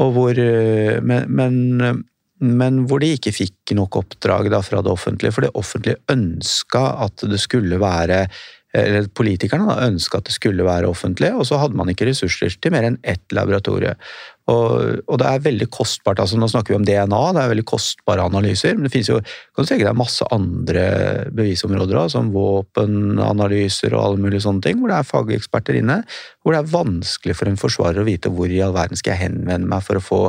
hvor, 0.00 0.40
uh, 0.40 0.96
men, 1.04 1.28
men, 1.28 2.04
men, 2.40 2.80
hvor 2.88 3.00
de 3.04 3.12
ikke 3.16 3.32
fikk 3.36 3.74
nok 3.76 4.00
oppdrag 4.00 4.48
da, 4.52 4.62
fra 4.64 4.80
det 4.84 4.92
offentlige. 4.92 5.36
For 5.36 5.44
det 5.44 5.52
offentlige 5.52 6.00
ønska 6.12 6.84
at 7.04 7.28
det 7.28 7.40
skulle 7.44 7.80
være 7.80 8.24
eller 8.76 9.08
Politikerne 9.18 9.66
da, 9.66 9.88
ønska 9.88 10.20
at 10.20 10.28
det 10.28 10.34
skulle 10.36 10.66
være 10.66 10.90
offentlig, 10.90 11.32
og 11.34 11.46
så 11.48 11.58
hadde 11.58 11.78
man 11.78 11.90
ikke 11.90 12.06
ressurser 12.06 12.54
til 12.54 12.74
mer 12.74 12.86
enn 12.86 13.00
ett 13.02 13.34
laboratorie. 13.34 13.96
Og, 14.50 15.00
og, 15.04 15.16
det 15.20 15.26
er 15.26 15.42
veldig 15.44 15.66
kostbart. 15.74 16.20
altså 16.22 16.38
Nå 16.38 16.48
snakker 16.50 16.74
vi 16.74 16.78
om 16.78 16.86
DNA, 16.86 17.20
det 17.36 17.42
er 17.42 17.52
veldig 17.52 17.66
kostbare 17.70 18.24
analyser. 18.26 18.74
Men 18.74 18.86
det 18.86 18.92
finnes 18.94 19.10
jo 19.10 19.18
kan 19.20 19.66
du 19.66 19.68
tenke 19.68 19.86
deg 19.86 19.98
masse 19.98 20.26
andre 20.34 20.84
bevisområder, 21.36 21.98
da, 21.98 22.04
som 22.10 22.32
våpenanalyser 22.34 23.94
og 23.94 24.04
alle 24.04 24.24
mulige 24.24 24.44
sånne 24.46 24.64
ting, 24.66 24.80
hvor 24.80 24.90
det 24.90 24.98
er 24.98 25.10
fageksperter 25.10 25.80
inne. 25.82 26.00
Hvor 26.42 26.56
det 26.56 26.62
er 26.62 26.74
vanskelig 26.74 27.38
for 27.38 27.50
en 27.50 27.60
forsvarer 27.60 28.02
å 28.02 28.06
vite 28.08 28.32
hvor 28.34 28.50
i 28.50 28.62
all 28.64 28.74
verden 28.76 28.98
skal 28.98 29.14
jeg 29.14 29.28
henvende 29.28 29.70
meg 29.70 29.86
for 29.86 30.00
å 30.00 30.04
få 30.04 30.22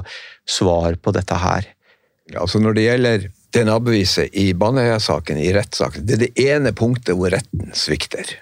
svar 0.49 0.97
på 1.01 1.13
dette 1.17 1.41
her. 1.41 1.69
Ja, 2.31 2.43
altså 2.43 2.61
Når 2.61 2.77
det 2.77 2.87
gjelder 2.89 3.29
DNA-beviset 3.55 4.31
i 4.37 4.51
Baneheia-saken, 4.55 5.39
i 5.41 5.51
rettssaken, 5.55 6.05
det 6.07 6.17
er 6.17 6.23
det 6.25 6.45
ene 6.45 6.71
punktet 6.75 7.17
hvor 7.19 7.33
retten 7.33 7.73
svikter. 7.75 8.35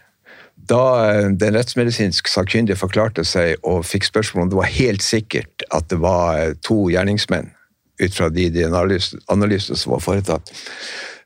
Da 0.70 0.82
eh, 1.10 1.30
den 1.34 1.56
rettsmedisinsk 1.58 2.30
sakkyndige 2.30 2.78
forklarte 2.78 3.26
seg 3.26 3.58
og 3.68 3.86
fikk 3.90 4.06
spørsmål 4.10 4.46
om 4.46 4.52
det 4.52 4.60
var 4.60 4.76
helt 4.76 5.06
sikkert 5.06 5.66
at 5.74 5.90
det 5.90 6.02
var 6.04 6.38
eh, 6.38 6.54
to 6.66 6.84
gjerningsmenn, 6.94 7.50
ut 8.00 8.16
fra 8.16 8.30
de 8.34 8.50
de 8.54 8.66
analysene 8.66 9.78
som 9.78 9.96
var 9.96 10.04
foretatt, 10.04 10.52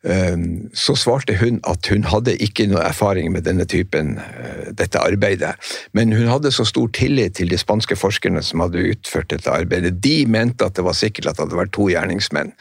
Ehm, 0.04 0.70
så 0.74 0.96
svarte 1.00 1.36
hun 1.40 1.62
at 1.64 1.88
hun 1.88 2.04
hadde 2.12 2.36
ikke 2.44 2.66
noe 2.68 2.84
erfaring 2.84 3.30
med 3.32 3.46
denne 3.48 3.64
typen, 3.70 4.18
eh, 4.20 4.72
dette 4.76 5.00
arbeidet. 5.00 5.56
Men 5.94 6.12
hun 6.12 6.28
hadde 6.28 6.52
så 6.52 6.66
stor 6.68 6.90
tillit 6.92 7.38
til 7.40 7.48
de 7.50 7.58
spanske 7.58 7.96
forskerne 7.96 8.44
som 8.44 8.60
hadde 8.60 8.84
utført 8.92 9.32
dette 9.32 9.52
arbeidet. 9.52 10.02
De 10.04 10.26
mente 10.28 10.66
at 10.66 10.76
det 10.76 10.84
var 10.84 10.98
sikkert 11.00 11.28
at 11.28 11.38
det 11.38 11.46
hadde 11.46 11.62
vært 11.62 11.72
to 11.72 11.88
gjerningsmenn. 11.88 12.52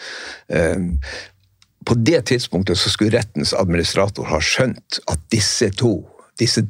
Ehm, 0.50 1.00
på 1.84 1.98
det 1.98 2.24
tidspunktet 2.30 2.78
så 2.78 2.90
skulle 2.90 3.18
rettens 3.18 3.52
administrator 3.52 4.24
ha 4.24 4.38
skjønt 4.38 5.00
at 5.08 5.18
disse 5.30 5.68
to, 5.70 6.06
disse 6.38 6.62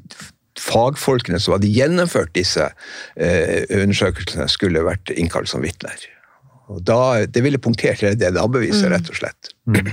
fagfolkene 0.57 1.39
som 1.41 1.53
hadde 1.53 1.69
gjennomført 1.69 2.33
disse 2.33 2.73
eh, 3.17 3.65
undersøkelsene, 3.69 4.49
skulle 4.49 4.81
vært 4.89 5.13
innkalt 5.13 5.53
som 5.53 5.61
vitner. 5.61 6.01
Og 6.73 6.85
da, 6.89 7.25
det 7.29 7.43
ville 7.45 7.61
punktert 7.63 8.03
hele 8.05 8.19
DNA-beviset, 8.19 8.87
mm. 8.87 8.93
rett 8.95 9.11
og 9.13 9.19
slett. 9.19 9.53
Mm. 9.69 9.93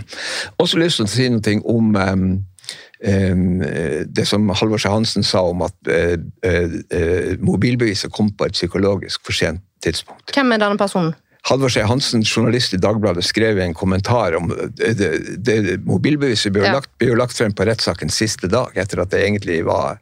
Også 0.64 0.80
lyst 0.82 1.02
til 1.02 1.08
å 1.08 1.12
si 1.12 1.30
noe 1.34 1.56
om 1.70 1.96
um, 1.96 2.28
um, 3.06 3.48
det 4.08 4.28
som 4.30 4.50
Halvor 4.62 4.82
Skje 4.82 4.94
Hansen 4.94 5.28
sa 5.28 5.44
om 5.52 5.66
at 5.68 5.92
uh, 5.92 6.18
uh, 6.18 7.34
mobilbeviset 7.44 8.14
kom 8.16 8.32
på 8.36 8.50
et 8.50 8.58
psykologisk 8.58 9.26
for 9.28 9.38
sent 9.38 9.66
tidspunkt. 9.84 10.32
Hvem 10.36 10.56
er 10.56 10.64
denne 10.64 10.80
personen? 10.80 11.16
Halvor 11.48 11.72
Skje 11.72 11.86
Hansen, 11.88 12.24
journalist 12.28 12.74
i 12.76 12.80
Dagbladet, 12.82 13.24
skrev 13.24 13.60
en 13.64 13.74
kommentar 13.74 14.36
om 14.36 14.50
det, 14.76 14.98
det, 15.46 15.78
mobilbeviset 15.88 16.52
ble, 16.54 16.66
ja. 16.68 16.76
lagt, 16.76 16.92
ble 17.00 17.16
lagt 17.18 17.38
frem 17.38 17.56
på 17.56 17.66
rettssakens 17.68 18.18
siste 18.20 18.50
dag, 18.52 18.76
etter 18.78 19.02
at 19.06 19.14
det 19.14 19.24
egentlig 19.24 19.62
var 19.68 20.02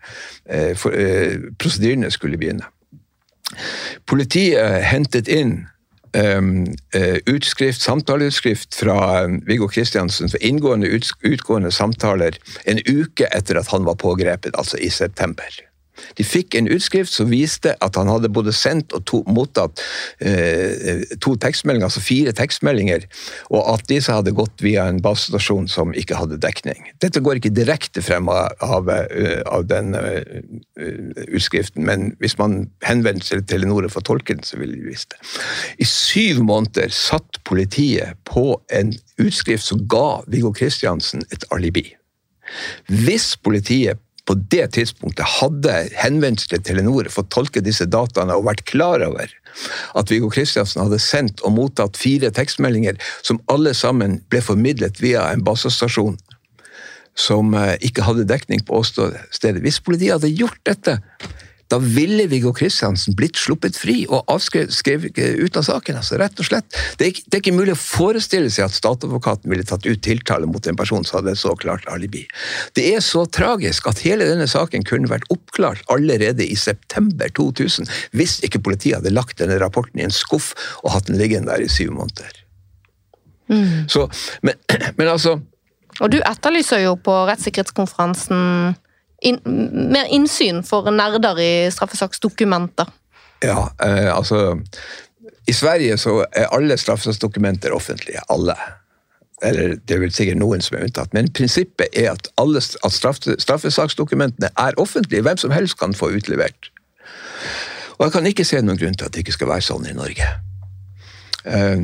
eh, 0.50 0.74
for, 0.78 0.98
eh, 0.98 1.38
prosedyrene 1.62 2.10
skulle 2.14 2.42
begynne. 2.42 2.66
Politiet 4.10 4.82
hentet 4.90 5.30
inn 5.32 5.60
utskrift, 7.26 7.82
samtaleutskrift 7.82 8.76
fra 8.76 9.24
um, 9.26 9.40
Viggo 9.48 9.68
Kristiansen 9.68 10.30
for 10.30 10.44
inngående 10.44 10.90
utgående 11.22 11.72
samtaler 11.72 12.38
en 12.66 12.80
uke 12.88 13.30
etter 13.32 13.60
at 13.60 13.72
han 13.74 13.86
var 13.88 14.00
pågrepet, 14.00 14.56
altså 14.58 14.78
i 14.78 14.90
september. 14.90 15.48
De 16.18 16.26
fikk 16.26 16.56
en 16.58 16.70
utskrift 16.72 17.14
som 17.14 17.30
viste 17.32 17.74
at 17.84 18.00
han 18.00 18.10
hadde 18.12 18.32
både 18.34 18.54
sendt 18.56 18.94
og 18.96 19.06
to, 19.10 19.22
mottatt 19.32 19.82
eh, 20.20 21.04
to 21.24 21.36
tekstmeldinger, 21.42 21.88
altså 21.90 22.04
fire 22.04 22.34
tekstmeldinger, 22.38 23.08
og 23.52 23.62
at 23.74 23.86
disse 23.92 24.14
hadde 24.14 24.36
gått 24.38 24.64
via 24.66 24.88
en 24.90 25.02
basestasjon 25.04 25.70
som 25.72 25.94
ikke 25.98 26.18
hadde 26.20 26.40
dekning. 26.44 26.90
Dette 27.04 27.22
går 27.24 27.40
ikke 27.40 27.54
direkte 27.56 28.04
frem 28.06 28.30
av, 28.32 28.54
av, 28.64 28.90
eh, 28.94 29.42
av 29.46 29.68
den 29.70 29.94
uh, 29.98 30.22
utskriften, 31.28 31.86
men 31.88 32.12
hvis 32.22 32.38
man 32.40 32.60
henvender 32.86 33.26
seg 33.26 33.44
til 33.44 33.58
Telenor 33.58 33.88
for 33.92 34.06
tolken, 34.06 34.44
så 34.46 34.60
vil 34.62 34.74
de 34.76 34.88
vise 34.88 35.10
det. 35.14 35.22
I 35.84 35.88
syv 35.88 36.42
måneder 36.48 36.92
satt 36.94 37.42
politiet 37.48 38.18
på 38.28 38.50
en 38.74 38.94
utskrift 39.22 39.68
som 39.68 39.86
ga 39.90 40.22
Viggo 40.28 40.54
Kristiansen 40.56 41.26
et 41.34 41.46
alibi. 41.54 41.90
Hvis 42.88 43.36
politiet 43.44 44.00
på 44.28 44.36
det 44.52 44.66
tidspunktet 44.76 45.38
hadde 45.40 45.74
henvendt 45.98 46.44
seg 46.44 46.58
til 46.58 46.66
Telenor 46.68 47.10
for 47.14 47.24
å 47.24 47.32
tolke 47.32 47.64
disse 47.64 47.88
dataene 47.88 48.36
og 48.36 48.48
vært 48.50 48.66
klar 48.70 49.04
over 49.06 49.32
at 49.98 50.12
Viggo 50.12 50.30
Kristiansen 50.34 50.84
hadde 50.84 51.00
sendt 51.02 51.42
og 51.48 51.56
mottatt 51.56 51.98
fire 51.98 52.30
tekstmeldinger 52.36 53.00
som 53.26 53.40
alle 53.52 53.74
sammen 53.78 54.20
ble 54.32 54.44
formidlet 54.44 55.02
via 55.02 55.30
en 55.32 55.46
basestasjon 55.48 56.18
som 57.18 57.56
eh, 57.58 57.74
ikke 57.88 58.06
hadde 58.06 58.28
dekning 58.30 58.62
på 58.66 58.78
åstedet. 58.78 59.24
Hvis 59.64 59.82
politiet 59.82 60.20
hadde 60.20 60.36
gjort 60.38 60.60
dette, 60.70 61.00
da 61.72 61.80
ville 61.84 62.28
Viggo 62.32 62.54
Kristiansen 62.56 63.16
blitt 63.18 63.40
sluppet 63.40 63.78
fri 63.80 64.06
og 64.08 64.30
avskrevet 64.32 65.18
ut 65.18 65.60
av 65.60 65.66
saken. 65.68 66.00
altså 66.00 66.20
rett 66.20 66.40
og 66.40 66.48
slett. 66.48 66.68
Det 66.98 67.06
er, 67.06 67.12
ikke, 67.12 67.26
det 67.26 67.36
er, 67.36 67.44
ikke, 67.44 67.56
mulig 67.58 67.76
å 67.76 67.80
forestille 67.82 68.52
seg 68.54 68.68
at 68.68 68.78
statsadvokaten 68.78 69.52
ville 69.52 69.68
tatt 69.68 69.86
ut 69.88 70.02
tiltale 70.04 70.48
mot 70.48 70.68
en 70.68 70.80
person 70.80 71.04
som 71.08 71.20
hadde 71.20 71.36
så 71.40 71.56
klart 71.60 71.88
alibi. 71.92 72.24
Det 72.78 72.88
er 72.94 73.04
så 73.04 73.26
tragisk 73.26 73.90
at 73.92 74.02
hele 74.06 74.28
denne 74.30 74.48
saken 74.48 74.88
kunne 74.88 75.12
vært 75.12 75.28
oppklart 75.34 75.84
allerede 75.92 76.46
i 76.46 76.56
september 76.56 77.32
2000 77.36 77.90
hvis 78.16 78.40
ikke 78.46 78.64
politiet 78.64 79.02
hadde 79.02 79.16
lagt 79.16 79.40
denne 79.42 79.60
rapporten 79.62 80.00
i 80.00 80.08
en 80.08 80.14
skuff 80.14 80.54
og 80.84 80.94
hatt 80.96 81.12
den 81.12 81.20
liggende 81.20 81.52
der 81.52 81.66
i 81.66 81.72
syv 81.72 81.94
måneder. 81.98 82.44
Mm. 83.52 83.88
Så, 83.92 84.08
men, 84.42 84.60
men 84.98 85.08
altså 85.08 85.38
Og 86.04 86.12
du 86.12 86.20
etterlyser 86.20 86.84
jo 86.84 86.98
på 87.00 87.14
rettssikkerhetskonferansen 87.30 88.76
in, 89.22 89.40
mer 89.92 90.10
innsyn 90.14 90.64
for 90.66 90.90
nerder 90.94 91.40
i 91.42 91.52
straffesaksdokumenter? 91.74 92.90
Ja, 93.44 93.70
eh, 93.84 94.10
altså 94.16 94.60
I 95.48 95.54
Sverige 95.54 95.98
så 95.98 96.26
er 96.32 96.52
alle 96.52 96.78
straffesaksdokumenter 96.78 97.74
offentlige. 97.74 98.22
Alle. 98.30 98.56
Eller 99.44 99.78
det 99.78 99.96
er 99.96 100.02
vel 100.02 100.14
sikkert 100.14 100.40
noen 100.42 100.64
som 100.66 100.78
er 100.78 100.88
unntatt. 100.88 101.14
Men 101.14 101.30
prinsippet 101.32 101.94
er 101.94 102.12
at 102.16 102.30
alle 102.42 102.60
at 102.60 102.98
straffesaksdokumentene 103.44 104.50
er 104.58 104.82
offentlige. 104.82 105.22
Hvem 105.22 105.38
som 105.38 105.54
helst 105.54 105.78
kan 105.80 105.94
få 105.94 106.10
utlevert. 106.18 106.72
Og 107.98 108.06
jeg 108.06 108.12
kan 108.12 108.26
ikke 108.30 108.46
se 108.46 108.62
noen 108.62 108.78
grunn 108.78 108.98
til 108.98 109.08
at 109.08 109.14
det 109.14 109.24
ikke 109.24 109.38
skal 109.38 109.50
være 109.54 109.66
sånn 109.66 109.88
i 109.90 109.96
Norge. 109.98 110.28
Eh, 111.48 111.78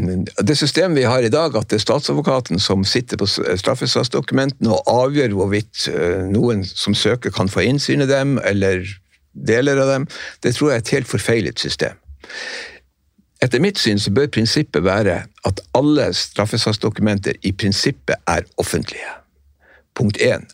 det 0.43 0.57
systemet 0.59 0.97
vi 0.97 1.07
har 1.07 1.24
i 1.24 1.32
dag, 1.32 1.55
at 1.55 1.70
det 1.72 1.80
er 1.80 1.86
statsadvokaten 1.86 2.59
som 2.59 2.84
sitter 2.88 3.20
på 3.20 3.28
straffesaksdokumentene 3.30 4.74
og 4.74 4.91
avgjør 4.91 5.38
hvorvidt 5.38 5.88
eh, 5.91 6.26
noen 6.28 6.66
som 6.68 6.95
søker, 6.97 7.32
kan 7.32 7.51
få 7.51 7.64
innsyn 7.70 8.03
i 8.03 8.09
dem, 8.09 8.36
eller 8.43 8.84
deler 9.34 9.80
av 9.82 9.93
dem, 9.93 10.07
det 10.43 10.55
tror 10.57 10.72
jeg 10.72 10.82
er 10.82 10.86
et 10.86 10.95
helt 10.97 11.09
forfeilet 11.09 11.64
system. 11.64 11.95
Etter 13.43 13.59
mitt 13.64 13.80
syn 13.80 13.99
så 13.99 14.11
bør 14.16 14.30
prinsippet 14.32 14.84
være 14.86 15.24
at 15.47 15.64
alle 15.76 16.09
straffesaksdokumenter 16.16 17.39
i 17.43 17.51
prinsippet 17.51 18.20
er 18.30 18.45
offentlige. 18.61 19.16
Punkt 19.97 20.20
én. 20.24 20.45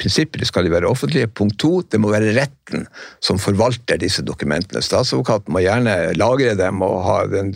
Prinsippet 0.00 0.42
skal 0.48 0.66
de 0.66 0.72
være 0.74 0.90
offentlige. 0.90 1.30
Punkt 1.30 1.56
to, 1.62 1.78
det 1.88 2.00
må 2.02 2.10
være 2.12 2.34
retten 2.36 2.84
som 3.22 3.38
forvalter 3.40 4.00
disse 4.02 4.24
dokumentene. 4.26 4.82
Statsadvokaten 4.82 5.54
må 5.54 5.62
gjerne 5.64 5.94
lagre 6.18 6.56
dem 6.58 6.82
og 6.84 6.98
ha 7.06 7.18
den 7.30 7.54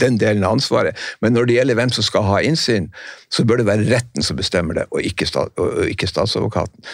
den 0.00 0.18
delen 0.20 0.44
av 0.46 0.56
ansvaret. 0.56 0.98
Men 1.24 1.34
når 1.36 1.48
det 1.48 1.58
gjelder 1.58 1.78
hvem 1.78 1.94
som 1.94 2.06
skal 2.06 2.26
ha 2.28 2.40
innsyn, 2.44 2.90
så 3.32 3.44
bør 3.44 3.60
det 3.60 3.68
være 3.68 3.88
retten 3.90 4.24
som 4.24 4.38
bestemmer 4.38 4.78
det, 4.78 4.86
og 4.90 5.04
ikke, 5.04 5.28
og 5.60 5.82
ikke 5.88 6.08
statsadvokaten. 6.08 6.84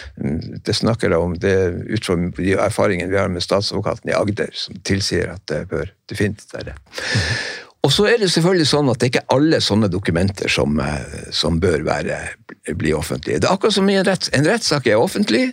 Det 0.65 0.75
snakker 0.75 1.13
jeg 1.13 1.27
om 1.27 1.35
det 1.39 1.55
ut 1.89 2.07
fra 2.07 2.17
de 2.37 2.55
erfaringene 2.67 3.11
vi 3.11 3.21
har 3.21 3.31
med 3.31 3.45
statsadvokaten 3.45 4.11
i 4.11 4.17
Agder, 4.17 4.51
som 4.57 4.81
tilsier 4.83 5.31
at 5.35 5.45
det 5.51 5.65
bør 5.71 5.93
definitivt 6.11 6.57
være 6.57 6.73
det. 6.73 6.79
Og 7.85 7.91
så 7.93 8.07
er 8.09 8.17
det 8.17 8.31
selvfølgelig 8.33 8.65
sånn 8.65 8.87
at 8.89 9.01
det 9.01 9.11
ikke 9.11 9.21
er 9.21 9.35
alle 9.35 9.59
sånne 9.61 9.89
dokumenter 9.93 10.49
som, 10.49 10.79
eh, 10.81 11.27
som 11.35 11.59
bør 11.61 11.85
være, 11.85 12.17
bli 12.73 12.95
offentlige. 12.97 13.43
Det 13.43 13.49
er 13.49 13.53
akkurat 13.53 13.77
som 13.77 13.89
i 13.89 13.99
en, 13.99 14.07
rettssak. 14.07 14.33
en 14.37 14.47
rettssak 14.49 14.87
er 14.89 15.01
offentlig. 15.01 15.43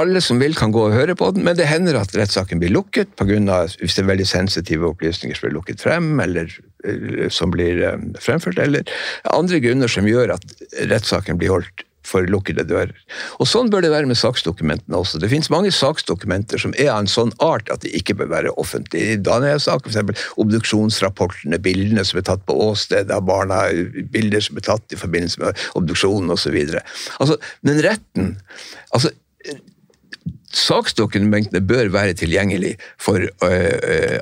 Alle 0.00 0.22
som 0.24 0.40
vil, 0.40 0.54
kan 0.56 0.72
gå 0.72 0.86
og 0.86 0.94
høre 0.96 1.14
på 1.18 1.28
den, 1.36 1.44
men 1.44 1.56
det 1.58 1.68
hender 1.68 1.98
at 2.00 2.14
rettssaken 2.16 2.62
blir 2.62 2.72
lukket 2.72 3.12
på 3.18 3.26
grunn 3.28 3.50
av, 3.52 3.74
hvis 3.76 3.98
det 3.98 4.06
er 4.06 4.08
veldig 4.08 4.28
sensitive 4.28 4.88
opplysninger 4.88 5.36
som 5.36 5.48
blir 5.48 5.56
lukket 5.58 5.84
frem, 5.84 6.14
eller, 6.24 6.48
eller 6.88 7.28
som 7.34 7.52
blir 7.52 7.82
um, 7.92 8.10
fremført, 8.16 8.60
eller 8.62 8.88
andre 9.28 9.60
grunner 9.60 9.92
som 9.92 10.08
gjør 10.08 10.32
at 10.38 10.54
rettssaken 10.88 11.40
blir 11.40 11.52
holdt 11.52 11.84
for 12.06 12.26
lukkede 12.26 12.64
dører. 12.66 12.92
Og 13.38 13.46
Sånn 13.48 13.70
bør 13.70 13.84
det 13.84 13.92
være 13.92 14.08
med 14.10 14.18
saksdokumentene 14.18 14.98
også. 14.98 15.20
Det 15.22 15.30
finnes 15.30 15.50
mange 15.52 15.70
saksdokumenter 15.74 16.58
som 16.58 16.74
er 16.74 16.90
av 16.92 17.04
en 17.04 17.10
sånn 17.10 17.30
art 17.44 17.70
at 17.72 17.84
de 17.84 17.92
ikke 17.94 18.16
bør 18.18 18.32
være 18.32 18.54
offentlige. 18.60 19.14
I 19.14 19.20
Dania-saken 19.22 19.94
f.eks. 19.94 20.26
obduksjonsrapportene, 20.42 21.60
bildene 21.62 22.04
som 22.08 22.18
er 22.18 22.26
tatt 22.26 22.44
på 22.48 22.56
åstedet 22.66 23.14
av 23.14 23.26
barna, 23.28 23.64
bilder 24.14 24.42
som 24.42 24.58
er 24.58 24.66
tatt 24.66 24.94
i 24.94 24.98
forbindelse 24.98 25.44
med 25.44 25.66
obduksjonen 25.78 26.34
osv. 26.34 26.58
Altså, 27.22 27.38
men 27.62 27.82
retten 27.86 28.34
altså 28.90 29.12
Saksdokumentene 30.52 31.62
bør 31.64 31.88
være 31.94 32.14
tilgjengelig 32.20 32.74
for 33.00 33.24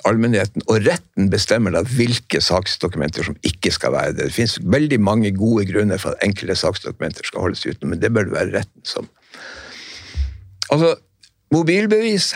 allmennheten, 0.07 0.63
og 0.71 0.85
retten 0.87 1.31
bestemmer 1.33 1.75
da 1.75 1.83
hvilke 1.87 2.39
saksdokumenter 2.45 3.27
som 3.27 3.39
ikke 3.47 3.73
skal 3.75 3.95
være 3.97 4.15
det. 4.15 4.29
Det 4.29 4.37
finnes 4.37 4.59
veldig 4.63 5.01
mange 5.03 5.33
gode 5.35 5.67
grunner 5.73 5.99
for 5.99 6.15
at 6.15 6.23
enkelte 6.27 6.55
saksdokumenter 6.61 7.27
skal 7.27 7.49
holdes 7.49 7.67
uten, 7.67 7.91
men 7.91 8.03
det 8.03 8.13
bør 8.15 8.29
det 8.29 8.37
være 8.39 8.55
retten 8.61 8.87
som 8.87 9.11
Altså, 10.71 10.95
mobilbevis 11.51 12.29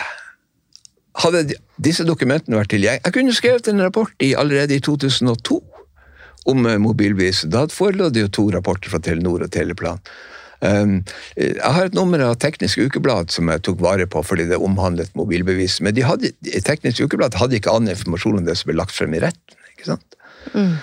Hadde 1.23 1.55
disse 1.79 2.03
dokumentene 2.03 2.57
vært 2.59 2.73
tilgjengelig 2.73 3.05
Jeg 3.05 3.15
kunne 3.15 3.35
skrevet 3.37 3.69
en 3.71 3.83
rapport 3.85 4.11
i, 4.19 4.33
allerede 4.35 4.75
i 4.75 4.81
2002 4.83 5.61
om 6.51 6.67
mobilbevis. 6.83 7.45
Da 7.49 7.63
forelå 7.71 8.11
det 8.13 8.25
jo 8.25 8.31
to 8.37 8.43
rapporter 8.53 8.91
fra 8.91 8.99
Telenor 9.01 9.47
og 9.47 9.51
Teleplan. 9.53 10.01
Um, 10.65 10.97
jeg 11.37 11.59
har 11.61 11.89
et 11.89 11.97
nummer 11.97 12.21
av 12.25 12.37
Teknisk 12.41 12.81
Ukeblad 12.81 13.33
som 13.33 13.51
jeg 13.51 13.63
tok 13.67 13.83
vare 13.83 14.07
på 14.09 14.23
fordi 14.25 14.47
det 14.49 14.59
omhandlet 14.61 15.13
mobilbevis. 15.17 15.79
Men 15.85 15.97
de 15.97 16.05
hadde, 16.07 16.33
Teknisk 16.65 17.05
Ukeblad 17.05 17.37
hadde 17.39 17.59
ikke 17.59 17.73
annen 17.73 17.93
informasjon 17.93 18.41
om 18.41 18.47
det 18.47 18.57
som 18.59 18.71
ble 18.71 18.79
lagt 18.79 18.95
frem 18.95 19.13
i 19.17 19.23
retten. 19.23 19.59
ikke 19.75 19.91
sant? 19.93 20.19
Mm. 20.53 20.77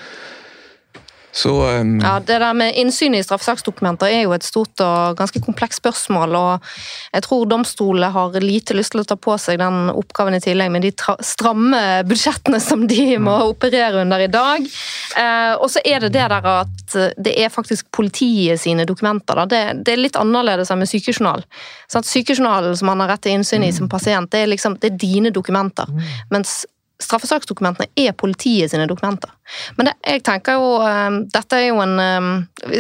Så, 1.32 1.80
um... 1.80 2.00
ja, 2.00 2.20
Det 2.20 2.38
der 2.38 2.52
med 2.54 2.76
innsyn 2.76 3.14
i 3.14 3.22
straffesaksdokumenter 3.24 4.10
er 4.12 4.26
jo 4.26 4.34
et 4.36 4.44
stort 4.44 4.80
og 4.84 5.16
ganske 5.16 5.40
komplekst 5.40 5.80
spørsmål. 5.80 6.36
og 6.36 6.72
Jeg 7.14 7.24
tror 7.24 7.46
domstolene 7.48 8.10
har 8.12 8.36
lite 8.44 8.76
lyst 8.76 8.92
til 8.92 9.00
å 9.00 9.06
ta 9.08 9.16
på 9.16 9.38
seg 9.40 9.58
den 9.62 9.88
oppgaven 9.94 10.36
i 10.36 10.42
tillegg, 10.44 10.70
med 10.72 10.84
de 10.84 10.92
stramme 11.24 11.80
budsjettene 12.08 12.60
som 12.60 12.84
de 12.88 13.16
må 13.16 13.38
mm. 13.38 13.46
operere 13.54 14.04
under 14.04 14.20
i 14.20 14.28
dag. 14.32 14.68
Eh, 15.16 15.54
og 15.56 15.70
så 15.72 15.80
er 15.88 16.04
det 16.04 16.12
det 16.18 16.28
der 16.34 16.50
at 16.52 16.98
det 17.16 17.32
er 17.40 17.52
faktisk 17.52 17.88
politiet 17.96 18.60
sine 18.60 18.84
dokumenter. 18.88 19.46
Det, 19.48 19.62
det, 19.86 19.94
er 19.94 20.04
litt 20.04 20.20
annerledes 20.20 20.70
enn 20.70 20.82
med 20.82 20.90
sykejournal. 20.90 21.46
Sånn 21.92 22.04
sykejournalen 22.04 22.76
som 22.76 22.92
man 22.92 23.00
har 23.00 23.14
rett 23.14 23.24
til 23.24 23.38
innsyn 23.38 23.64
i 23.64 23.72
som 23.72 23.88
mm. 23.88 23.92
pasient, 23.94 24.32
det 24.32 24.44
er, 24.44 24.52
liksom, 24.52 24.76
det 24.82 24.92
er 24.92 25.00
dine 25.00 25.32
dokumenter. 25.32 25.88
Mm. 25.88 26.04
Mens 26.36 26.60
straffesaksdokumentene 27.04 27.90
er 27.98 28.16
politiet 28.18 28.72
sine 28.72 28.88
dokumenter. 28.90 29.30
Men 29.76 29.90
det, 29.90 29.94
jeg 30.06 30.22
tenker 30.26 30.58
jo 30.58 30.74
um, 30.80 31.18
Dette 31.32 31.58
er 31.58 31.66
jo 31.66 31.80
en 31.82 31.98
um, 32.00 32.28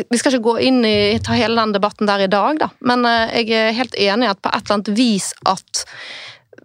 Vi 0.08 0.20
skal 0.20 0.32
ikke 0.32 0.46
gå 0.46 0.54
inn 0.68 0.78
i 0.88 1.18
ta 1.24 1.36
hele 1.36 1.58
den 1.58 1.74
debatten 1.74 2.08
der 2.08 2.24
i 2.24 2.30
dag, 2.32 2.60
da. 2.62 2.70
Men 2.86 3.06
uh, 3.08 3.28
jeg 3.34 3.50
er 3.58 3.76
helt 3.76 3.98
enig 3.98 4.28
i 4.28 4.32
at 4.32 4.42
på 4.42 4.52
et 4.52 4.62
eller 4.62 4.78
annet 4.78 4.92
vis 4.96 5.32
at 5.48 5.86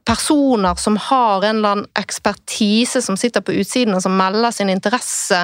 personer 0.08 0.76
som 0.80 0.95
har 0.97 1.43
en 1.43 1.58
eller 1.58 1.74
annen 1.76 1.89
ekspertise, 1.99 3.01
som 3.03 3.18
sitter 3.20 3.43
på 3.43 3.58
utsiden 3.60 3.97
og 3.97 4.03
som 4.05 4.16
melder 4.16 4.55
sin 4.55 4.72
interesse, 4.72 5.41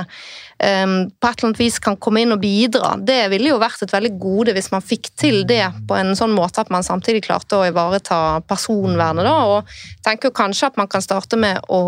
på 0.57 1.27
et 1.27 1.33
eller 1.33 1.47
annet 1.49 1.59
vis 1.59 1.79
kan 1.83 1.97
komme 1.99 2.21
inn 2.23 2.31
og 2.35 2.41
bidra. 2.43 2.93
Det 3.01 3.25
ville 3.33 3.49
jo 3.51 3.61
vært 3.61 3.81
et 3.83 3.93
veldig 3.93 4.13
gode 4.21 4.53
hvis 4.55 4.69
man 4.71 4.85
fikk 4.85 5.09
til 5.19 5.41
det 5.49 5.65
på 5.89 5.97
en 5.97 6.13
sånn 6.15 6.31
måte 6.35 6.63
at 6.63 6.71
man 6.73 6.85
samtidig 6.85 7.23
klarte 7.25 7.57
å 7.57 7.65
ivareta 7.67 8.39
personvernet. 8.47 9.25
Da, 9.27 9.33
og 9.49 10.05
tenker 10.05 10.31
kanskje 10.35 10.69
at 10.69 10.79
man 10.79 10.91
kan 10.91 11.03
starte 11.03 11.39
med 11.39 11.59
å 11.67 11.81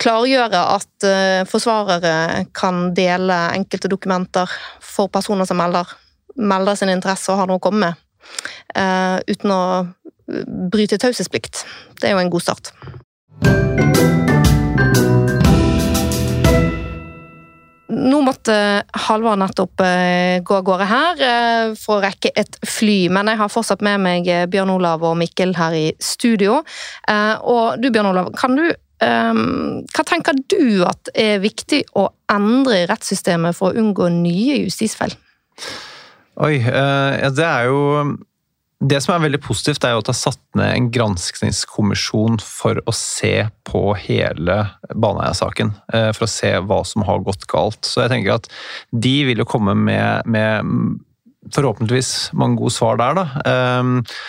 klargjøre 0.00 0.60
at 0.74 1.06
uh, 1.06 1.42
forsvarere 1.48 2.44
kan 2.56 2.88
dele 2.96 3.36
enkelte 3.54 3.90
dokumenter 3.90 4.50
for 4.82 5.10
personer 5.12 5.48
som 5.48 5.60
melder, 5.60 5.88
melder 6.34 6.78
sin 6.78 6.92
interesse 6.92 7.32
og 7.32 7.42
har 7.42 7.50
noe 7.50 7.62
å 7.62 7.64
komme 7.64 7.86
med, 7.86 8.02
uh, 8.78 9.18
uten 9.30 9.54
å 9.54 9.62
bryte 10.72 10.98
taushetsplikt. 10.98 11.64
Det 12.00 12.10
er 12.10 12.16
jo 12.16 12.22
en 12.24 12.32
god 12.32 12.48
start. 12.48 12.74
Nå 17.92 18.20
måtte 18.24 18.54
Halvard 19.06 19.42
nettopp 19.42 19.82
eh, 19.84 20.40
gå 20.40 20.56
av 20.56 20.64
gårde 20.64 20.86
her 20.88 21.24
eh, 21.26 21.74
for 21.76 21.98
å 21.98 22.04
rekke 22.04 22.30
et 22.32 22.56
fly, 22.64 23.10
men 23.12 23.28
jeg 23.28 23.40
har 23.42 23.52
fortsatt 23.52 23.84
med 23.84 24.00
meg 24.00 24.30
eh, 24.32 24.46
Bjørn 24.48 24.72
Olav 24.72 25.04
og 25.04 25.18
Mikkel 25.20 25.52
her 25.58 25.76
i 25.76 25.86
studio. 26.00 26.62
Og 27.44 27.82
du 27.82 27.90
Bjørn 27.92 28.12
Olav, 28.14 28.32
kan 28.38 28.56
du 28.58 28.66
hva 29.04 30.02
tenker 30.06 30.38
du 30.48 30.80
at 30.86 31.10
er 31.18 31.42
viktig 31.42 31.82
å 31.98 32.06
endre 32.32 32.78
i 32.78 32.86
rettssystemet 32.88 33.52
for 33.58 33.74
å 33.74 33.82
unngå 33.82 34.06
nye 34.14 34.54
justisfeil? 34.62 35.12
Oi, 36.40 36.54
det 36.62 37.44
er 37.44 37.66
jo 37.68 37.82
det 38.82 39.00
som 39.00 39.14
er 39.14 39.22
veldig 39.22 39.40
positivt, 39.44 39.84
er 39.86 39.94
jo 39.94 40.02
at 40.02 40.08
det 40.08 40.14
er 40.14 40.18
satt 40.18 40.42
ned 40.58 40.70
en 40.72 40.90
granskningskommisjon 40.92 42.40
for 42.42 42.80
å 42.84 42.94
se 42.96 43.46
på 43.68 43.82
hele 44.02 44.58
Baneheia-saken. 44.90 45.72
Eh, 45.94 46.10
for 46.16 46.26
å 46.26 46.30
se 46.30 46.52
hva 46.66 46.80
som 46.88 47.06
har 47.06 47.24
gått 47.24 47.46
galt. 47.50 47.80
Så 47.86 48.02
jeg 48.02 48.12
tenker 48.12 48.36
at 48.36 48.50
de 48.90 49.16
vil 49.30 49.40
jo 49.40 49.48
komme 49.48 49.76
med, 49.78 50.26
med 50.26 50.98
forhåpentligvis 51.54 52.34
mange 52.36 52.58
gode 52.60 52.74
svar 52.74 53.00
der, 53.00 53.20
da. 53.20 53.26
Eh, 53.46 54.20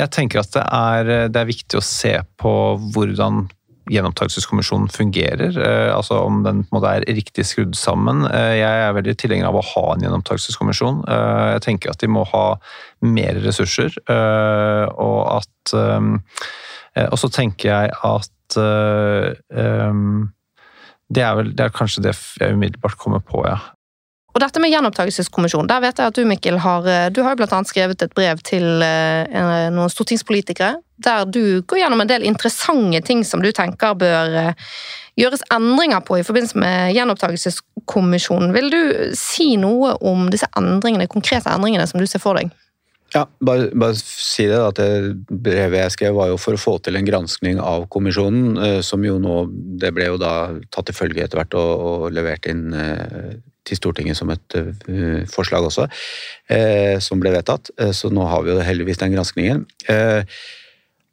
jeg 0.00 0.12
tenker 0.16 0.42
at 0.42 0.52
det 0.56 0.66
er, 0.66 1.14
det 1.30 1.42
er 1.42 1.52
viktig 1.52 1.80
å 1.80 1.86
se 1.86 2.16
på 2.40 2.54
hvordan 2.94 3.46
gjenopptakelseskommisjonen 3.88 4.88
fungerer. 4.92 5.56
Eh, 5.56 5.96
altså 5.96 6.20
om 6.24 6.42
den 6.44 6.64
på 6.64 6.74
en 6.74 6.76
måte 6.78 6.92
er 6.98 7.06
riktig 7.16 7.46
skrudd 7.48 7.76
sammen. 7.78 8.24
Eh, 8.28 8.56
jeg 8.60 8.84
er 8.84 8.96
veldig 8.96 9.16
tilhenger 9.20 9.48
av 9.48 9.58
å 9.58 9.66
ha 9.72 9.84
en 9.94 10.04
gjenopptakelseskommisjon. 10.04 11.02
Eh, 11.08 11.46
jeg 11.54 11.64
tenker 11.66 11.92
at 11.92 12.02
de 12.02 12.10
må 12.12 12.24
ha 12.32 12.44
mer 13.00 13.40
ressurser, 13.46 13.94
og 14.10 15.20
at 15.38 15.74
Og 17.10 17.18
så 17.22 17.28
tenker 17.30 17.68
jeg 17.70 17.90
at 18.02 18.56
det 21.10 21.22
er, 21.22 21.34
vel, 21.38 21.52
det 21.54 21.64
er 21.64 21.70
kanskje 21.74 22.02
det 22.02 22.14
jeg 22.40 22.54
umiddelbart 22.54 22.98
kommer 22.98 23.22
på, 23.22 23.44
ja. 23.46 23.58
Og 24.30 24.42
dette 24.42 24.62
med 24.62 24.70
gjenopptakelseskommisjon, 24.70 25.66
der 25.70 25.82
vet 25.82 25.98
jeg 25.98 26.12
at 26.12 26.16
du 26.16 26.22
Mikkel, 26.28 26.60
har, 26.62 26.86
du 27.10 27.22
har 27.26 27.40
annet 27.40 27.70
skrevet 27.70 28.02
et 28.02 28.14
brev 28.14 28.38
til 28.46 28.62
noen 28.80 29.90
stortingspolitikere 29.90 30.78
der 31.04 31.24
du 31.24 31.62
går 31.62 31.82
gjennom 31.82 32.02
en 32.02 32.10
del 32.10 32.24
interessante 32.28 33.00
ting 33.06 33.24
som 33.24 33.42
du 33.42 33.50
tenker 33.56 33.96
bør 33.98 34.36
eh, 34.40 34.72
gjøres 35.20 35.44
endringer 35.52 36.02
på 36.06 36.20
i 36.20 36.24
forbindelse 36.26 36.60
med 36.60 36.94
gjenopptakelseskommisjonen. 36.96 38.54
Vil 38.56 38.72
du 38.72 38.82
si 39.18 39.54
noe 39.60 39.96
om 40.06 40.28
disse 40.32 40.48
endringene, 40.58 41.10
konkrete 41.10 41.52
endringene 41.52 41.88
som 41.90 42.00
du 42.00 42.08
ser 42.08 42.22
for 42.22 42.38
deg? 42.40 42.52
Ja, 43.10 43.24
bare, 43.42 43.72
bare 43.74 43.96
si 43.98 44.44
det. 44.46 44.58
at 44.62 44.78
det 44.78 45.16
Brevet 45.26 45.80
jeg 45.80 45.94
skrev 45.96 46.14
var 46.14 46.28
jo 46.30 46.38
for 46.38 46.54
å 46.54 46.62
få 46.62 46.76
til 46.78 46.98
en 46.98 47.08
granskning 47.08 47.58
av 47.58 47.88
kommisjonen, 47.90 48.58
eh, 48.62 48.80
som 48.86 49.04
jo 49.04 49.18
nå 49.18 49.42
Det 49.80 49.94
ble 49.96 50.12
jo 50.12 50.20
da 50.20 50.34
tatt 50.70 50.90
til 50.90 50.98
følge 51.00 51.24
etter 51.24 51.40
hvert 51.40 51.56
og, 51.58 51.86
og 51.86 52.12
levert 52.14 52.46
inn 52.50 52.68
eh, 52.76 53.32
til 53.68 53.78
Stortinget 53.78 54.18
som 54.18 54.30
et 54.32 54.56
forslag 55.30 55.66
også, 55.68 55.86
som 57.04 57.20
ble 57.20 57.34
vedtatt. 57.34 57.70
Så 57.96 58.08
nå 58.12 58.24
har 58.26 58.46
vi 58.46 58.54
jo 58.54 58.64
heldigvis 58.64 59.02
den 59.02 59.12
granskningen. 59.14 59.66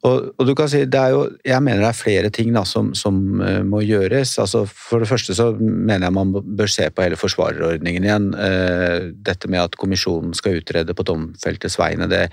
Og, 0.06 0.28
og, 0.38 0.44
du 0.46 0.52
kan 0.54 0.68
si, 0.70 0.84
det 0.86 0.98
er 0.98 1.10
jo, 1.10 1.24
Jeg 1.42 1.58
mener 1.64 1.82
det 1.82 1.88
er 1.88 1.96
flere 1.98 2.30
ting 2.30 2.52
da, 2.54 2.62
som, 2.68 2.92
som 2.94 3.16
uh, 3.42 3.64
må 3.66 3.80
gjøres. 3.82 4.36
Altså, 4.38 4.62
for 4.70 5.02
det 5.02 5.08
første 5.10 5.34
så 5.34 5.48
mener 5.58 6.06
jeg 6.06 6.14
man 6.14 6.30
bør 6.38 6.70
se 6.70 6.86
på 6.90 7.02
hele 7.02 7.18
forsvarerordningen 7.18 8.06
igjen. 8.06 8.28
Uh, 8.30 9.10
dette 9.26 9.50
med 9.50 9.64
at 9.64 9.74
kommisjonen 9.80 10.36
skal 10.38 10.60
utrede 10.60 10.94
på 10.94 11.06
domfeltes 11.08 11.78
vegne, 11.80 12.06
det, 12.10 12.28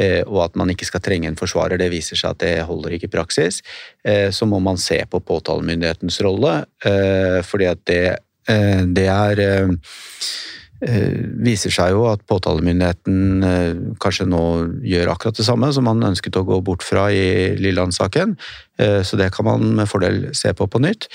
uh, 0.00 0.22
og 0.24 0.46
at 0.46 0.56
man 0.60 0.72
ikke 0.72 0.88
skal 0.88 1.04
trenge 1.04 1.28
en 1.28 1.36
forsvarer, 1.40 1.80
det 1.80 1.90
viser 1.92 2.16
seg 2.16 2.32
at 2.32 2.40
det 2.40 2.54
holder 2.70 2.96
ikke 2.96 3.10
i 3.10 3.14
praksis. 3.18 3.60
Så 4.32 4.46
må 4.48 4.58
man 4.64 4.78
se 4.80 4.96
på 5.10 5.20
påtalemyndighetens 5.20 6.16
rolle, 6.24 6.52
fordi 7.46 7.66
at 7.68 7.82
det, 7.88 8.00
det 8.46 9.04
er 9.06 9.42
Eh, 10.80 11.26
viser 11.44 11.72
seg 11.74 11.92
jo 11.92 12.06
at 12.08 12.22
påtalemyndigheten 12.30 13.44
eh, 13.44 13.80
kanskje 14.00 14.24
nå 14.32 14.44
gjør 14.88 15.10
akkurat 15.12 15.36
det 15.36 15.44
samme 15.44 15.68
som 15.76 15.84
man 15.84 16.00
ønsket 16.08 16.38
å 16.40 16.44
gå 16.48 16.56
bort 16.64 16.84
fra 16.86 17.10
i 17.12 17.52
Lilland-saken. 17.60 18.32
Eh, 18.80 19.00
så 19.04 19.18
det 19.20 19.28
kan 19.34 19.44
man 19.44 19.74
med 19.76 19.90
fordel 19.90 20.30
se 20.36 20.54
på 20.56 20.68
på 20.70 20.80
nytt. 20.80 21.10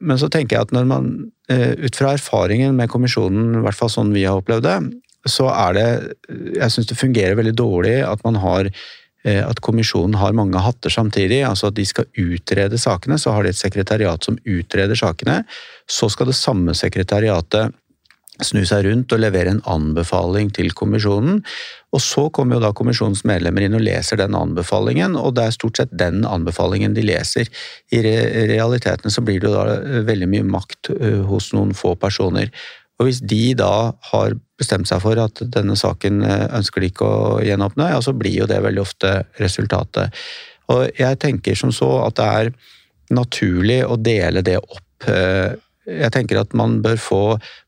Men 0.00 0.16
så 0.16 0.30
tenker 0.32 0.56
jeg 0.56 0.64
at 0.64 0.70
når 0.72 0.86
man 0.88 1.06
ut 1.50 1.96
fra 1.98 2.14
erfaringen 2.14 2.78
med 2.78 2.88
kommisjonen, 2.88 3.58
i 3.58 3.62
hvert 3.66 3.76
fall 3.76 3.90
sånn 3.92 4.14
vi 4.14 4.22
har 4.24 4.38
opplevd 4.38 4.64
det, 4.64 4.76
så 5.28 5.50
er 5.52 5.76
det 5.76 5.88
Jeg 6.56 6.72
syns 6.72 6.88
det 6.88 6.96
fungerer 6.96 7.36
veldig 7.36 7.52
dårlig 7.58 7.98
at 8.06 8.22
man 8.24 8.38
har 8.40 8.70
eh, 8.70 8.72
at 9.24 9.58
kommisjonen 9.60 10.14
har 10.16 10.32
mange 10.32 10.60
hatter 10.64 10.92
samtidig. 10.92 11.42
altså 11.44 11.68
At 11.68 11.76
de 11.76 11.84
skal 11.84 12.08
utrede 12.16 12.78
sakene, 12.80 13.18
så 13.20 13.34
har 13.36 13.44
de 13.44 13.52
et 13.52 13.58
sekretariat 13.58 14.24
som 14.24 14.38
utreder 14.48 14.96
sakene. 14.96 15.42
Så 15.84 16.08
skal 16.08 16.30
det 16.30 16.38
samme 16.38 16.74
sekretariatet 16.74 17.74
snu 18.44 18.62
seg 18.64 18.86
rundt 18.86 19.12
og 19.12 19.20
levere 19.22 19.52
en 19.54 19.62
anbefaling 19.68 20.50
til 20.56 20.72
kommisjonen. 20.76 21.40
Og 21.90 22.02
så 22.02 22.28
kommer 22.32 22.56
jo 22.56 22.62
da 22.62 22.70
kommisjonens 22.76 23.24
medlemmer 23.26 23.66
inn 23.66 23.74
og 23.76 23.82
leser 23.82 24.20
den 24.20 24.36
anbefalingen, 24.38 25.16
og 25.18 25.34
det 25.36 25.46
er 25.46 25.56
stort 25.56 25.80
sett 25.80 25.94
den 25.98 26.22
anbefalingen 26.28 26.94
de 26.94 27.04
leser. 27.04 27.50
I 27.90 28.02
realiteten 28.52 29.10
så 29.10 29.24
blir 29.26 29.42
det 29.42 29.50
jo 29.50 29.56
da 29.56 30.02
veldig 30.06 30.30
mye 30.30 30.46
makt 30.46 30.92
hos 31.28 31.50
noen 31.56 31.74
få 31.76 31.96
personer. 32.00 32.52
Og 33.00 33.08
hvis 33.08 33.22
de 33.24 33.54
da 33.56 33.94
har 34.12 34.36
bestemt 34.60 34.90
seg 34.90 35.00
for 35.00 35.16
at 35.22 35.40
denne 35.54 35.76
saken 35.78 36.20
eh, 36.26 36.44
ønsker 36.58 36.84
de 36.84 36.90
ikke 36.92 37.08
å 37.08 37.38
gjenåpne, 37.44 37.88
ja, 37.94 38.02
så 38.04 38.12
blir 38.16 38.42
jo 38.42 38.50
det 38.50 38.60
veldig 38.60 38.84
ofte 38.84 39.14
resultatet. 39.40 40.12
Og 40.70 40.84
jeg 41.00 41.18
tenker 41.22 41.56
som 41.58 41.72
så 41.74 41.88
at 42.04 42.20
det 42.20 42.28
er 42.28 42.52
naturlig 43.16 43.80
å 43.88 43.96
dele 43.96 44.44
det 44.46 44.58
opp. 44.60 45.08
Eh, 45.08 45.56
jeg 45.90 46.12
tenker 46.14 46.38
at 46.38 46.52
man 46.54 46.76
bør 46.84 46.98
få 47.00 47.20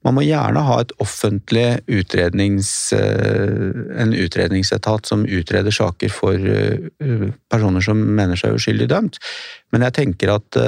Man 0.05 0.14
må 0.14 0.22
gjerne 0.22 0.61
ha 0.62 0.76
et 0.83 0.93
offentlig 1.03 1.80
utrednings... 1.91 2.93
Eh, 2.93 3.72
en 4.03 4.12
utredningsetat 4.12 5.09
som 5.09 5.24
utreder 5.24 5.72
saker 5.74 6.12
for 6.12 6.37
personer 7.51 7.85
som 7.85 7.99
mener 7.99 8.39
seg 8.39 8.59
uskyldig 8.59 8.89
dømt. 8.93 9.18
Men 9.72 9.87
jeg 9.87 9.97
tenker 9.97 10.33
at 10.35 10.59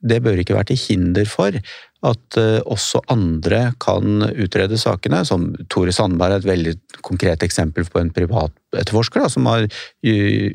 det 0.00 0.20
bør 0.24 0.40
ikke 0.40 0.56
være 0.56 0.72
til 0.72 0.80
hinder 0.88 1.28
for 1.28 1.56
at 2.00 2.38
uh, 2.40 2.60
også 2.64 3.02
andre 3.12 3.74
kan 3.82 4.24
utrede 4.30 4.78
sakene. 4.80 5.22
Som 5.28 5.50
Tore 5.72 5.92
Sandberg 5.92 6.38
er 6.38 6.40
et 6.40 6.48
veldig 6.48 6.74
konkret 7.04 7.44
eksempel 7.44 7.84
på 7.84 8.00
en 8.00 8.12
privat 8.14 8.54
etterforsker 8.76 9.24
da, 9.24 9.28
som 9.32 9.48
har 9.50 9.66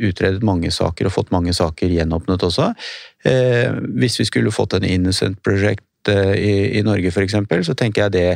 utredet 0.09 0.45
mange 0.45 0.71
saker 0.73 1.09
og 1.09 1.17
fått 1.19 1.33
mange 1.35 1.53
saker 1.53 1.93
gjenåpnet 1.93 2.45
også. 2.47 2.71
Eh, 3.25 3.75
hvis 3.99 4.19
vi 4.21 4.29
skulle 4.29 4.53
fått 4.53 4.77
en 4.77 4.87
Innocent 4.87 5.41
Project 5.45 6.09
eh, 6.09 6.33
i, 6.33 6.55
i, 6.79 6.85
Norge 6.85 7.11
f.eks., 7.11 7.37
så 7.67 7.77
tenker 7.77 8.05
jeg 8.05 8.15
det 8.15 8.29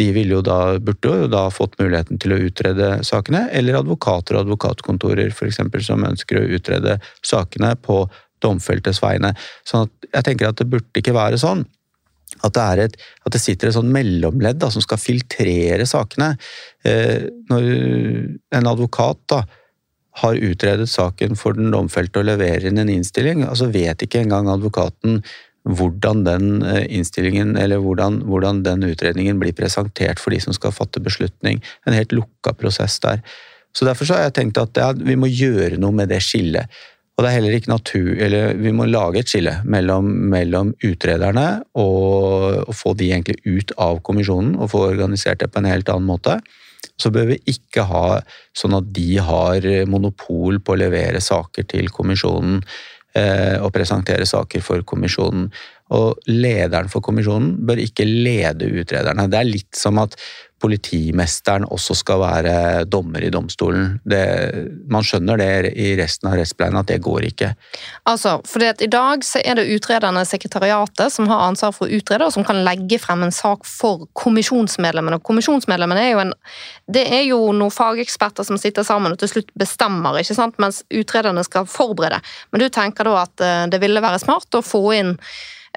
de 0.00 0.06
ville 0.16 0.32
jo 0.38 0.40
da, 0.44 0.78
burde 0.80 1.12
jo 1.24 1.28
da 1.28 1.42
fått 1.52 1.76
muligheten 1.80 2.20
til 2.20 2.32
å 2.32 2.40
utrede 2.40 3.02
sakene, 3.04 3.46
eller 3.52 3.80
advokater 3.82 4.36
og 4.36 4.46
advokatkontorer 4.46 5.32
eksempel, 5.44 5.84
som 5.84 6.06
ønsker 6.08 6.40
å 6.40 6.48
utrede 6.56 6.96
sakene 7.26 7.74
på 7.84 8.06
domfeltes 8.42 9.02
vegne. 9.02 9.34
Sånn 9.68 9.86
at 9.86 10.10
jeg 10.10 10.26
tenker 10.30 10.50
at 10.50 10.60
det 10.60 10.68
burde 10.70 11.02
ikke 11.02 11.16
være 11.16 11.40
sånn 11.40 11.66
at 12.46 12.54
det, 12.54 12.84
et, 12.84 12.94
at 13.26 13.34
det, 13.34 13.40
sitter 13.42 13.68
et 13.68 13.76
sånn 13.76 13.90
mellomledd 13.92 14.60
da, 14.62 14.70
som 14.72 14.82
skal 14.84 15.00
filtrere 15.02 15.86
sakene. 15.88 16.32
Eh, 16.86 17.26
når 17.50 17.66
en 18.56 18.70
advokat 18.70 19.18
da, 19.32 19.42
har 20.20 20.40
utredet 20.42 20.88
saken 20.90 21.36
for 21.38 21.56
den 21.56 21.70
domfelte 21.72 22.20
og 22.20 22.26
leverer 22.26 22.66
inn 22.70 22.80
en 22.82 22.90
innstilling, 22.92 23.44
altså 23.46 23.70
vet 23.72 24.02
ikke 24.04 24.24
engang 24.24 24.50
advokaten 24.50 25.20
hvordan 25.68 26.24
den 26.24 26.64
eh, 26.64 26.86
innstillingen 26.96 27.54
eller 27.60 27.82
hvordan, 27.84 28.22
hvordan, 28.28 28.62
den 28.64 28.86
utredningen 28.88 29.40
blir 29.42 29.54
presentert 29.56 30.22
for 30.22 30.34
de 30.34 30.40
som 30.42 30.56
skal 30.56 30.74
fatte 30.74 31.02
beslutning. 31.04 31.60
En 31.86 31.96
helt 31.96 32.14
lukka 32.16 32.54
prosess 32.56 32.98
der. 33.04 33.20
Så 33.76 33.86
Derfor 33.86 34.08
så 34.08 34.16
har 34.16 34.28
jeg 34.28 34.38
tenkt 34.40 34.58
at 34.58 34.80
ja, 34.80 34.90
vi 34.96 35.18
må 35.20 35.28
gjøre 35.30 35.78
noe 35.78 35.94
med 35.94 36.10
det 36.10 36.22
skillet. 36.26 36.66
Og 37.20 37.26
det 37.26 37.34
er 37.34 37.36
heller 37.36 37.52
ikke 37.58 37.68
natur... 37.68 38.06
Eller 38.16 38.54
vi 38.56 38.70
må 38.72 38.86
lage 38.88 39.20
et 39.20 39.28
skille 39.28 39.58
mellom, 39.68 40.06
mellom 40.32 40.70
utrederne 40.88 41.60
og, 41.76 42.62
og, 42.64 42.70
få 42.72 42.94
de 42.96 43.10
egentlig 43.10 43.36
ut 43.44 43.74
av 43.76 44.00
kommisjonen 44.06 44.54
og 44.56 44.70
få 44.72 44.86
organisert 44.86 45.42
det 45.42 45.50
på 45.52 45.60
en 45.60 45.68
helt 45.68 45.92
annen 45.92 46.08
måte. 46.08 46.38
Så 46.96 47.12
bør 47.12 47.28
vi 47.34 47.36
ikke 47.52 47.84
ha 47.90 48.22
sånn 48.56 48.78
at 48.78 48.88
de 48.96 49.10
har 49.20 49.68
monopol 49.92 50.62
på 50.64 50.72
å 50.72 50.80
levere 50.80 51.20
saker 51.20 51.68
til 51.68 51.92
kommisjonen 51.92 52.62
eh, 53.12 53.60
og 53.60 53.68
presentere 53.76 54.24
saker 54.24 54.64
for 54.64 54.88
kommisjonen. 54.88 55.50
Og 55.96 56.30
lederen 56.30 56.90
for 56.92 57.02
kommisjonen 57.02 57.56
bør 57.66 57.82
ikke 57.82 58.06
lede 58.06 58.68
utrederne. 58.70 59.26
Det 59.30 59.40
er 59.40 59.48
litt 59.50 59.76
som 59.76 59.98
at 60.02 60.16
politimesteren 60.60 61.64
også 61.72 61.94
skal 61.96 62.20
være 62.20 62.54
dommer 62.90 63.24
i 63.24 63.30
domstolen. 63.32 63.94
Det, 64.04 64.20
man 64.92 65.04
skjønner 65.06 65.40
det 65.40 65.72
i 65.72 65.92
resten 65.98 66.28
av 66.28 66.36
rettspleien 66.38 66.76
at 66.76 66.90
det 66.90 66.98
går 67.04 67.26
ikke. 67.30 67.52
Altså, 68.10 68.36
at 68.66 68.84
I 68.84 68.90
dag 68.92 69.24
er 69.40 69.56
det 69.56 69.68
utredende 69.72 70.24
sekretariatet 70.28 71.14
som 71.14 71.30
har 71.30 71.46
ansvar 71.46 71.72
for 71.76 71.88
å 71.88 72.00
utrede, 72.00 72.26
og 72.28 72.34
som 72.34 72.44
kan 72.46 72.60
legge 72.66 73.00
frem 73.00 73.24
en 73.24 73.34
sak 73.34 73.64
for 73.68 74.06
kommisjonsmedlemmene. 74.20 75.20
Og 75.20 75.28
Kommisjonsmedlemmene 75.30 76.02
er 76.04 76.12
jo, 76.12 76.24
en, 76.26 76.34
det 76.92 77.06
er 77.08 77.24
jo 77.28 77.38
noen 77.56 77.72
fageksperter 77.72 78.46
som 78.46 78.60
sitter 78.60 78.84
sammen 78.86 79.14
og 79.14 79.20
til 79.22 79.32
slutt 79.32 79.54
bestemmer, 79.58 80.18
ikke 80.20 80.36
sant? 80.36 80.58
mens 80.60 80.82
utrederne 80.92 81.44
skal 81.46 81.68
forberede. 81.70 82.20
Men 82.52 82.64
du 82.64 82.68
tenker 82.72 83.08
da 83.08 83.22
at 83.22 83.44
eh, 83.44 83.64
det 83.72 83.80
ville 83.80 84.02
være 84.02 84.20
smart 84.20 84.58
å 84.58 84.64
få 84.64 84.82
inn 84.98 85.14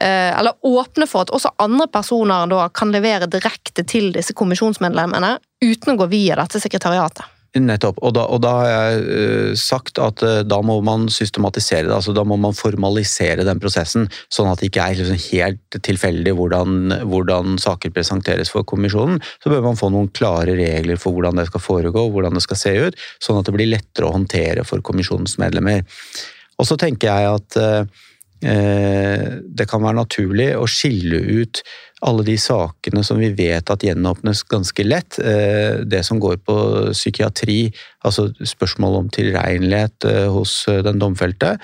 eller 0.01 0.57
åpne 0.65 1.05
for 1.07 1.21
at 1.23 1.31
også 1.35 1.51
andre 1.61 1.85
personer 1.91 2.49
da 2.49 2.65
kan 2.73 2.89
levere 2.91 3.29
direkte 3.29 3.85
til 3.85 4.09
disse 4.15 4.33
kommisjonsmedlemmene 4.33 5.35
uten 5.63 5.93
å 5.93 5.97
gå 6.01 6.09
via 6.11 6.39
dette 6.39 6.59
sekretariatet. 6.59 7.27
Nettopp. 7.53 7.99
Og 8.01 8.15
da, 8.17 8.23
og 8.33 8.39
da, 8.41 8.51
har 8.57 8.71
jeg 8.71 9.01
uh, 9.05 9.49
sagt 9.59 9.99
at 10.01 10.23
uh, 10.25 10.39
da 10.41 10.57
må 10.65 10.79
man 10.85 11.05
systematisere 11.13 11.85
det. 11.85 11.93
altså 11.93 12.15
Da 12.15 12.23
må 12.25 12.37
man 12.41 12.55
formalisere 12.57 13.45
den 13.45 13.61
prosessen, 13.61 14.07
sånn 14.33 14.49
at 14.49 14.61
det 14.61 14.71
ikke 14.71 14.87
er 14.87 14.97
liksom 14.97 15.19
helt 15.27 15.77
tilfeldig 15.85 16.33
hvordan, 16.39 16.95
hvordan, 17.11 17.59
saker 17.61 17.93
presenteres 17.93 18.49
for 18.53 18.65
kommisjonen. 18.65 19.21
Så 19.43 19.53
bør 19.53 19.67
man 19.67 19.77
få 19.77 19.91
noen 19.93 20.09
klare 20.17 20.57
regler 20.57 20.97
for 20.97 21.13
hvordan 21.13 21.37
det 21.37 21.45
skal 21.51 21.61
foregå, 21.61 22.07
hvordan 22.15 22.39
det 22.39 22.45
skal 22.45 22.61
se 22.63 22.73
ut, 22.87 22.97
sånn 23.21 23.37
at 23.37 23.49
det 23.49 23.53
blir 23.59 23.69
lettere 23.69 24.09
å 24.09 24.15
håndtere 24.15 24.65
for 24.65 24.81
kommisjonens 24.81 25.37
medlemmer. 25.41 25.85
Og 26.57 26.65
så 26.69 26.77
tenker 26.79 27.11
jeg 27.11 27.37
at 27.37 27.61
Eh, 27.61 28.01
det 28.43 29.65
kan 29.71 29.83
være 29.83 30.01
naturlig 30.01 30.49
å 30.59 30.65
skille 30.67 31.21
ut 31.39 31.61
alle 32.03 32.25
de 32.27 32.35
sakene 32.39 33.03
som 33.05 33.19
vi 33.21 33.31
vet 33.35 33.71
at 33.71 33.85
gjenåpnes 33.85 34.43
ganske 34.51 34.85
lett. 34.85 35.19
Eh, 35.19 35.83
det 35.87 36.03
som 36.07 36.19
går 36.19 36.41
på 36.47 36.57
psykiatri, 36.91 37.71
altså 38.03 38.29
spørsmål 38.43 38.99
om 38.99 39.09
tilregnelighet 39.13 40.09
eh, 40.09 40.27
hos 40.31 40.63
den 40.85 40.99
domfelte. 40.99 41.55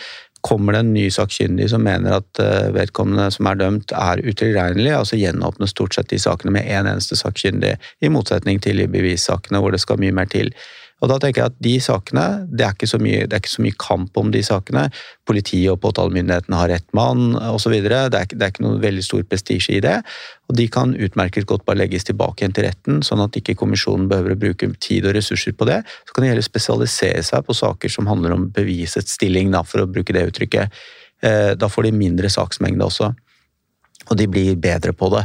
Kommer 0.45 0.75
det 0.75 0.83
en 0.85 0.93
ny 0.95 1.09
sakkyndig 1.11 1.67
som 1.73 1.83
mener 1.83 2.15
at 2.15 2.39
vedkommende 2.71 3.25
som 3.35 3.49
er 3.49 3.57
dømt 3.59 3.91
er 3.91 4.21
utilregnelig, 4.23 4.93
altså 4.95 5.19
gjenåpnes 5.19 5.73
stort 5.75 5.97
sett 5.97 6.13
de 6.13 6.19
sakene 6.23 6.53
med 6.55 6.63
én 6.63 6.85
en 6.85 6.93
eneste 6.93 7.17
sakkyndig, 7.19 7.73
i 7.99 8.11
motsetning 8.13 8.61
til 8.63 8.79
i 8.79 8.87
bevissakene 8.87 9.59
hvor 9.59 9.75
det 9.75 9.81
skal 9.83 9.99
mye 9.99 10.15
mer 10.15 10.31
til. 10.31 10.53
Og 10.99 11.07
da 11.07 11.15
tenker 11.21 11.41
jeg 11.41 11.51
at 11.53 11.59
de 11.63 11.73
sakene, 11.79 12.25
det 12.51 12.65
er 12.65 12.73
ikke 12.75 12.89
så 12.91 12.99
mye, 12.99 13.23
ikke 13.23 13.51
så 13.51 13.63
mye 13.63 13.77
kamp 13.79 14.17
om 14.19 14.31
de 14.33 14.41
sakene. 14.43 14.87
Politiet 15.29 15.71
og 15.71 15.79
påtalemyndigheten 15.83 16.55
har 16.57 16.71
rett 16.73 16.87
mann 16.97 17.37
osv. 17.39 17.77
Det, 17.85 17.93
er, 17.95 18.11
det 18.11 18.35
er 18.35 18.51
ikke 18.51 18.65
noe 18.65 18.81
veldig 18.83 19.05
stor 19.05 19.23
prestisje 19.29 19.77
i 19.77 19.83
det. 19.83 19.95
Og 20.51 20.57
de 20.59 20.65
kan 20.71 20.91
utmerket 20.99 21.47
godt 21.47 21.63
bare 21.67 21.79
legges 21.79 22.07
tilbake 22.09 22.43
igjen 22.43 22.55
til 22.57 22.67
retten, 22.67 22.99
sånn 23.05 23.23
at 23.23 23.37
ikke 23.39 23.55
kommisjonen 23.59 24.09
behøver 24.11 24.35
å 24.35 24.41
bruke 24.41 24.71
tid 24.83 25.07
og 25.07 25.15
ressurser 25.15 25.55
på 25.55 25.69
det. 25.69 25.79
Så 26.03 26.15
kan 26.15 26.25
de 26.25 26.33
heller 26.33 26.45
spesialisere 26.45 27.23
seg 27.25 27.47
på 27.47 27.55
saker 27.55 27.93
som 27.93 28.09
handler 28.09 28.35
om 28.35 28.49
bevisets 28.55 29.15
stilling, 29.15 29.53
da, 29.55 29.63
for 29.63 29.85
å 29.85 29.89
bruke 29.89 30.15
det 30.15 30.25
uttrykket. 30.33 30.75
Eh, 31.23 31.53
da 31.59 31.71
får 31.71 31.87
de 31.87 31.93
mindre 31.95 32.31
saksmengde 32.33 32.87
også. 32.87 33.13
Og 34.09 34.19
de 34.19 34.27
blir 34.31 34.59
bedre 34.59 34.91
på 34.97 35.11
det, 35.15 35.23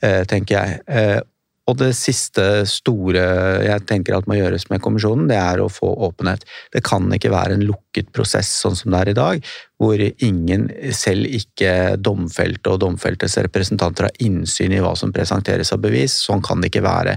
eh, 0.00 0.24
tenker 0.30 0.56
jeg. 0.56 1.22
Og 1.70 1.76
det 1.78 1.92
siste 1.94 2.64
store 2.66 3.22
jeg 3.62 3.84
tenker 3.86 4.16
at 4.16 4.26
må 4.26 4.34
gjøres 4.34 4.66
med 4.72 4.82
kommisjonen, 4.82 5.28
det 5.30 5.38
er 5.38 5.62
å 5.62 5.70
få 5.70 5.92
åpenhet. 6.08 6.42
Det 6.74 6.82
kan 6.86 7.06
ikke 7.14 7.30
være 7.30 7.54
en 7.54 7.64
lukket 7.68 8.10
prosess 8.14 8.50
sånn 8.64 8.74
som 8.78 8.90
det 8.90 9.02
er 9.02 9.12
i 9.12 9.16
dag, 9.18 9.52
hvor 9.78 10.02
ingen, 10.02 10.66
selv 10.96 11.30
ikke 11.30 11.94
domfelte 12.02 12.74
og 12.74 12.82
domfeltes 12.82 13.38
representanter, 13.46 14.10
har 14.10 14.26
innsyn 14.26 14.74
i 14.74 14.82
hva 14.82 14.96
som 14.98 15.14
presenteres 15.14 15.70
av 15.74 15.82
bevis. 15.84 16.18
Sånn 16.26 16.42
kan 16.42 16.62
det 16.62 16.72
ikke 16.72 16.86
være. 16.86 17.16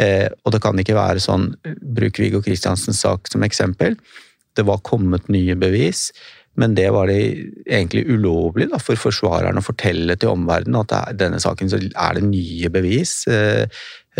Eh, 0.00 0.28
og 0.40 0.54
det 0.54 0.62
kan 0.64 0.78
ikke 0.80 0.96
være 0.96 1.20
sånn 1.20 1.50
Bruk 1.96 2.20
Viggo 2.22 2.40
Kristiansens 2.44 3.02
sak 3.04 3.28
som 3.28 3.44
eksempel. 3.44 3.98
Det 4.56 4.64
var 4.68 4.80
kommet 4.88 5.28
nye 5.32 5.56
bevis. 5.56 6.10
Men 6.60 6.74
det 6.76 6.90
var 6.92 7.08
det 7.08 7.18
egentlig 7.64 8.04
ulovlig 8.12 8.68
da, 8.72 8.80
for 8.82 9.00
forsvareren 9.00 9.58
å 9.58 9.64
fortelle 9.64 10.16
til 10.20 10.34
omverdenen 10.34 10.82
at 10.82 10.94
i 11.14 11.18
denne 11.20 11.40
saken 11.40 11.72
er 11.72 12.18
det 12.18 12.24
nye 12.26 12.70
bevis. 12.72 13.22
Eh, 13.30 13.64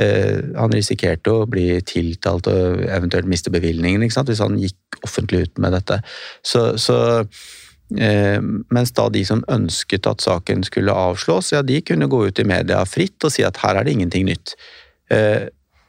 eh, 0.01 0.39
han 0.57 0.73
risikerte 0.73 1.35
å 1.35 1.49
bli 1.51 1.77
tiltalt 1.85 2.49
og 2.49 2.85
eventuelt 2.89 3.29
miste 3.29 3.53
bevilgningen 3.53 4.07
hvis 4.07 4.45
han 4.45 4.61
gikk 4.61 5.03
offentlig 5.05 5.47
ut 5.47 5.61
med 5.61 5.77
dette. 5.77 6.01
Så, 6.41 6.71
så 6.81 6.99
eh, 7.21 8.41
mens 8.41 8.97
da 8.97 9.11
de 9.13 9.27
som 9.29 9.45
ønsket 9.53 10.09
at 10.09 10.25
saken 10.25 10.65
skulle 10.69 10.97
avslås, 10.97 11.53
ja, 11.53 11.61
de 11.61 11.83
kunne 11.85 12.09
gå 12.09 12.27
ut 12.31 12.41
i 12.41 12.49
media 12.49 12.81
fritt 12.89 13.29
og 13.29 13.35
si 13.37 13.45
at 13.45 13.61
her 13.61 13.77
er 13.77 13.85
det 13.85 13.99
ingenting 13.99 14.31
nytt. 14.31 14.57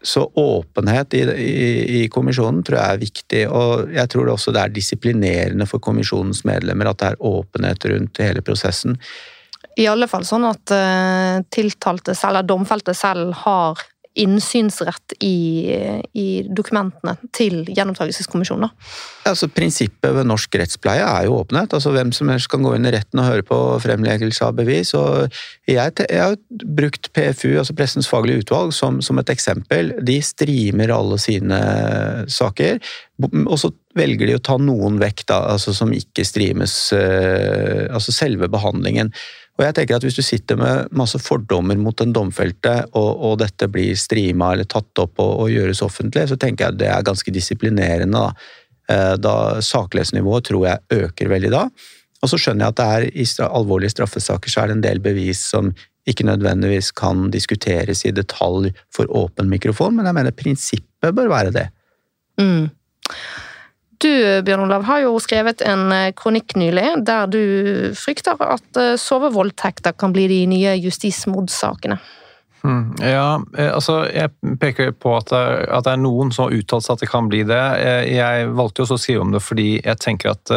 Så 0.04 0.26
åpenhet 0.36 1.14
i, 1.16 1.22
i, 1.24 1.60
i, 2.04 2.08
kommisjonen 2.12 2.60
tror 2.66 2.78
jeg 2.80 2.96
er 2.96 3.04
viktig, 3.04 3.44
og 3.48 3.94
jeg 3.96 4.12
tror 4.12 4.28
det 4.28 4.34
også 4.34 4.52
det 4.52 4.64
er 4.64 4.74
disiplinerende 4.76 5.68
for 5.70 5.84
kommisjonens 5.84 6.44
medlemmer 6.48 6.92
at 6.92 7.00
det 7.00 7.12
er 7.14 7.24
åpenhet 7.30 7.88
rundt 7.94 8.20
hele 8.20 8.44
prosessen. 8.44 8.98
I 9.80 9.88
alle 9.90 10.10
fall 10.12 10.26
sånn 10.28 10.44
at 10.46 10.74
uh, 10.76 11.40
tiltalte 11.54 12.14
selv, 12.14 12.34
eller 12.34 12.50
domfelte 12.52 12.94
selv, 12.98 13.32
har 13.46 13.80
innsynsrett 14.14 15.16
i, 15.26 15.74
i 16.14 16.28
dokumentene 16.46 17.16
til 17.34 17.64
gjenopptakelseskommisjonen? 17.70 18.70
Altså, 19.26 19.48
prinsippet 19.50 20.14
ved 20.14 20.28
norsk 20.30 20.58
rettspleie 20.60 21.06
er 21.06 21.28
jo 21.28 21.40
åpenhet. 21.40 21.74
altså 21.74 21.94
Hvem 21.96 22.12
som 22.16 22.30
helst 22.30 22.52
kan 22.52 22.66
gå 22.66 22.76
inn 22.76 22.86
i 22.86 22.94
retten 22.94 23.22
og 23.24 23.30
høre 23.30 23.46
på 23.48 23.60
fremleggelse 23.84 24.46
av 24.46 24.58
bevis. 24.60 24.94
og 24.94 25.34
Jeg, 25.68 25.94
jeg 26.04 26.22
har 26.22 26.38
brukt 26.78 27.10
PFU, 27.16 27.56
altså 27.58 27.76
Pressens 27.78 28.10
faglige 28.10 28.44
utvalg, 28.44 28.74
som, 28.76 29.02
som 29.02 29.22
et 29.22 29.34
eksempel. 29.34 29.96
De 30.06 30.20
streamer 30.22 30.94
alle 30.94 31.18
sine 31.22 31.62
saker, 32.30 32.84
og 33.24 33.58
så 33.62 33.72
velger 33.98 34.30
de 34.30 34.38
å 34.38 34.44
ta 34.44 34.58
noen 34.62 34.98
vekk 35.02 35.26
da, 35.30 35.40
altså 35.54 35.74
som 35.76 35.94
ikke 35.94 36.26
streames, 36.26 36.76
eh, 36.98 37.86
altså 37.94 38.14
selve 38.16 38.50
behandlingen. 38.52 39.14
Og 39.54 39.66
jeg 39.68 39.76
tenker 39.78 39.98
at 39.98 40.06
Hvis 40.06 40.18
du 40.18 40.24
sitter 40.26 40.58
med 40.58 40.94
masse 40.98 41.20
fordommer 41.22 41.78
mot 41.78 41.98
den 42.00 42.14
domfelte, 42.16 42.88
og, 42.98 43.12
og 43.22 43.40
dette 43.44 43.70
blir 43.70 43.98
streama 44.00 44.54
eller 44.54 44.70
tatt 44.70 45.04
opp 45.04 45.22
og, 45.22 45.34
og, 45.44 45.52
gjøres 45.54 45.84
offentlig, 45.86 46.28
så 46.32 46.40
tenker 46.42 46.66
jeg 46.66 46.74
at 46.74 46.82
det 46.82 46.90
er 46.90 47.06
ganske 47.06 47.34
disiplinerende. 47.34 48.18
Da, 48.18 48.54
eh, 48.94 49.16
da 49.22 49.36
saklighetsnivået 49.62 50.50
tror 50.50 50.68
jeg 50.68 51.04
øker 51.06 51.34
veldig 51.36 51.54
da. 51.54 51.68
Og 52.24 52.32
så 52.32 52.40
skjønner 52.40 52.66
jeg 52.66 52.74
at 52.74 52.80
det 52.80 52.90
er 52.96 53.08
i 53.20 53.28
alvorlige 53.46 53.94
straffesaker 53.94 54.50
så 54.50 54.64
er 54.64 54.72
det 54.72 54.78
en 54.78 54.86
del 54.86 55.04
bevis 55.04 55.44
som 55.54 55.74
ikke 56.10 56.26
nødvendigvis 56.28 56.92
kan 56.96 57.30
diskuteres 57.32 58.04
i 58.08 58.12
detalj 58.16 58.74
for 58.92 59.08
åpen 59.16 59.52
mikrofon, 59.52 59.96
men 59.96 60.08
jeg 60.08 60.18
mener 60.18 60.36
prinsippet 60.36 61.16
bør 61.16 61.30
være 61.32 61.54
det. 61.56 61.68
Mm. 62.42 62.72
Du 64.04 64.42
Bjørn 64.44 64.66
Olav, 64.66 64.84
har 64.84 65.06
jo 65.06 65.14
skrevet 65.24 65.62
en 65.64 65.88
eh, 65.96 66.10
kronikk 66.18 66.58
nylig 66.60 66.90
der 67.08 67.30
du 67.32 67.44
frykter 67.96 68.42
at 68.44 68.80
eh, 68.80 68.98
sovevoldtekter 69.00 69.96
kan 69.96 70.12
bli 70.16 70.26
de 70.28 70.42
nye 70.52 70.74
justismordsakene. 70.84 71.98
Hmm, 72.64 72.92
ja, 73.00 73.40
eh, 73.56 73.72
altså 73.72 74.02
jeg 74.10 74.58
peker 74.60 74.92
på 74.92 75.16
at 75.16 75.32
det, 75.32 75.42
at 75.72 75.88
det 75.88 75.96
er 75.96 76.04
noen 76.04 76.36
som 76.36 76.50
har 76.50 76.58
uttalt 76.60 76.84
seg 76.84 76.98
at 76.98 77.06
det 77.06 77.12
kan 77.14 77.32
bli 77.32 77.46
det. 77.48 77.64
Jeg 78.12 78.52
valgte 78.60 78.84
jo 78.84 78.90
også 78.90 79.00
å 79.00 79.04
skrive 79.06 79.24
om 79.24 79.36
det 79.36 79.44
fordi 79.44 79.70
jeg 79.78 80.04
tenker 80.04 80.36
at 80.36 80.56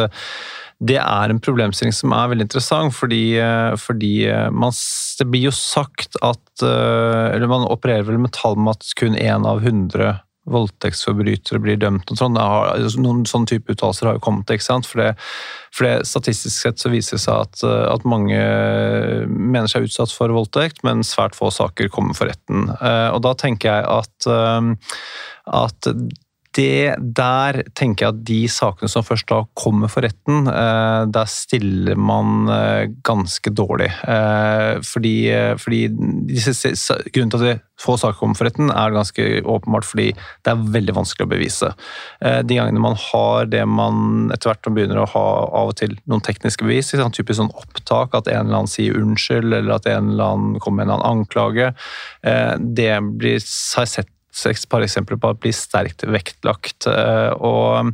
det 0.77 0.99
er 1.01 1.31
en 1.31 1.41
problemstilling 1.41 1.95
som 1.95 2.11
er 2.13 2.27
veldig 2.29 2.45
interessant, 2.45 2.93
fordi, 2.93 3.39
fordi 3.81 4.11
man, 4.53 4.75
det 5.17 5.25
blir 5.31 5.47
jo 5.47 5.53
sagt 5.55 6.19
at 6.21 6.61
Eller 6.61 7.49
man 7.49 7.65
opererer 7.65 8.05
vel 8.05 8.19
med 8.21 8.35
tall 8.37 8.59
med 8.59 8.77
at 8.77 8.93
kun 8.99 9.17
én 9.17 9.47
av 9.47 9.63
hundre 9.65 10.19
voldtektsforbrytere 10.51 11.59
blir 11.63 11.79
dømt. 11.81 12.11
og 12.11 12.19
sånn. 12.19 12.37
Altså, 12.39 13.01
noen 13.03 13.25
sånne 13.29 13.51
type 13.51 13.73
uttalelser 13.73 14.09
har 14.09 14.17
jo 14.17 14.23
kommet. 14.27 14.51
ikke 14.53 14.65
sant? 14.65 14.87
For, 14.89 15.03
det, 15.03 15.13
for 15.75 15.87
det, 15.87 16.07
Statistisk 16.09 16.55
sett 16.55 16.81
så 16.81 16.91
viser 16.93 17.17
det 17.17 17.23
seg 17.25 17.47
at, 17.47 17.63
eh, 17.67 17.85
at, 17.91 18.07
mange 18.07 18.39
mener 19.27 19.71
seg 19.71 19.89
utsatt 19.89 20.13
for 20.15 20.33
voldtekt, 20.35 20.83
men 20.87 21.05
svært 21.07 21.37
få 21.37 21.51
saker 21.53 21.91
kommer 21.93 22.17
for 22.17 22.31
retten. 22.31 22.69
Eh, 22.77 23.09
og 23.13 23.21
Da 23.27 23.35
tenker 23.37 23.73
jeg 23.73 23.89
at, 23.97 24.29
eh, 24.31 24.95
at 25.63 25.91
det 26.57 26.97
der 27.17 27.61
tenker 27.77 28.07
jeg 28.07 28.13
at 28.15 28.23
de 28.25 28.39
sakene 28.49 28.89
som 28.91 29.05
først 29.05 29.27
da 29.29 29.43
kommer 29.57 29.91
for 29.91 30.05
retten, 30.05 30.47
eh, 30.49 31.03
der 31.13 31.29
stiller 31.29 31.99
man 31.99 32.49
eh, 32.49 32.89
ganske 33.05 33.53
dårlig. 33.53 33.91
Eh, 34.07 34.81
fordi, 34.85 35.15
fordi 35.61 35.81
disse, 36.31 36.97
Grunnen 37.13 37.31
til 37.31 37.45
at 37.53 37.63
få 37.77 37.93
saker 38.01 38.17
kommer 38.17 38.37
for 38.39 38.49
retten, 38.49 38.71
er 38.73 38.95
ganske 38.95 39.25
åpenbart 39.45 39.85
fordi 39.85 40.09
det 40.15 40.51
er 40.51 40.65
veldig 40.73 40.95
vanskelig 40.97 41.27
å 41.27 41.29
bevise. 41.29 41.69
De 42.17 42.57
gangene 42.57 42.81
man 42.81 42.97
har 42.97 43.45
det 43.51 43.61
man 43.69 44.31
etter 44.33 44.49
hvert 44.49 44.69
begynner 44.73 45.03
å 45.03 45.09
ha 45.11 45.25
av 45.61 45.71
og 45.71 45.77
til 45.77 45.93
noen 46.09 46.23
tekniske 46.25 46.65
bevis, 46.65 46.89
sånn 46.89 47.13
typisk 47.13 47.37
sånn 47.37 47.53
opptak, 47.53 48.17
at 48.17 48.31
en 48.31 48.47
eller 48.47 48.63
annen 48.63 48.71
sier 48.71 48.97
unnskyld, 48.97 49.53
eller 49.59 49.77
at 49.77 49.89
en 49.93 50.15
eller 50.15 50.33
annen 50.33 50.59
kommer 50.63 50.81
med 50.81 50.87
en 50.87 50.95
eller 50.95 51.05
annen 51.05 51.21
anklage, 51.21 51.71
det 52.77 52.91
blir, 53.21 53.41
seg 53.45 53.91
sett 53.93 54.13
et 54.45 54.69
par 54.69 54.85
eksempler 54.85 55.19
på 55.21 55.31
at 55.33 55.39
blir 55.41 55.55
sterkt 55.55 56.05
vektlagt. 56.07 56.87
Eh, 56.91 57.31
og, 57.37 57.93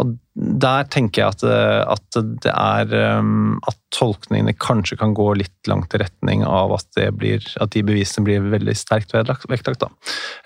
og 0.00 0.18
der 0.40 0.86
tenker 0.88 1.24
jeg 1.24 1.34
at, 1.34 1.42
at, 1.90 2.18
det 2.44 2.52
er 2.54 3.18
um, 3.18 3.58
At 3.68 3.76
tolkningene 3.90 4.54
kanskje 4.54 4.94
kan 5.00 5.10
gå 5.18 5.26
litt 5.34 5.66
langt 5.68 5.92
i 5.96 5.98
retning 5.98 6.44
av 6.46 6.70
at, 6.76 6.86
blir, 7.18 7.42
at 7.58 7.72
de 7.74 7.82
bevisene 7.82 8.22
blir 8.28 8.44
veldig 8.52 8.74
sterkt 8.78 9.10
vektlagt. 9.16 9.82
Da. 9.82 9.88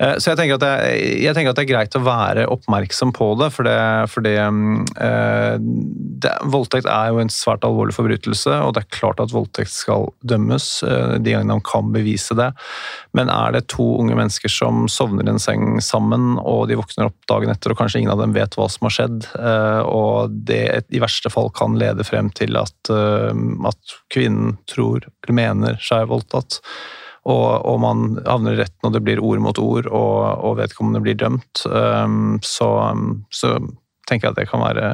Eh, 0.01 0.15
så 0.17 0.31
jeg 0.31 0.39
tenker, 0.39 0.57
det, 0.63 0.71
jeg 1.21 1.37
tenker, 1.37 1.53
at 1.53 1.59
det, 1.59 1.67
er 1.67 1.69
greit 1.69 1.99
å 1.99 2.03
være 2.07 2.47
oppmerksom 2.49 3.13
på 3.15 3.29
det, 3.43 3.51
for 3.53 3.69
det, 3.69 3.77
for 4.09 4.25
det, 4.25 4.39
Voldtekt 6.55 6.89
er 6.89 7.13
jo 7.13 7.21
en 7.21 7.33
svært 7.33 7.67
alvorlig 7.69 7.93
forbrytelse, 7.99 8.57
og 8.65 8.73
det 8.75 8.87
er 8.87 8.97
klart 8.97 9.21
at 9.21 9.35
voldtekt 9.35 9.75
skal 9.75 10.09
dømmes 10.25 10.71
de 11.21 11.37
gangene 11.37 11.59
man 11.59 11.65
kan 11.69 11.93
bevise 11.93 12.33
det. 12.41 12.49
Men 13.13 13.29
er 13.29 13.53
det 13.59 13.67
to 13.77 13.91
unge 14.01 14.17
mennesker 14.17 14.49
som 14.49 14.89
sovner 14.89 15.29
i 15.29 15.35
en 15.35 15.43
seng 15.43 15.77
sammen, 15.85 16.39
og 16.41 16.71
de 16.73 16.81
våkner 16.81 17.13
opp 17.13 17.29
dagen 17.29 17.53
etter, 17.53 17.77
og 17.77 17.83
kanskje 17.83 18.01
ingen 18.01 18.17
av 18.17 18.25
dem 18.25 18.33
vet 18.33 18.57
hva 18.57 18.71
som 18.73 18.89
har 18.89 18.97
skjedd, 18.97 19.29
og 19.85 20.35
det 20.49 20.85
i 20.95 21.01
verste 21.03 21.31
fall 21.33 21.51
kan 21.55 21.79
lede 21.81 22.07
frem 22.07 22.31
til 22.37 22.57
at, 22.61 22.77
eh, 22.93 23.33
at 23.69 23.97
kvinnen 24.13 24.57
tror 24.71 25.05
eller 25.05 25.37
mener 25.37 25.81
seg 25.83 26.09
voldtatt. 26.13 26.61
Og, 27.25 27.65
og, 27.65 27.79
man 27.81 28.19
havner 28.27 28.53
i 28.53 28.61
retten, 28.61 28.85
og 28.85 28.93
det 28.93 29.01
blir 29.05 29.23
ord 29.25 29.41
mot 29.41 29.59
ord, 29.59 29.89
og, 29.89 30.19
og 30.45 30.59
vedkommende 30.59 31.01
blir 31.05 31.17
dømt. 31.17 31.63
Um, 31.65 32.37
så, 32.45 32.69
så, 33.33 33.57
tenker 34.05 34.29
jeg 34.29 34.35
at 34.35 34.41
det 34.43 34.51
kan 34.51 34.61
være 34.61 34.91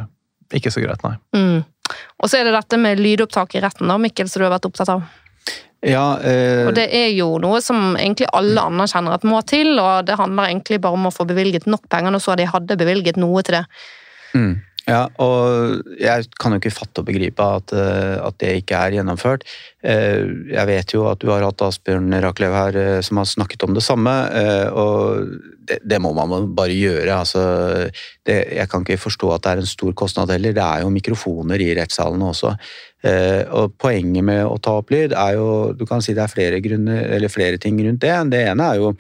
ikke 0.55 0.71
så 0.71 0.83
greit, 0.85 1.03
nei. 1.03 1.17
Mm. 1.35 1.97
Og 2.23 2.31
så 2.31 2.39
er 2.39 2.47
det 2.47 2.55
dette 2.55 2.79
med 2.79 3.03
lydopptak 3.03 3.57
i 3.59 3.65
retten, 3.65 3.91
da, 3.91 3.99
Mikkel, 3.99 4.31
som 4.31 4.43
du 4.43 4.47
har 4.47 4.55
vært 4.55 4.69
opptatt 4.71 4.93
av. 4.95 5.03
Ja, 5.81 6.21
eh... 6.21 6.69
Og 6.69 6.75
det 6.77 6.87
er 6.93 7.09
jo 7.17 7.33
noe 7.43 7.59
som 7.65 7.97
egentlig 7.97 8.29
alle 8.37 8.63
anerkjenner 8.69 9.17
at 9.17 9.27
må 9.27 9.41
til, 9.49 9.73
og 9.81 10.07
det 10.07 10.19
handler 10.21 10.51
egentlig 10.51 10.79
bare 10.85 10.99
om 10.99 11.09
å 11.09 11.15
få 11.15 11.27
bevilget 11.27 11.67
nok 11.71 11.89
penger, 11.91 12.15
og 12.15 12.23
så 12.23 12.37
de 12.39 12.47
hadde 12.51 12.79
bevilget 12.79 13.19
noe 13.21 13.43
til 13.47 13.59
det. 13.59 13.65
Mm. 14.35 14.59
Ja, 14.91 15.05
og 15.23 15.85
jeg 16.01 16.27
kan 16.41 16.55
jo 16.55 16.59
ikke 16.59 16.73
fatte 16.73 17.03
og 17.03 17.07
begripe 17.11 17.45
at, 17.59 17.73
eh, 17.77 18.17
at, 18.17 18.37
det 18.41 18.55
ikke 18.63 18.79
er 18.79 18.97
gjennomført. 18.97 19.45
Eh, 19.85 20.25
jeg 20.51 20.67
vet 20.71 20.95
jo 20.95 21.05
at 21.11 21.21
du 21.21 21.29
har 21.31 21.45
hatt 21.45 21.63
Asbjørn 21.63 22.11
Rakelev 22.25 22.57
her 22.57 22.79
eh, 22.81 23.01
som 23.05 23.21
har 23.21 23.29
snakket 23.29 23.69
om 23.69 23.77
det 23.77 23.85
samme, 23.85 24.15
og 24.73 25.37
det, 25.69 25.79
det 25.85 26.01
må 26.03 26.15
man 26.17 26.51
bare 26.57 26.75
gjøre. 26.75 27.21
Altså, 27.21 27.45
det, 28.27 28.39
jeg 28.57 28.73
kan 28.73 28.87
ikke 28.87 29.05
forstå 29.05 29.33
at 29.37 29.45
det 29.45 29.53
er 29.53 29.63
en 29.63 29.73
stor 29.77 29.95
kostnad 29.95 30.33
heller. 30.33 30.57
Det 30.57 30.65
er 30.65 30.85
jo 30.85 30.95
mikrofoner 30.95 31.63
i 31.63 31.73
rettssalene 31.79 32.33
også. 32.33 32.55
Og 33.57 33.79
poenget 33.81 34.25
med 34.27 34.43
å 34.45 34.59
ta 34.61 34.75
opp 34.77 34.91
lyd 34.93 35.15
er 35.17 35.39
jo 35.39 35.47
Du 35.73 35.87
kan 35.89 36.03
si 36.05 36.13
det 36.13 36.21
er 36.21 36.33
flere, 36.33 36.59
grunner, 36.61 37.29
flere 37.33 37.57
ting 37.63 37.79
rundt 37.81 38.03
det. 38.03 38.13
Det 38.35 38.43
ene 38.51 38.67
er 38.75 38.83
jo 38.83 38.91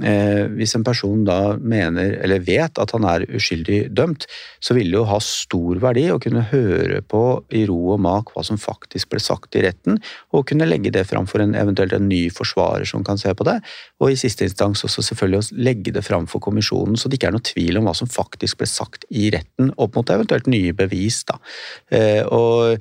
hvis 0.00 0.74
en 0.76 0.84
person 0.86 1.24
da 1.26 1.56
mener, 1.56 2.16
eller 2.24 2.42
vet 2.46 2.78
at 2.80 2.94
han 2.96 3.06
er 3.08 3.26
uskyldig 3.28 3.80
dømt, 3.96 4.26
så 4.62 4.76
vil 4.76 4.90
det 4.90 4.98
jo 4.98 5.06
ha 5.08 5.18
stor 5.24 5.80
verdi 5.82 6.06
å 6.12 6.20
kunne 6.22 6.46
høre 6.50 7.02
på 7.06 7.22
i 7.56 7.64
ro 7.68 7.78
og 7.94 8.02
mak 8.04 8.32
hva 8.34 8.44
som 8.46 8.60
faktisk 8.60 9.12
ble 9.12 9.20
sagt 9.22 9.58
i 9.58 9.64
retten, 9.66 10.00
og 10.32 10.46
kunne 10.50 10.68
legge 10.68 10.92
det 10.94 11.06
fram 11.08 11.28
for 11.30 11.42
en 11.44 11.56
eventuelt 11.58 11.94
en 11.96 12.08
ny 12.10 12.22
forsvarer 12.34 12.88
som 12.88 13.04
kan 13.06 13.20
se 13.20 13.34
på 13.36 13.46
det, 13.48 13.58
og 14.00 14.12
i 14.12 14.18
siste 14.20 14.46
instans 14.48 14.84
også 14.86 15.04
selvfølgelig 15.10 15.42
å 15.42 15.60
legge 15.60 15.94
det 15.96 16.04
fram 16.06 16.28
for 16.30 16.42
kommisjonen, 16.44 16.96
så 16.96 17.10
det 17.10 17.20
ikke 17.20 17.32
er 17.32 17.36
noe 17.38 17.48
tvil 17.50 17.80
om 17.80 17.90
hva 17.90 17.96
som 17.96 18.10
faktisk 18.10 18.60
ble 18.62 18.70
sagt 18.70 19.06
i 19.10 19.28
retten, 19.34 19.74
opp 19.76 19.98
mot 19.98 20.16
eventuelt 20.16 20.50
nye 20.50 20.74
bevis. 20.76 21.22
da. 21.28 21.40
Eh, 21.92 22.22
og 22.26 22.60
Eh, 22.60 22.78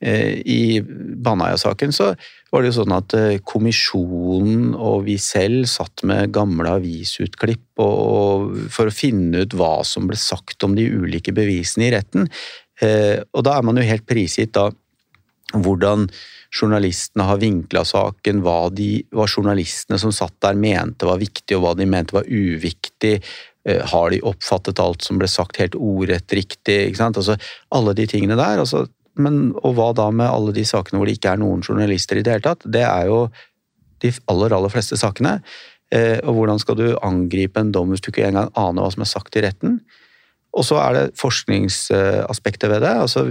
I 0.00 0.82
Baneheia-saken 0.84 1.94
så 1.94 2.10
var 2.56 2.62
det 2.62 2.70
jo 2.70 2.76
sånn 2.78 2.94
at 2.96 3.14
eh, 3.18 3.38
kommisjonen 3.44 4.70
og 4.74 5.06
vi 5.08 5.16
selv 5.20 5.66
satt 5.70 6.04
med 6.08 6.32
gamle 6.34 6.76
avisutklipp 6.78 7.64
for 7.76 8.88
å 8.88 8.94
finne 8.94 9.44
ut 9.44 9.56
hva 9.58 9.80
som 9.84 10.06
ble 10.08 10.18
sagt 10.20 10.64
om 10.64 10.76
de 10.78 10.86
ulike 10.88 11.34
bevisene 11.36 11.88
i 11.88 11.92
retten. 11.96 12.30
Eh, 12.80 13.18
og 13.32 13.44
da 13.46 13.58
er 13.58 13.66
man 13.66 13.80
jo 13.80 13.86
helt 13.88 14.06
prisgitt 14.08 14.54
da 14.56 14.70
hvordan 15.56 16.08
journalistene 16.56 17.26
har 17.28 17.42
vinkla 17.42 17.82
saken, 17.86 18.40
hva, 18.46 18.70
de, 18.72 19.02
hva 19.14 19.26
journalistene 19.28 19.98
som 20.00 20.14
satt 20.14 20.38
der 20.44 20.56
mente 20.58 21.08
var 21.08 21.20
viktig 21.20 21.58
og 21.58 21.64
hva 21.64 21.74
de 21.78 21.86
mente 21.90 22.16
var 22.16 22.26
uviktig. 22.30 23.18
Har 23.90 24.12
de 24.14 24.20
oppfattet 24.22 24.78
alt 24.78 25.02
som 25.02 25.18
ble 25.18 25.26
sagt 25.30 25.58
helt 25.58 25.74
ordrett 25.74 26.32
riktig? 26.38 26.94
Altså, 27.02 27.34
alle 27.74 27.94
de 27.98 28.06
tingene 28.10 28.38
der. 28.38 28.62
Altså, 28.62 28.84
men 29.20 29.50
og 29.62 29.76
hva 29.76 29.90
da 29.96 30.10
med 30.14 30.28
alle 30.28 30.54
de 30.56 30.64
sakene 30.66 31.00
hvor 31.00 31.08
det 31.08 31.16
ikke 31.18 31.34
er 31.34 31.42
noen 31.42 31.64
journalister 31.64 32.20
i 32.20 32.24
det 32.26 32.36
hele 32.36 32.46
tatt? 32.46 32.66
Det 32.66 32.84
er 32.84 33.08
jo 33.10 33.26
de 34.04 34.12
aller, 34.30 34.52
aller 34.52 34.72
fleste 34.72 34.98
sakene. 35.00 35.38
Eh, 35.94 36.18
og 36.26 36.40
hvordan 36.40 36.60
skal 36.60 36.78
du 36.78 36.86
angripe 37.06 37.62
en 37.62 37.72
dom 37.74 37.92
hvis 37.92 38.02
du 38.04 38.10
ikke 38.10 38.26
engang 38.28 38.50
aner 38.58 38.82
hva 38.82 38.90
som 38.92 39.06
er 39.06 39.12
sagt 39.12 39.38
i 39.38 39.44
retten? 39.46 39.80
Og 40.56 40.64
så 40.64 40.78
er 40.80 40.96
det 40.96 41.04
forskningsaspektet 41.20 42.70
ved 42.72 42.80
det. 42.84 42.92
Altså, 43.04 43.26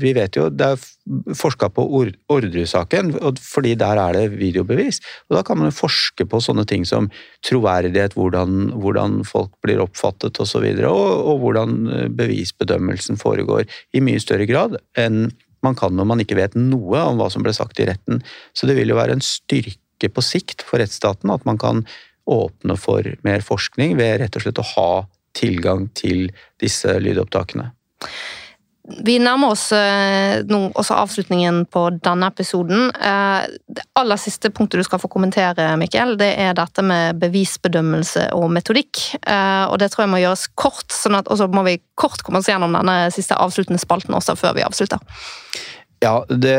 vi 0.00 0.12
vet 0.14 0.36
jo, 0.38 0.48
Det 0.50 0.66
er 0.66 1.34
forska 1.34 1.68
på 1.74 1.82
Orderud-saken, 2.30 3.12
fordi 3.42 3.74
der 3.74 3.98
er 3.98 4.12
det 4.14 4.38
videobevis. 4.38 5.00
Og 5.28 5.36
Da 5.36 5.42
kan 5.42 5.58
man 5.58 5.70
jo 5.70 5.80
forske 5.80 6.24
på 6.24 6.40
sånne 6.40 6.66
ting 6.66 6.86
som 6.86 7.10
troverdighet, 7.42 8.14
hvordan, 8.14 8.70
hvordan 8.78 9.24
folk 9.24 9.50
blir 9.62 9.82
oppfattet 9.82 10.38
osv., 10.38 10.40
og, 10.40 10.46
så 10.46 10.60
videre, 10.60 10.88
og, 10.90 11.26
og 11.30 11.38
hvordan 11.40 11.76
eh, 11.88 12.08
bevisbedømmelsen 12.08 13.16
foregår 13.16 13.64
i 13.94 14.00
mye 14.00 14.20
større 14.20 14.46
grad 14.46 14.76
enn 14.98 15.30
man 15.62 15.76
kan 15.76 15.94
når 15.94 16.08
man 16.08 16.22
ikke 16.22 16.38
vet 16.38 16.56
noe 16.56 17.02
om 17.04 17.20
hva 17.20 17.28
som 17.32 17.44
ble 17.44 17.52
sagt 17.56 17.80
i 17.80 17.86
retten. 17.88 18.22
Så 18.56 18.68
det 18.68 18.76
vil 18.78 18.90
jo 18.92 18.98
være 18.98 19.18
en 19.18 19.24
styrke 19.24 20.08
på 20.08 20.24
sikt 20.24 20.64
for 20.66 20.80
rettsstaten 20.80 21.32
at 21.32 21.44
man 21.48 21.60
kan 21.60 21.84
åpne 22.30 22.76
for 22.80 23.06
mer 23.26 23.44
forskning 23.44 23.96
ved 23.98 24.20
rett 24.22 24.36
og 24.36 24.44
slett 24.44 24.60
å 24.62 24.68
ha 24.74 24.90
tilgang 25.36 25.88
til 25.96 26.28
disse 26.60 26.98
lydopptakene. 27.00 27.70
Vi 29.04 29.18
nærmer 29.22 29.52
oss 29.54 29.68
eh, 29.76 30.40
nå 30.50 30.60
også 30.78 30.96
avslutningen 30.98 31.62
på 31.70 31.82
denne 32.02 32.30
episoden. 32.32 32.88
Eh, 32.90 33.44
det 33.70 33.84
aller 33.98 34.18
siste 34.18 34.50
punktet 34.54 34.80
du 34.80 34.86
skal 34.86 35.02
få 35.02 35.10
kommentere, 35.12 35.68
Mikkel, 35.78 36.16
det 36.18 36.32
er 36.42 36.56
dette 36.58 36.82
med 36.82 37.20
bevisbedømmelse 37.22 38.30
og 38.34 38.48
metodikk. 38.56 39.02
Eh, 39.20 39.64
og 39.68 39.78
det 39.82 39.92
tror 39.92 40.06
jeg 40.06 40.12
må 40.14 40.22
gjøres 40.22 40.48
kort, 40.58 40.88
sånn 40.90 41.20
at, 41.20 41.30
og 41.30 41.38
så 41.38 41.46
må 41.52 41.62
vi 41.68 41.78
kort 42.00 42.24
komme 42.26 42.42
oss 42.42 42.50
gjennom 42.50 42.74
denne 42.74 42.96
siste 43.14 43.38
avsluttende 43.38 43.82
spalten 43.82 44.16
også, 44.16 44.34
før 44.40 44.58
vi 44.58 44.66
avslutter. 44.66 44.98
Ja, 46.00 46.22
det 46.32 46.56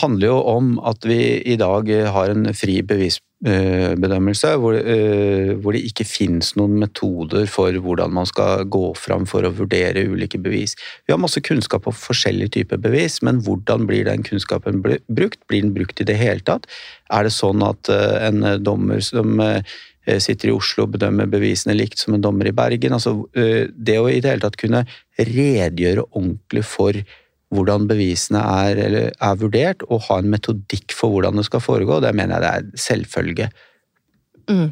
handler 0.00 0.30
jo 0.30 0.36
om 0.48 0.68
at 0.80 1.04
vi 1.04 1.18
i 1.44 1.58
dag 1.60 1.90
har 2.08 2.30
en 2.32 2.48
fri 2.56 2.78
bevisbedømmelse, 2.88 4.54
hvor, 4.62 4.78
eh, 4.80 5.52
hvor 5.60 5.76
det 5.76 5.82
ikke 5.90 6.06
finnes 6.08 6.54
noen 6.56 6.78
metoder 6.80 7.44
for 7.52 7.76
hvordan 7.84 8.14
man 8.16 8.30
skal 8.30 8.64
gå 8.64 8.94
fram 8.96 9.26
for 9.28 9.44
å 9.44 9.52
vurdere 9.52 10.06
ulike 10.08 10.40
bevis. 10.40 10.72
Vi 11.04 11.12
har 11.12 11.20
masse 11.20 11.44
kunnskap 11.44 11.84
om 11.84 11.92
forskjellige 11.92 12.54
typer 12.56 12.80
bevis, 12.80 13.20
men 13.20 13.42
hvordan 13.44 13.84
blir 13.84 14.08
den 14.08 14.24
kunnskapen 14.24 14.80
brukt? 14.80 15.44
Blir 15.52 15.68
den 15.68 15.76
brukt 15.76 16.00
i 16.00 16.08
det 16.08 16.16
hele 16.16 16.40
tatt? 16.40 16.64
Er 17.12 17.28
det 17.28 17.36
sånn 17.36 17.60
at 17.68 17.92
eh, 17.92 18.16
en 18.30 18.40
dommer 18.64 19.04
som 19.04 19.36
eh, 19.44 19.60
sitter 20.16 20.48
i 20.48 20.56
Oslo 20.56 20.88
og 20.88 20.96
bedømmer 20.96 21.28
bevisene 21.28 21.76
likt 21.76 22.00
som 22.00 22.16
en 22.16 22.24
dommer 22.24 22.48
i 22.48 22.56
Bergen. 22.56 22.96
Altså, 22.96 23.18
det 23.36 24.00
å 24.00 24.08
i 24.08 24.22
det 24.24 24.30
hele 24.32 24.40
tatt 24.40 24.56
kunne 24.56 24.86
redegjøre 25.20 26.08
ordentlig 26.14 26.64
for 26.64 26.96
hvordan 27.54 27.88
bevisene 27.88 28.42
er, 28.42 28.82
er, 29.12 29.38
vurdert, 29.40 29.84
og 29.88 30.04
ha 30.08 30.20
en 30.20 30.28
metodikk 30.32 30.92
for 30.96 31.14
hvordan 31.14 31.40
det 31.40 31.46
skal 31.48 31.64
foregå. 31.64 32.02
Det 32.04 32.12
mener 32.16 32.36
jeg 32.36 32.44
det 32.44 32.52
er 32.52 32.84
selvfølge. 32.88 33.48
Mm. 34.48 34.68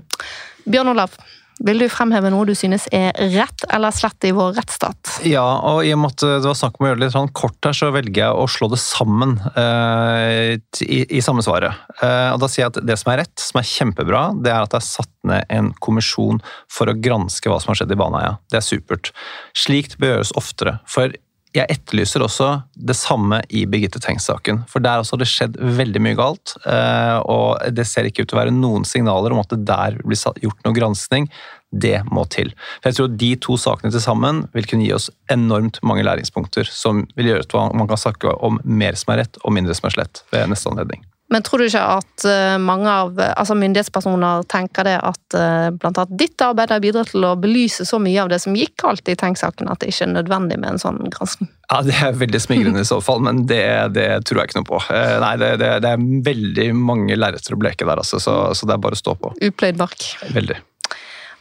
Bjørn 0.66 0.92
Olav, 0.92 1.16
vil 1.64 1.80
du 1.80 1.86
fremheve 1.88 2.28
noe 2.32 2.44
du 2.44 2.52
synes 2.56 2.84
er 2.92 3.16
rett 3.32 3.64
eller 3.72 3.94
slett 3.94 4.26
i 4.28 4.32
vår 4.36 4.58
rettsstat? 4.58 5.14
Ja, 5.24 5.44
og 5.70 5.86
i 5.86 5.92
og 5.94 6.02
med 6.02 6.12
at 6.12 6.24
det 6.42 6.50
var 6.50 6.58
snakk 6.58 6.76
om 6.76 6.84
å 6.84 6.90
gjøre 6.90 7.00
det 7.00 7.06
litt 7.06 7.14
sånn 7.14 7.32
kort 7.36 7.56
her, 7.64 7.76
så 7.76 7.88
velger 7.94 8.22
jeg 8.26 8.36
å 8.42 8.48
slå 8.50 8.68
det 8.74 8.80
sammen 8.82 9.36
eh, 9.56 10.58
i, 10.84 11.00
i, 11.06 11.22
samme 11.24 11.44
svaret. 11.46 11.80
Eh, 11.96 12.28
og 12.34 12.42
da 12.42 12.50
sier 12.52 12.66
jeg 12.66 12.74
at 12.74 12.80
det 12.84 12.98
som 13.00 13.12
er 13.12 13.22
rett, 13.22 13.36
som 13.40 13.60
er 13.62 13.70
kjempebra, 13.70 14.24
det 14.44 14.52
er 14.52 14.66
at 14.66 14.74
det 14.74 14.82
er 14.82 14.88
satt 14.90 15.12
ned 15.26 15.48
en 15.56 15.72
kommisjon 15.80 16.42
for 16.72 16.92
å 16.92 16.98
granske 17.00 17.48
hva 17.48 17.60
som 17.62 17.72
har 17.72 17.80
skjedd 17.80 17.96
i 17.96 18.00
Baneheia. 18.04 18.36
Det 18.52 18.60
er 18.60 18.66
supert. 18.66 19.14
Slikt 19.56 19.96
bør 20.02 20.18
gjøres 20.18 20.36
oftere. 20.36 20.76
For 20.92 21.16
jeg 21.56 21.72
etterlyser 21.72 22.24
også 22.24 22.48
det 22.88 22.96
samme 22.98 23.40
i 23.48 23.64
Birgitte 23.70 24.00
Tengs-saken. 24.02 24.62
For 24.70 24.84
der 24.84 25.00
også 25.00 25.16
har 25.16 25.22
det 25.22 25.30
skjedd 25.30 25.56
veldig 25.78 26.02
mye 26.04 26.18
galt. 26.18 26.56
Eh, 26.68 27.18
og 27.24 27.62
det 27.76 27.86
ser 27.88 28.08
ikke 28.08 28.24
ut 28.24 28.30
til 28.30 28.38
å 28.38 28.42
være 28.42 28.54
noen 28.54 28.84
signaler 28.88 29.32
om 29.34 29.40
at 29.42 29.54
det 29.54 29.62
der 29.68 29.96
blir 30.02 30.20
gjort 30.42 30.66
noe 30.66 30.76
granskning. 30.76 31.30
Det 31.72 31.98
må 32.12 32.26
til. 32.30 32.52
For 32.78 32.90
jeg 32.90 32.98
tror 32.98 33.16
De 33.24 33.32
to 33.42 33.56
sakene 33.60 33.92
til 33.92 34.04
sammen 34.04 34.44
vil 34.54 34.68
kunne 34.68 34.86
gi 34.86 34.94
oss 34.96 35.10
enormt 35.32 35.80
mange 35.86 36.06
læringspunkter 36.06 36.68
som 36.70 37.04
vil 37.18 37.32
gjøre 37.32 37.48
at 37.48 37.76
man 37.76 37.90
kan 37.90 38.00
snakke 38.00 38.36
om 38.46 38.60
mer 38.64 38.98
som 38.98 39.14
er 39.14 39.24
rett 39.24 39.40
og 39.42 39.56
mindre 39.56 39.76
som 39.76 39.88
er 39.88 39.98
slett 39.98 40.24
ved 40.32 40.48
neste 40.52 40.70
anledning. 40.72 41.04
Men 41.32 41.42
tror 41.42 41.58
du 41.58 41.66
ikke 41.66 41.82
at 41.82 42.24
eh, 42.28 42.56
mange 42.62 42.90
av 42.90 43.18
altså 43.18 43.56
myndighetspersoner 43.58 44.44
tenker 44.50 44.86
det 44.86 44.94
at 45.02 45.34
eh, 45.34 45.68
blant 45.74 45.98
annet 45.98 46.20
ditt 46.20 46.42
arbeid 46.44 46.70
har 46.70 46.82
bidratt 46.84 47.10
til 47.10 47.26
å 47.26 47.32
belyse 47.40 47.86
så 47.88 47.98
mye 48.02 48.20
av 48.22 48.30
det 48.30 48.38
som 48.44 48.54
gikk 48.54 48.76
galt 48.84 49.10
i 49.10 49.16
Tenk-saken, 49.18 49.70
at 49.72 49.82
det 49.82 49.90
ikke 49.90 50.06
er 50.06 50.12
nødvendig 50.14 50.60
med 50.62 50.76
en 50.76 50.82
sånn 50.82 51.00
gransking? 51.10 51.50
Ja, 51.72 51.80
Det 51.82 51.96
er 51.98 52.14
veldig 52.14 52.42
smigrende 52.42 52.84
i 52.84 52.86
så 52.86 53.00
fall, 53.02 53.24
men 53.26 53.42
det, 53.50 53.66
det, 53.96 54.06
tror 54.28 54.42
jeg 54.42 54.52
ikke 54.52 54.60
noe 54.62 54.70
på. 54.70 54.80
Eh, 54.94 55.16
nei, 55.24 55.34
det, 55.42 55.50
det, 55.62 55.72
det 55.82 55.92
er 55.96 56.06
veldig 56.30 56.68
mange 56.78 57.18
lerreter 57.18 57.58
å 57.58 57.60
bleke 57.60 57.88
der, 57.88 58.04
altså, 58.04 58.22
så, 58.22 58.38
så, 58.54 58.68
det 58.68 58.76
er 58.76 58.86
bare 58.86 58.98
å 58.98 59.02
stå 59.02 59.18
på. 59.18 59.34
Upløyd 59.50 59.82
bark. 59.82 60.06
Veldig. 60.30 60.60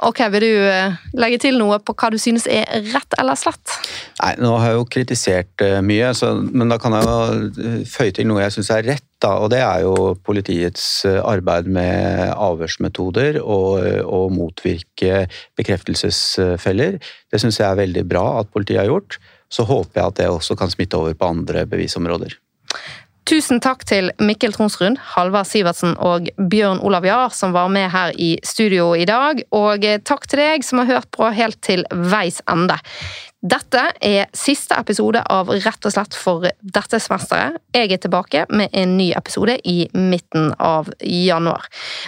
Ok, 0.03 0.19
Vil 0.33 0.43
du 0.43 0.65
eh, 0.67 0.95
legge 1.15 1.37
til 1.45 1.55
noe 1.59 1.77
på 1.79 1.93
hva 1.95 2.09
du 2.11 2.17
synes 2.19 2.49
er 2.51 2.67
rett 2.91 3.15
eller 3.19 3.37
slett? 3.39 3.71
Nei, 4.19 4.33
Nå 4.43 4.51
har 4.59 4.73
jeg 4.73 4.79
jo 4.79 4.87
kritisert 4.91 5.63
eh, 5.63 5.77
mye, 5.85 6.09
så, 6.17 6.33
men 6.43 6.71
da 6.71 6.77
kan 6.81 6.95
jeg 6.97 7.07
jo 7.07 7.15
eh, 7.63 7.77
føye 7.87 8.15
til 8.15 8.27
noe 8.27 8.43
jeg 8.43 8.57
syns 8.57 8.71
er 8.75 8.83
rett. 8.89 9.07
Da, 9.23 9.37
og 9.39 9.49
Det 9.53 9.61
er 9.63 9.85
jo 9.85 10.11
politiets 10.27 11.05
arbeid 11.07 11.69
med 11.71 12.33
avhørsmetoder 12.35 13.39
og, 13.41 13.79
å 14.03 14.25
motvirke 14.29 15.23
bekreftelsesfeller. 15.57 16.99
Det 17.31 17.41
syns 17.41 17.61
jeg 17.61 17.69
er 17.69 17.79
veldig 17.79 18.03
bra 18.11 18.25
at 18.41 18.51
politiet 18.51 18.83
har 18.83 18.91
gjort. 18.91 19.17
Så 19.47 19.63
håper 19.65 20.01
jeg 20.01 20.11
at 20.11 20.19
det 20.19 20.27
også 20.29 20.59
kan 20.59 20.73
smitte 20.73 20.99
over 20.99 21.15
på 21.15 21.31
andre 21.31 21.63
bevisområder. 21.69 22.35
Tusen 23.25 23.57
takk 23.57 23.81
til 23.89 24.11
Mikkel 24.21 24.53
Tronsrud, 24.53 24.99
Halvard 25.15 25.47
Sivertsen 25.49 25.95
og 25.97 26.27
Bjørn 26.37 26.77
Olav 26.85 27.07
Jahr 27.07 27.31
som 27.33 27.55
var 27.55 27.71
med 27.73 27.87
her 27.89 28.11
i 28.21 28.35
studio 28.45 28.91
i 28.93 29.07
dag. 29.09 29.41
Og 29.49 29.81
takk 30.05 30.27
til 30.29 30.43
deg 30.43 30.65
som 30.67 30.83
har 30.83 30.91
hørt 30.91 31.09
på 31.15 31.31
helt 31.33 31.57
til 31.65 31.81
veis 31.89 32.37
ende. 32.45 32.77
Dette 33.45 33.81
er 34.01 34.25
siste 34.33 34.73
episode 34.79 35.21
av 35.29 35.51
Rett 35.53 35.85
og 35.85 35.93
slett 35.93 36.15
for 36.17 36.47
dette 36.65 36.99
semesteret. 37.03 37.59
Jeg 37.75 37.91
er 37.93 38.01
tilbake 38.01 38.45
med 38.49 38.73
en 38.73 38.95
ny 38.97 39.11
episode 39.13 39.59
i 39.69 39.83
midten 39.93 40.49
av 40.57 40.89
januar. 41.05 41.67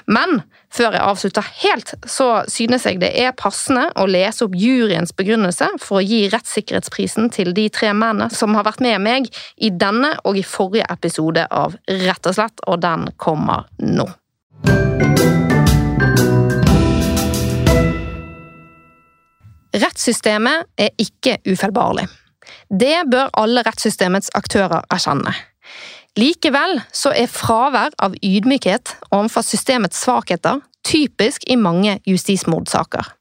Men 0.09 0.41
før 0.73 0.97
jeg 0.97 1.05
avslutter 1.05 1.51
helt, 1.61 1.93
så 2.09 2.41
synes 2.49 2.87
jeg 2.89 2.97
det 3.03 3.11
er 3.21 3.37
passende 3.37 3.85
å 4.01 4.07
lese 4.09 4.47
opp 4.47 4.57
juryens 4.57 5.13
begrunnelse 5.13 5.69
for 5.83 6.01
å 6.01 6.05
gi 6.07 6.23
rettssikkerhetsprisen 6.33 7.29
til 7.35 7.53
de 7.53 7.67
tre 7.69 7.93
mennene 7.93 8.33
som 8.33 8.57
har 8.57 8.65
vært 8.65 8.81
med 8.81 9.03
meg 9.05 9.29
i 9.61 9.69
denne 9.69 10.15
og 10.25 10.41
i 10.41 10.45
forrige 10.47 10.89
episode 10.89 11.45
av 11.53 11.77
Rett 12.07 12.31
og 12.31 12.39
slett, 12.39 12.65
og 12.65 12.81
den 12.81 13.11
kommer 13.21 13.69
nå. 13.77 14.09
Rettssystemet 19.77 20.65
er 20.79 20.93
ikke 21.01 21.37
ufeilbarlig. 21.45 22.07
Det 22.69 23.03
bør 23.11 23.29
alle 23.37 23.61
rettssystemets 23.67 24.31
aktører 24.37 24.85
erkjenne. 24.93 25.33
Likevel 26.17 26.79
så 26.95 27.11
er 27.13 27.29
fravær 27.29 27.93
av 28.01 28.15
ydmykhet 28.25 28.95
overfor 29.11 29.45
systemets 29.45 29.99
svakheter 30.01 30.63
typisk 30.87 31.45
i 31.51 31.59
mange 31.59 31.99
justismordsaker. 32.07 33.11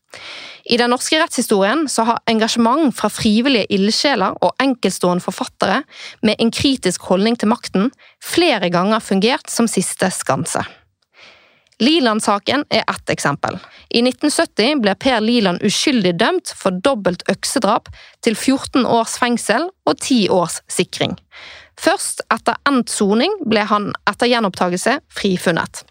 I 0.67 0.79
den 0.81 0.91
norske 0.91 1.19
rettshistorien 1.21 1.85
så 1.93 2.07
har 2.09 2.23
engasjement 2.31 2.95
fra 2.97 3.11
frivillige 3.13 3.69
ildsjeler 3.77 4.39
og 4.43 4.57
enkeltstående 4.63 5.23
forfattere 5.23 5.83
med 6.27 6.41
en 6.43 6.51
kritisk 6.51 7.05
holdning 7.11 7.37
til 7.39 7.53
makten 7.53 7.93
flere 8.25 8.71
ganger 8.75 9.05
fungert 9.05 9.53
som 9.53 9.69
siste 9.71 10.11
skanse. 10.15 10.65
Liland-saken 11.83 12.65
er 12.71 12.85
ett 12.89 13.11
eksempel. 13.11 13.59
I 13.89 14.01
1970 14.01 14.81
ble 14.81 14.95
Per 14.95 15.21
Liland 15.21 15.63
uskyldig 15.63 16.15
dømt 16.19 16.53
for 16.57 16.73
dobbelt 16.85 17.27
øksedrap 17.29 17.91
til 18.25 18.37
14 18.37 18.87
års 18.87 19.19
fengsel 19.21 19.69
og 19.85 19.99
10 20.01 20.29
års 20.33 20.63
sikring. 20.73 21.19
Først 21.77 22.23
etter 22.33 22.57
endt 22.69 22.89
soning 22.89 23.35
ble 23.45 23.67
han 23.69 23.91
etter 24.09 24.31
gjenopptakelse 24.31 24.97
frifunnet. 25.13 25.83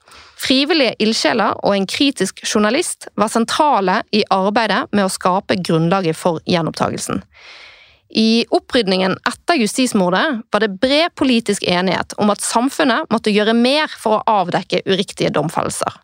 Frivillige 0.41 0.95
ildsjeler 1.05 1.61
og 1.61 1.75
en 1.75 1.85
kritisk 1.85 2.41
journalist 2.41 3.07
var 3.15 3.29
sentrale 3.29 4.01
i 4.11 4.23
arbeidet 4.33 4.87
med 4.91 5.05
å 5.05 5.13
skape 5.13 5.59
grunnlaget 5.61 6.17
for 6.17 6.41
gjenopptakelsen. 6.49 7.21
I 8.15 8.45
opprydningen 8.55 9.17
etter 9.27 9.59
justismordet 9.59 10.23
var 10.51 10.63
det 10.63 10.77
bred 10.79 11.11
politisk 11.19 11.65
enighet 11.67 12.15
om 12.21 12.31
at 12.31 12.43
samfunnet 12.43 13.09
måtte 13.11 13.33
gjøre 13.35 13.55
mer 13.57 13.91
for 13.91 14.21
å 14.21 14.39
avdekke 14.41 14.85
uriktige 14.87 15.33
domfellelser. 15.35 15.97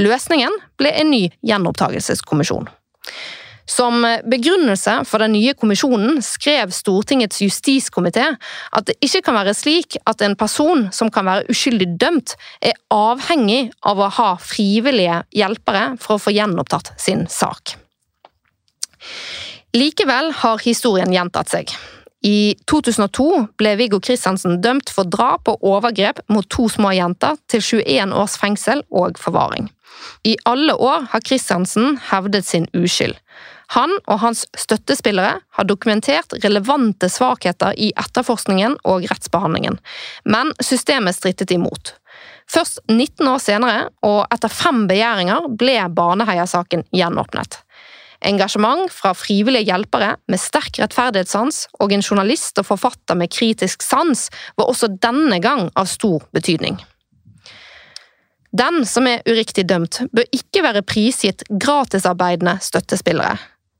Løsningen 0.00 0.56
ble 0.80 0.94
en 0.96 1.12
ny 1.12 1.26
gjenopptakelseskommisjon. 1.44 2.70
Som 3.68 4.02
begrunnelse 4.28 4.96
for 5.08 5.24
den 5.24 5.32
nye 5.36 5.54
kommisjonen 5.56 6.18
skrev 6.24 6.72
Stortingets 6.76 7.40
justiskomité 7.44 8.26
at 8.36 8.88
det 8.88 8.96
ikke 9.04 9.22
kan 9.28 9.38
være 9.38 9.54
slik 9.56 9.96
at 10.08 10.24
en 10.24 10.36
person 10.36 10.88
som 10.92 11.12
kan 11.12 11.28
være 11.28 11.48
uskyldig 11.52 11.94
dømt, 12.00 12.36
er 12.60 12.76
avhengig 12.92 13.70
av 13.84 14.00
å 14.00 14.10
ha 14.18 14.34
frivillige 14.40 15.22
hjelpere 15.32 15.94
for 16.00 16.16
å 16.16 16.24
få 16.26 16.36
gjenopptatt 16.36 16.92
sin 17.00 17.24
sak. 17.28 17.76
Likevel 19.74 20.30
har 20.38 20.60
historien 20.62 21.10
gjentatt 21.10 21.50
seg. 21.50 21.70
I 22.24 22.54
2002 22.70 23.24
ble 23.58 23.74
Viggo 23.76 23.98
Kristiansen 24.00 24.60
dømt 24.64 24.88
for 24.94 25.08
drap 25.10 25.50
og 25.50 25.64
overgrep 25.66 26.22
mot 26.32 26.46
to 26.48 26.68
små 26.72 26.94
jenter 26.94 27.34
til 27.50 27.60
21 27.60 28.14
års 28.16 28.38
fengsel 28.40 28.84
og 28.94 29.18
forvaring. 29.20 29.66
I 30.24 30.36
alle 30.48 30.76
år 30.78 31.10
har 31.10 31.24
Kristiansen 31.26 31.98
hevdet 32.10 32.46
sin 32.46 32.68
uskyld. 32.76 33.18
Han 33.74 33.92
og 34.06 34.20
hans 34.22 34.44
støttespillere 34.56 35.40
har 35.56 35.66
dokumentert 35.66 36.36
relevante 36.44 37.08
svakheter 37.10 37.74
i 37.74 37.90
etterforskningen 37.98 38.78
og 38.84 39.08
rettsbehandlingen, 39.10 39.80
men 40.24 40.52
systemet 40.62 41.18
strittet 41.18 41.50
imot. 41.56 41.96
Først 42.46 42.78
19 42.92 43.26
år 43.26 43.40
senere, 43.42 43.88
og 44.04 44.26
etter 44.30 44.52
fem 44.52 44.84
begjæringer, 44.86 45.48
ble 45.58 45.80
Baneheia-saken 45.96 46.84
gjenåpnet. 46.94 47.63
Engasjement 48.24 48.88
fra 48.92 49.12
frivillige 49.16 49.68
hjelpere 49.68 50.14
med 50.32 50.40
sterk 50.40 50.80
rettferdighetssans 50.80 51.66
og 51.84 51.92
en 51.92 52.04
journalist 52.04 52.58
og 52.62 52.70
forfatter 52.70 53.18
med 53.20 53.32
kritisk 53.32 53.84
sans 53.84 54.30
var 54.56 54.70
også 54.70 54.88
denne 54.96 55.40
gang 55.44 55.68
av 55.76 55.90
stor 55.90 56.24
betydning. 56.32 56.78
Den 58.54 58.84
som 58.86 59.08
er 59.10 59.24
uriktig 59.26 59.66
dømt, 59.66 59.98
bør 60.14 60.28
ikke 60.32 60.62
være 60.62 60.84
prisgitt 60.86 61.42
gratisarbeidende 61.50 62.60
støttespillere. 62.62 63.34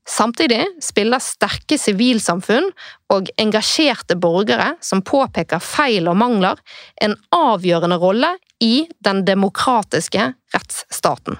Samtidig 0.04 0.66
spiller 0.84 1.22
sterke 1.22 1.78
sivilsamfunn 1.80 2.66
og 3.14 3.30
engasjerte 3.40 4.18
borgere 4.20 4.74
som 4.84 5.00
påpeker 5.06 5.62
feil 5.64 6.10
og 6.10 6.18
mangler, 6.20 6.58
en 7.00 7.14
avgjørende 7.32 7.96
rolle 8.02 8.34
i 8.60 8.84
den 9.06 9.22
demokratiske 9.24 10.34
rettsstaten. 10.52 11.38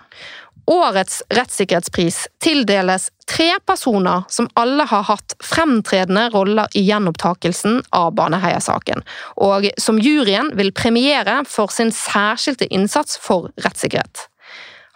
Årets 0.66 1.22
rettssikkerhetspris 1.28 2.22
tildeles 2.40 3.10
tre 3.28 3.50
personer 3.66 4.24
som 4.32 4.48
alle 4.56 4.86
har 4.88 5.04
hatt 5.10 5.34
fremtredende 5.44 6.30
roller 6.32 6.72
i 6.72 6.84
gjenopptakelsen 6.86 7.82
av 7.92 8.14
Baneheia-saken, 8.16 9.04
og 9.36 9.68
som 9.80 10.00
juryen 10.00 10.54
vil 10.56 10.72
premiere 10.72 11.42
for 11.48 11.72
sin 11.72 11.92
særskilte 11.92 12.70
innsats 12.72 13.20
for 13.20 13.50
rettssikkerhet. 13.60 14.28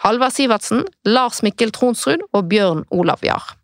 Halvard 0.05 0.33
Sivertsen, 0.33 0.85
Lars 1.05 1.43
Mikkel 1.43 1.75
Tronsrud 1.75 2.23
og 2.33 2.49
Bjørn 2.49 2.85
Olav 2.95 3.25
Jahr. 3.27 3.58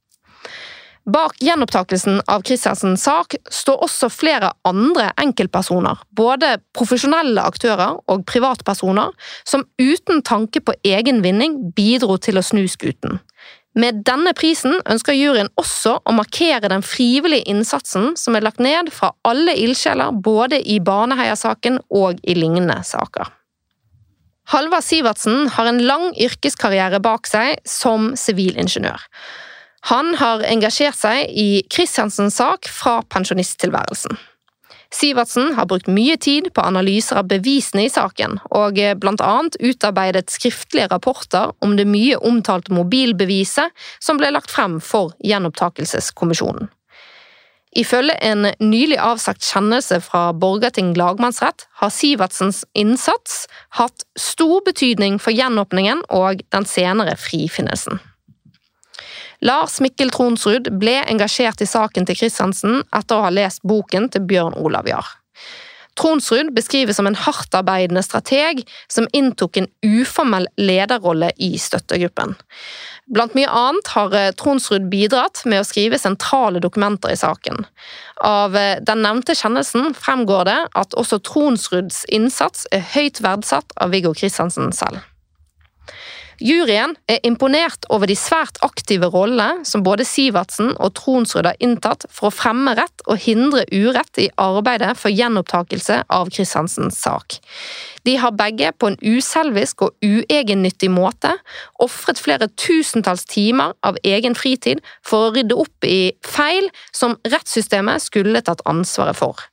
Bak 1.04 1.36
gjenopptakelsen 1.44 2.22
av 2.32 2.42
Christiansens 2.48 3.02
sak 3.04 3.34
står 3.52 3.82
også 3.84 4.08
flere 4.08 4.54
andre 4.64 5.10
enkeltpersoner, 5.20 6.00
både 6.16 6.54
profesjonelle 6.76 7.44
aktører 7.44 7.98
og 8.08 8.24
privatpersoner, 8.30 9.12
som 9.44 9.66
uten 9.76 10.22
tanke 10.24 10.62
på 10.64 10.72
egen 10.80 11.20
vinning 11.26 11.58
bidro 11.76 12.16
til 12.16 12.40
å 12.40 12.46
snu 12.46 12.64
skuten. 12.72 13.20
Med 13.76 14.00
denne 14.06 14.32
prisen 14.38 14.78
ønsker 14.88 15.16
juryen 15.18 15.50
også 15.60 15.98
å 16.06 16.16
markere 16.16 16.70
den 16.72 16.84
frivillige 16.86 17.50
innsatsen 17.52 18.14
som 18.16 18.38
er 18.38 18.46
lagt 18.46 18.62
ned 18.62 18.88
fra 18.94 19.12
alle 19.28 19.52
ildsjeler 19.60 20.14
både 20.24 20.62
i 20.62 20.78
Baneheia-saken 20.80 21.82
og 21.90 22.22
i 22.22 22.38
lignende 22.38 22.78
saker. 22.86 23.28
Halvard 24.52 24.84
Sivertsen 24.84 25.50
har 25.56 25.68
en 25.68 25.82
lang 25.84 26.12
yrkeskarriere 26.20 27.00
bak 27.04 27.28
seg 27.28 27.58
som 27.68 28.12
sivilingeniør. 28.16 29.02
Han 29.90 30.14
har 30.16 30.44
engasjert 30.48 30.96
seg 30.96 31.28
i 31.28 31.64
Christiansens 31.72 32.38
sak 32.40 32.68
fra 32.72 33.02
pensjonisttilværelsen. 33.12 34.16
Sivertsen 34.94 35.54
har 35.58 35.66
brukt 35.66 35.90
mye 35.90 36.14
tid 36.16 36.52
på 36.54 36.62
analyser 36.62 37.18
av 37.18 37.26
bevisene 37.28 37.88
i 37.88 37.90
saken, 37.90 38.38
og 38.54 38.78
blant 39.02 39.20
annet 39.24 39.58
utarbeidet 39.58 40.30
skriftlige 40.32 40.86
rapporter 40.92 41.50
om 41.64 41.74
det 41.76 41.88
mye 41.90 42.20
omtalte 42.22 42.72
mobilbeviset 42.72 43.74
som 43.98 44.20
ble 44.20 44.30
lagt 44.32 44.54
frem 44.54 44.78
for 44.80 45.12
Gjenopptakelseskommisjonen. 45.26 46.70
Ifølge 47.74 48.14
en 48.22 48.46
nylig 48.62 49.00
avsagt 49.02 49.42
kjennelse 49.42 49.98
fra 50.04 50.28
Borgarting 50.32 50.92
lagmannsrett 50.94 51.66
har 51.82 51.90
Sivertsens 51.90 52.62
innsats 52.78 53.48
hatt 53.80 54.06
stor 54.14 54.62
betydning 54.64 55.18
for 55.18 55.34
gjenåpningen 55.34 56.04
og 56.14 56.44
den 56.54 56.68
senere 56.70 57.18
frifinnelsen. 57.18 57.98
Lars 59.40 59.80
Mikkel 59.82 60.12
Tronsrud 60.14 60.70
ble 60.78 61.00
engasjert 61.02 61.62
i 61.64 61.68
saken 61.68 62.06
til 62.06 62.18
Christiansen 62.22 62.82
etter 62.94 63.18
å 63.18 63.26
ha 63.26 63.34
lest 63.34 63.64
boken 63.66 64.10
til 64.14 64.26
Bjørn 64.28 64.58
Olav 64.60 64.88
Jahr. 64.90 65.08
Tronsrud 65.94 66.50
beskrives 66.54 66.96
som 66.96 67.06
en 67.06 67.14
hardtarbeidende 67.14 68.02
strateg 68.02 68.64
som 68.90 69.06
inntok 69.14 69.60
en 69.60 69.68
uformell 69.86 70.48
lederrolle 70.58 71.30
i 71.38 71.52
støttegruppen. 71.60 72.34
Blant 73.14 73.36
mye 73.36 73.50
annet 73.50 73.90
har 73.94 74.14
eh, 74.16 74.32
Tronsrud 74.34 74.88
bidratt 74.90 75.44
med 75.44 75.60
å 75.60 75.66
skrive 75.68 76.00
sentrale 76.00 76.62
dokumenter 76.64 77.12
i 77.12 77.20
saken. 77.20 77.66
Av 78.26 78.56
eh, 78.58 78.80
den 78.82 79.04
nevnte 79.04 79.36
kjennelsen 79.38 79.92
fremgår 79.94 80.48
det 80.48 80.60
at 80.82 80.98
også 80.98 81.20
Tronsruds 81.22 82.02
innsats 82.08 82.66
er 82.74 82.86
høyt 82.94 83.22
verdsatt 83.22 83.76
av 83.76 83.94
Viggo 83.94 84.14
Kristiansen 84.16 84.72
selv. 84.74 85.04
Juryen 86.44 86.92
er 87.08 87.22
imponert 87.24 87.86
over 87.88 88.04
de 88.04 88.14
svært 88.18 88.58
aktive 88.66 89.08
rollene 89.08 89.64
som 89.64 89.80
både 89.86 90.04
Sivertsen 90.04 90.74
og 90.76 90.92
Tronsrud 90.98 91.46
har 91.48 91.56
inntatt 91.64 92.04
for 92.12 92.28
å 92.28 92.34
fremme 92.34 92.74
rett 92.76 93.04
og 93.08 93.22
hindre 93.24 93.62
urett 93.72 94.20
i 94.20 94.26
arbeidet 94.36 94.90
for 95.00 95.14
gjenopptakelse 95.14 96.02
av 96.12 96.28
Christiansens 96.34 96.98
sak. 97.00 97.38
De 98.04 98.18
har 98.20 98.36
begge 98.36 98.74
på 98.76 98.90
en 98.92 99.00
uselvisk 99.00 99.86
og 99.86 99.96
uegennyttig 100.04 100.92
måte 100.92 101.32
ofret 101.80 102.20
flere 102.20 102.50
tusentalls 102.60 103.24
timer 103.24 103.72
av 103.80 103.96
egen 104.04 104.36
fritid 104.36 104.84
for 105.00 105.30
å 105.30 105.34
rydde 105.38 105.56
opp 105.64 105.88
i 105.88 106.12
feil 106.28 106.68
som 106.92 107.16
rettssystemet 107.24 108.04
skulle 108.04 108.44
tatt 108.44 108.60
ansvaret 108.68 109.16
for. 109.16 109.48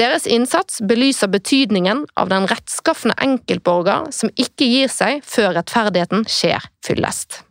Deres 0.00 0.24
innsats 0.26 0.80
belyser 0.88 1.28
betydningen 1.28 2.06
av 2.16 2.30
den 2.32 2.46
rettskaffende 2.48 3.16
enkeltborger 3.20 4.08
som 4.14 4.32
ikke 4.40 4.64
gir 4.64 4.92
seg 4.92 5.20
før 5.28 5.52
rettferdigheten 5.58 6.24
skjer 6.24 6.64
fyllest. 6.86 7.42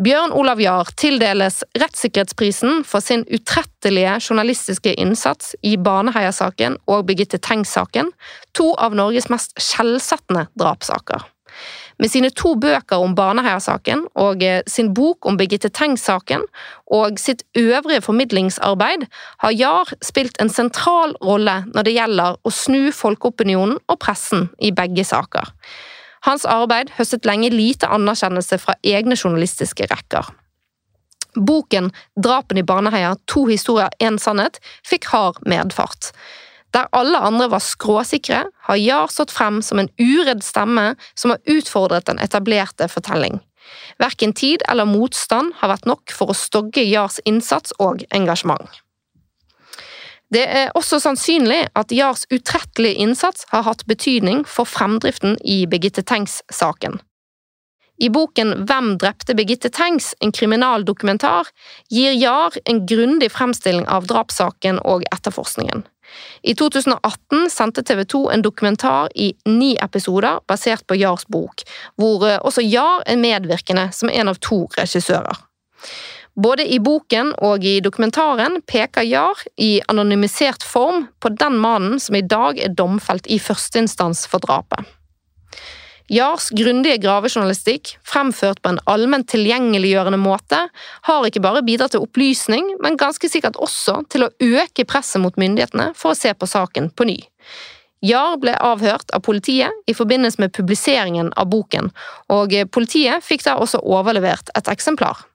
Bjørn 0.00 0.32
Olav 0.32 0.62
Jahr 0.64 0.88
tildeles 0.96 1.60
Rettssikkerhetsprisen 1.78 2.80
for 2.88 3.04
sin 3.04 3.26
utrettelige 3.28 4.14
journalistiske 4.24 4.94
innsats 4.96 5.52
i 5.60 5.74
Baneheia-saken 5.76 6.78
og 6.88 7.04
Birgitte 7.10 7.38
Tengs-saken, 7.38 8.08
to 8.56 8.72
av 8.80 8.96
Norges 8.96 9.28
mest 9.28 9.52
skjellsettende 9.60 10.46
drapssaker. 10.58 11.28
Med 12.00 12.08
sine 12.08 12.30
to 12.32 12.54
bøker 12.56 13.02
om 13.04 13.12
Baneheia-saken 13.16 14.06
og 14.18 14.42
eh, 14.44 14.62
sin 14.70 14.94
bok 14.96 15.26
om 15.28 15.36
Birgitte 15.36 15.68
Tengs-saken 15.68 16.46
og 16.96 17.20
sitt 17.20 17.44
øvrige 17.58 18.00
formidlingsarbeid 18.06 19.04
har 19.44 19.52
Jahr 19.52 19.92
spilt 20.04 20.40
en 20.40 20.48
sentral 20.48 21.12
rolle 21.20 21.58
når 21.74 21.86
det 21.86 21.96
gjelder 21.98 22.40
å 22.40 22.52
snu 22.54 22.88
folkeopinionen 22.96 23.76
og 23.84 24.00
pressen 24.00 24.48
i 24.64 24.72
begge 24.72 25.04
saker. 25.04 25.52
Hans 26.24 26.46
arbeid 26.48 26.94
høstet 26.96 27.28
lenge 27.28 27.52
lite 27.52 27.88
anerkjennelse 27.92 28.60
fra 28.60 28.76
egne 28.80 29.16
journalistiske 29.16 29.88
rekker. 29.92 30.32
Boken 31.36 31.92
Drapene 32.16 32.64
i 32.64 32.66
Baneheia, 32.66 33.14
to 33.28 33.44
historier, 33.48 33.92
én 34.00 34.16
sannhet 34.18 34.58
fikk 34.88 35.12
hard 35.12 35.40
medfart. 35.48 36.14
Der 36.74 36.86
alle 36.94 37.18
andre 37.18 37.48
var 37.50 37.62
skråsikre, 37.64 38.44
har 38.68 38.76
Jahr 38.78 39.10
stått 39.10 39.32
frem 39.34 39.58
som 39.62 39.80
en 39.82 39.90
uredd 39.98 40.44
stemme 40.46 40.94
som 41.18 41.34
har 41.34 41.40
utfordret 41.50 42.06
den 42.06 42.20
etablerte 42.22 42.88
fortelling. 42.88 43.40
Verken 43.98 44.32
tid 44.32 44.62
eller 44.68 44.88
motstand 44.88 45.52
har 45.60 45.72
vært 45.74 45.88
nok 45.90 46.14
for 46.14 46.30
å 46.30 46.38
stogge 46.38 46.84
Jars 46.86 47.18
innsats 47.28 47.74
og 47.78 48.04
engasjement. 48.14 48.80
Det 50.30 50.44
er 50.46 50.70
også 50.78 51.00
sannsynlig 51.02 51.64
at 51.74 51.90
Jars 51.90 52.22
utrettelige 52.30 53.02
innsats 53.02 53.48
har 53.50 53.66
hatt 53.66 53.82
betydning 53.90 54.44
for 54.46 54.68
fremdriften 54.68 55.34
i 55.42 55.64
Birgitte 55.66 56.04
Tengs-saken. 56.06 57.00
I 58.00 58.08
boken 58.08 58.64
Hvem 58.64 58.94
drepte 58.98 59.34
Birgitte 59.36 59.68
Tengs, 59.68 60.14
en 60.24 60.32
kriminaldokumentar, 60.32 61.50
gir 61.92 62.14
Jahr 62.16 62.56
en 62.64 62.86
grundig 62.88 63.28
fremstilling 63.32 63.84
av 63.88 64.06
drapssaken 64.08 64.80
og 64.88 65.04
etterforskningen. 65.12 65.84
I 66.42 66.54
2018 66.58 67.50
sendte 67.52 67.84
TV 67.86 68.04
2 68.04 68.22
en 68.34 68.42
dokumentar 68.42 69.12
i 69.14 69.34
ni 69.46 69.74
episoder 69.76 70.40
basert 70.48 70.86
på 70.88 70.96
Jars 70.98 71.26
bok, 71.28 71.62
hvor 72.00 72.24
eh, 72.26 72.40
også 72.40 72.64
Jar 72.64 73.04
er 73.06 73.20
medvirkende 73.20 73.90
som 73.94 74.10
en 74.10 74.32
av 74.32 74.40
to 74.42 74.64
regissører. 74.78 75.44
Både 76.40 76.64
i 76.64 76.78
boken 76.80 77.34
og 77.44 77.66
i 77.66 77.80
dokumentaren 77.84 78.60
peker 78.70 79.04
Jar 79.04 79.44
i 79.60 79.74
anonymisert 79.92 80.64
form 80.64 81.04
på 81.20 81.34
den 81.36 81.58
mannen 81.60 82.00
som 82.00 82.16
i 82.16 82.24
dag 82.24 82.58
er 82.58 82.72
domfelt 82.72 83.28
i 83.28 83.38
førsteinstans 83.42 84.24
for 84.30 84.42
drapet. 84.42 84.88
Jars 86.10 86.48
grundige 86.50 86.98
gravejournalistikk, 87.04 87.92
fremført 88.02 88.58
på 88.64 88.72
en 88.72 88.80
allment 88.90 89.28
tilgjengeliggjørende 89.30 90.18
måte, 90.18 90.64
har 91.06 91.26
ikke 91.26 91.42
bare 91.44 91.62
bidratt 91.62 91.94
til 91.94 92.02
opplysning, 92.02 92.72
men 92.82 92.98
ganske 92.98 93.30
sikkert 93.30 93.60
også 93.62 94.00
til 94.10 94.26
å 94.26 94.32
øke 94.42 94.86
presset 94.90 95.22
mot 95.22 95.38
myndighetene 95.38 95.92
for 95.94 96.10
å 96.10 96.18
se 96.18 96.34
på 96.34 96.50
saken 96.50 96.90
på 96.90 97.06
ny. 97.12 97.16
Jahr 98.02 98.40
ble 98.42 98.56
avhørt 98.58 99.12
av 99.14 99.22
politiet 99.22 99.70
i 99.86 99.94
forbindelse 99.94 100.42
med 100.42 100.54
publiseringen 100.56 101.30
av 101.38 101.50
boken, 101.52 101.92
og 102.32 102.58
politiet 102.74 103.22
fikk 103.22 103.46
da 103.46 103.60
også 103.62 103.78
overlevert 103.84 104.50
et 104.58 104.70
eksemplar. 104.72 105.28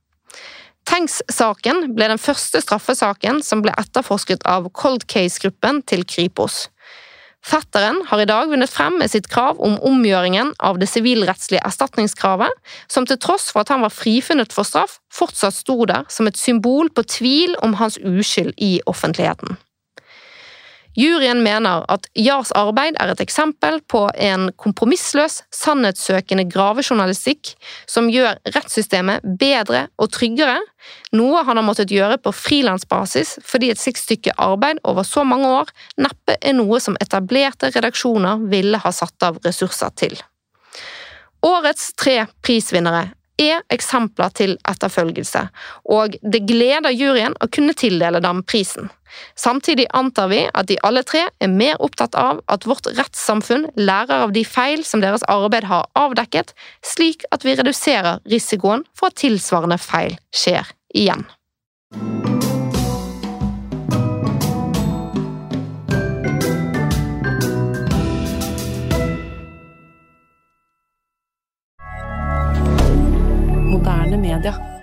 Tengs-saken 0.85 1.93
ble 1.95 2.11
den 2.11 2.21
første 2.21 2.59
straffesaken 2.61 3.39
som 3.45 3.63
ble 3.63 3.71
etterforsket 3.79 4.43
av 4.45 4.67
Cold 4.75 5.07
Case-gruppen 5.09 5.85
til 5.87 6.03
Kripos. 6.03 6.65
Fetteren 7.45 7.99
har 8.09 8.21
i 8.23 8.25
dag 8.25 8.49
vunnet 8.49 8.71
frem 8.73 8.95
med 8.97 9.11
sitt 9.11 9.27
krav 9.29 9.59
om 9.61 9.75
omgjøringen 9.85 10.55
av 10.65 10.79
det 10.81 10.87
sivilrettslige 10.89 11.61
erstatningskravet, 11.67 12.49
som 12.89 13.05
til 13.05 13.19
tross 13.21 13.51
for 13.53 13.61
at 13.61 13.69
han 13.69 13.85
var 13.85 13.93
frifunnet 13.93 14.55
for 14.55 14.65
straff, 14.65 14.97
fortsatt 15.13 15.53
sto 15.53 15.77
der 15.85 16.07
som 16.09 16.25
et 16.25 16.41
symbol 16.41 16.89
på 16.89 17.05
tvil 17.05 17.53
om 17.61 17.77
hans 17.77 17.99
uskyld 18.01 18.57
i 18.57 18.79
offentligheten. 18.89 19.59
Juryen 20.95 21.41
mener 21.43 21.83
at 21.91 22.07
Jars 22.15 22.53
arbeid 22.55 22.95
er 23.03 23.11
et 23.11 23.21
eksempel 23.23 23.81
på 23.91 24.05
en 24.15 24.47
kompromissløs, 24.61 25.41
sannhetssøkende 25.51 26.45
gravejournalistikk 26.47 27.51
som 27.91 28.07
gjør 28.11 28.37
rettssystemet 28.55 29.25
bedre 29.39 29.85
og 29.99 30.13
tryggere, 30.15 30.61
noe 31.11 31.43
han 31.43 31.59
har 31.59 31.67
måttet 31.67 31.91
gjøre 31.91 32.19
på 32.23 32.31
frilansbasis 32.35 33.35
fordi 33.43 33.73
et 33.73 33.81
slikt 33.81 34.03
stykke 34.05 34.37
arbeid 34.39 34.79
over 34.87 35.03
så 35.07 35.25
mange 35.27 35.51
år 35.51 35.73
neppe 35.99 36.37
er 36.39 36.55
noe 36.55 36.79
som 36.79 36.95
etablerte 37.03 37.73
redaksjoner 37.75 38.47
ville 38.51 38.79
ha 38.79 38.95
satt 38.95 39.27
av 39.27 39.41
ressurser 39.43 39.91
til. 39.99 40.15
Årets 41.45 41.91
tre 41.99 42.21
prisvinnere 42.41 43.09
er 43.41 43.63
eksempler 43.73 44.31
til 44.35 44.55
etterfølgelse, 44.69 45.47
og 45.91 46.15
det 46.21 46.45
gleder 46.47 46.93
juryen 46.95 47.35
å 47.43 47.49
kunne 47.51 47.75
tildele 47.77 48.21
dem 48.23 48.43
prisen. 48.47 48.89
Samtidig 49.39 49.87
antar 49.95 50.27
vi 50.31 50.41
at 50.51 50.67
de 50.67 50.77
alle 50.83 51.03
tre 51.07 51.25
er 51.39 51.51
mer 51.51 51.79
opptatt 51.83 52.17
av 52.19 52.41
at 52.51 52.67
vårt 52.67 52.89
rettssamfunn 52.97 53.69
lærer 53.79 54.27
av 54.27 54.35
de 54.35 54.43
feil 54.47 54.83
som 54.87 55.03
deres 55.03 55.23
arbeid 55.31 55.67
har 55.69 55.87
avdekket, 55.99 56.55
slik 56.83 57.23
at 57.31 57.47
vi 57.47 57.55
reduserer 57.55 58.19
risikoen 58.31 58.83
for 58.95 59.11
at 59.11 59.21
tilsvarende 59.23 59.79
feil 59.81 60.19
skjer 60.35 60.75
igjen. 60.95 61.27
Moderne 74.15 74.37
media. 74.37 74.74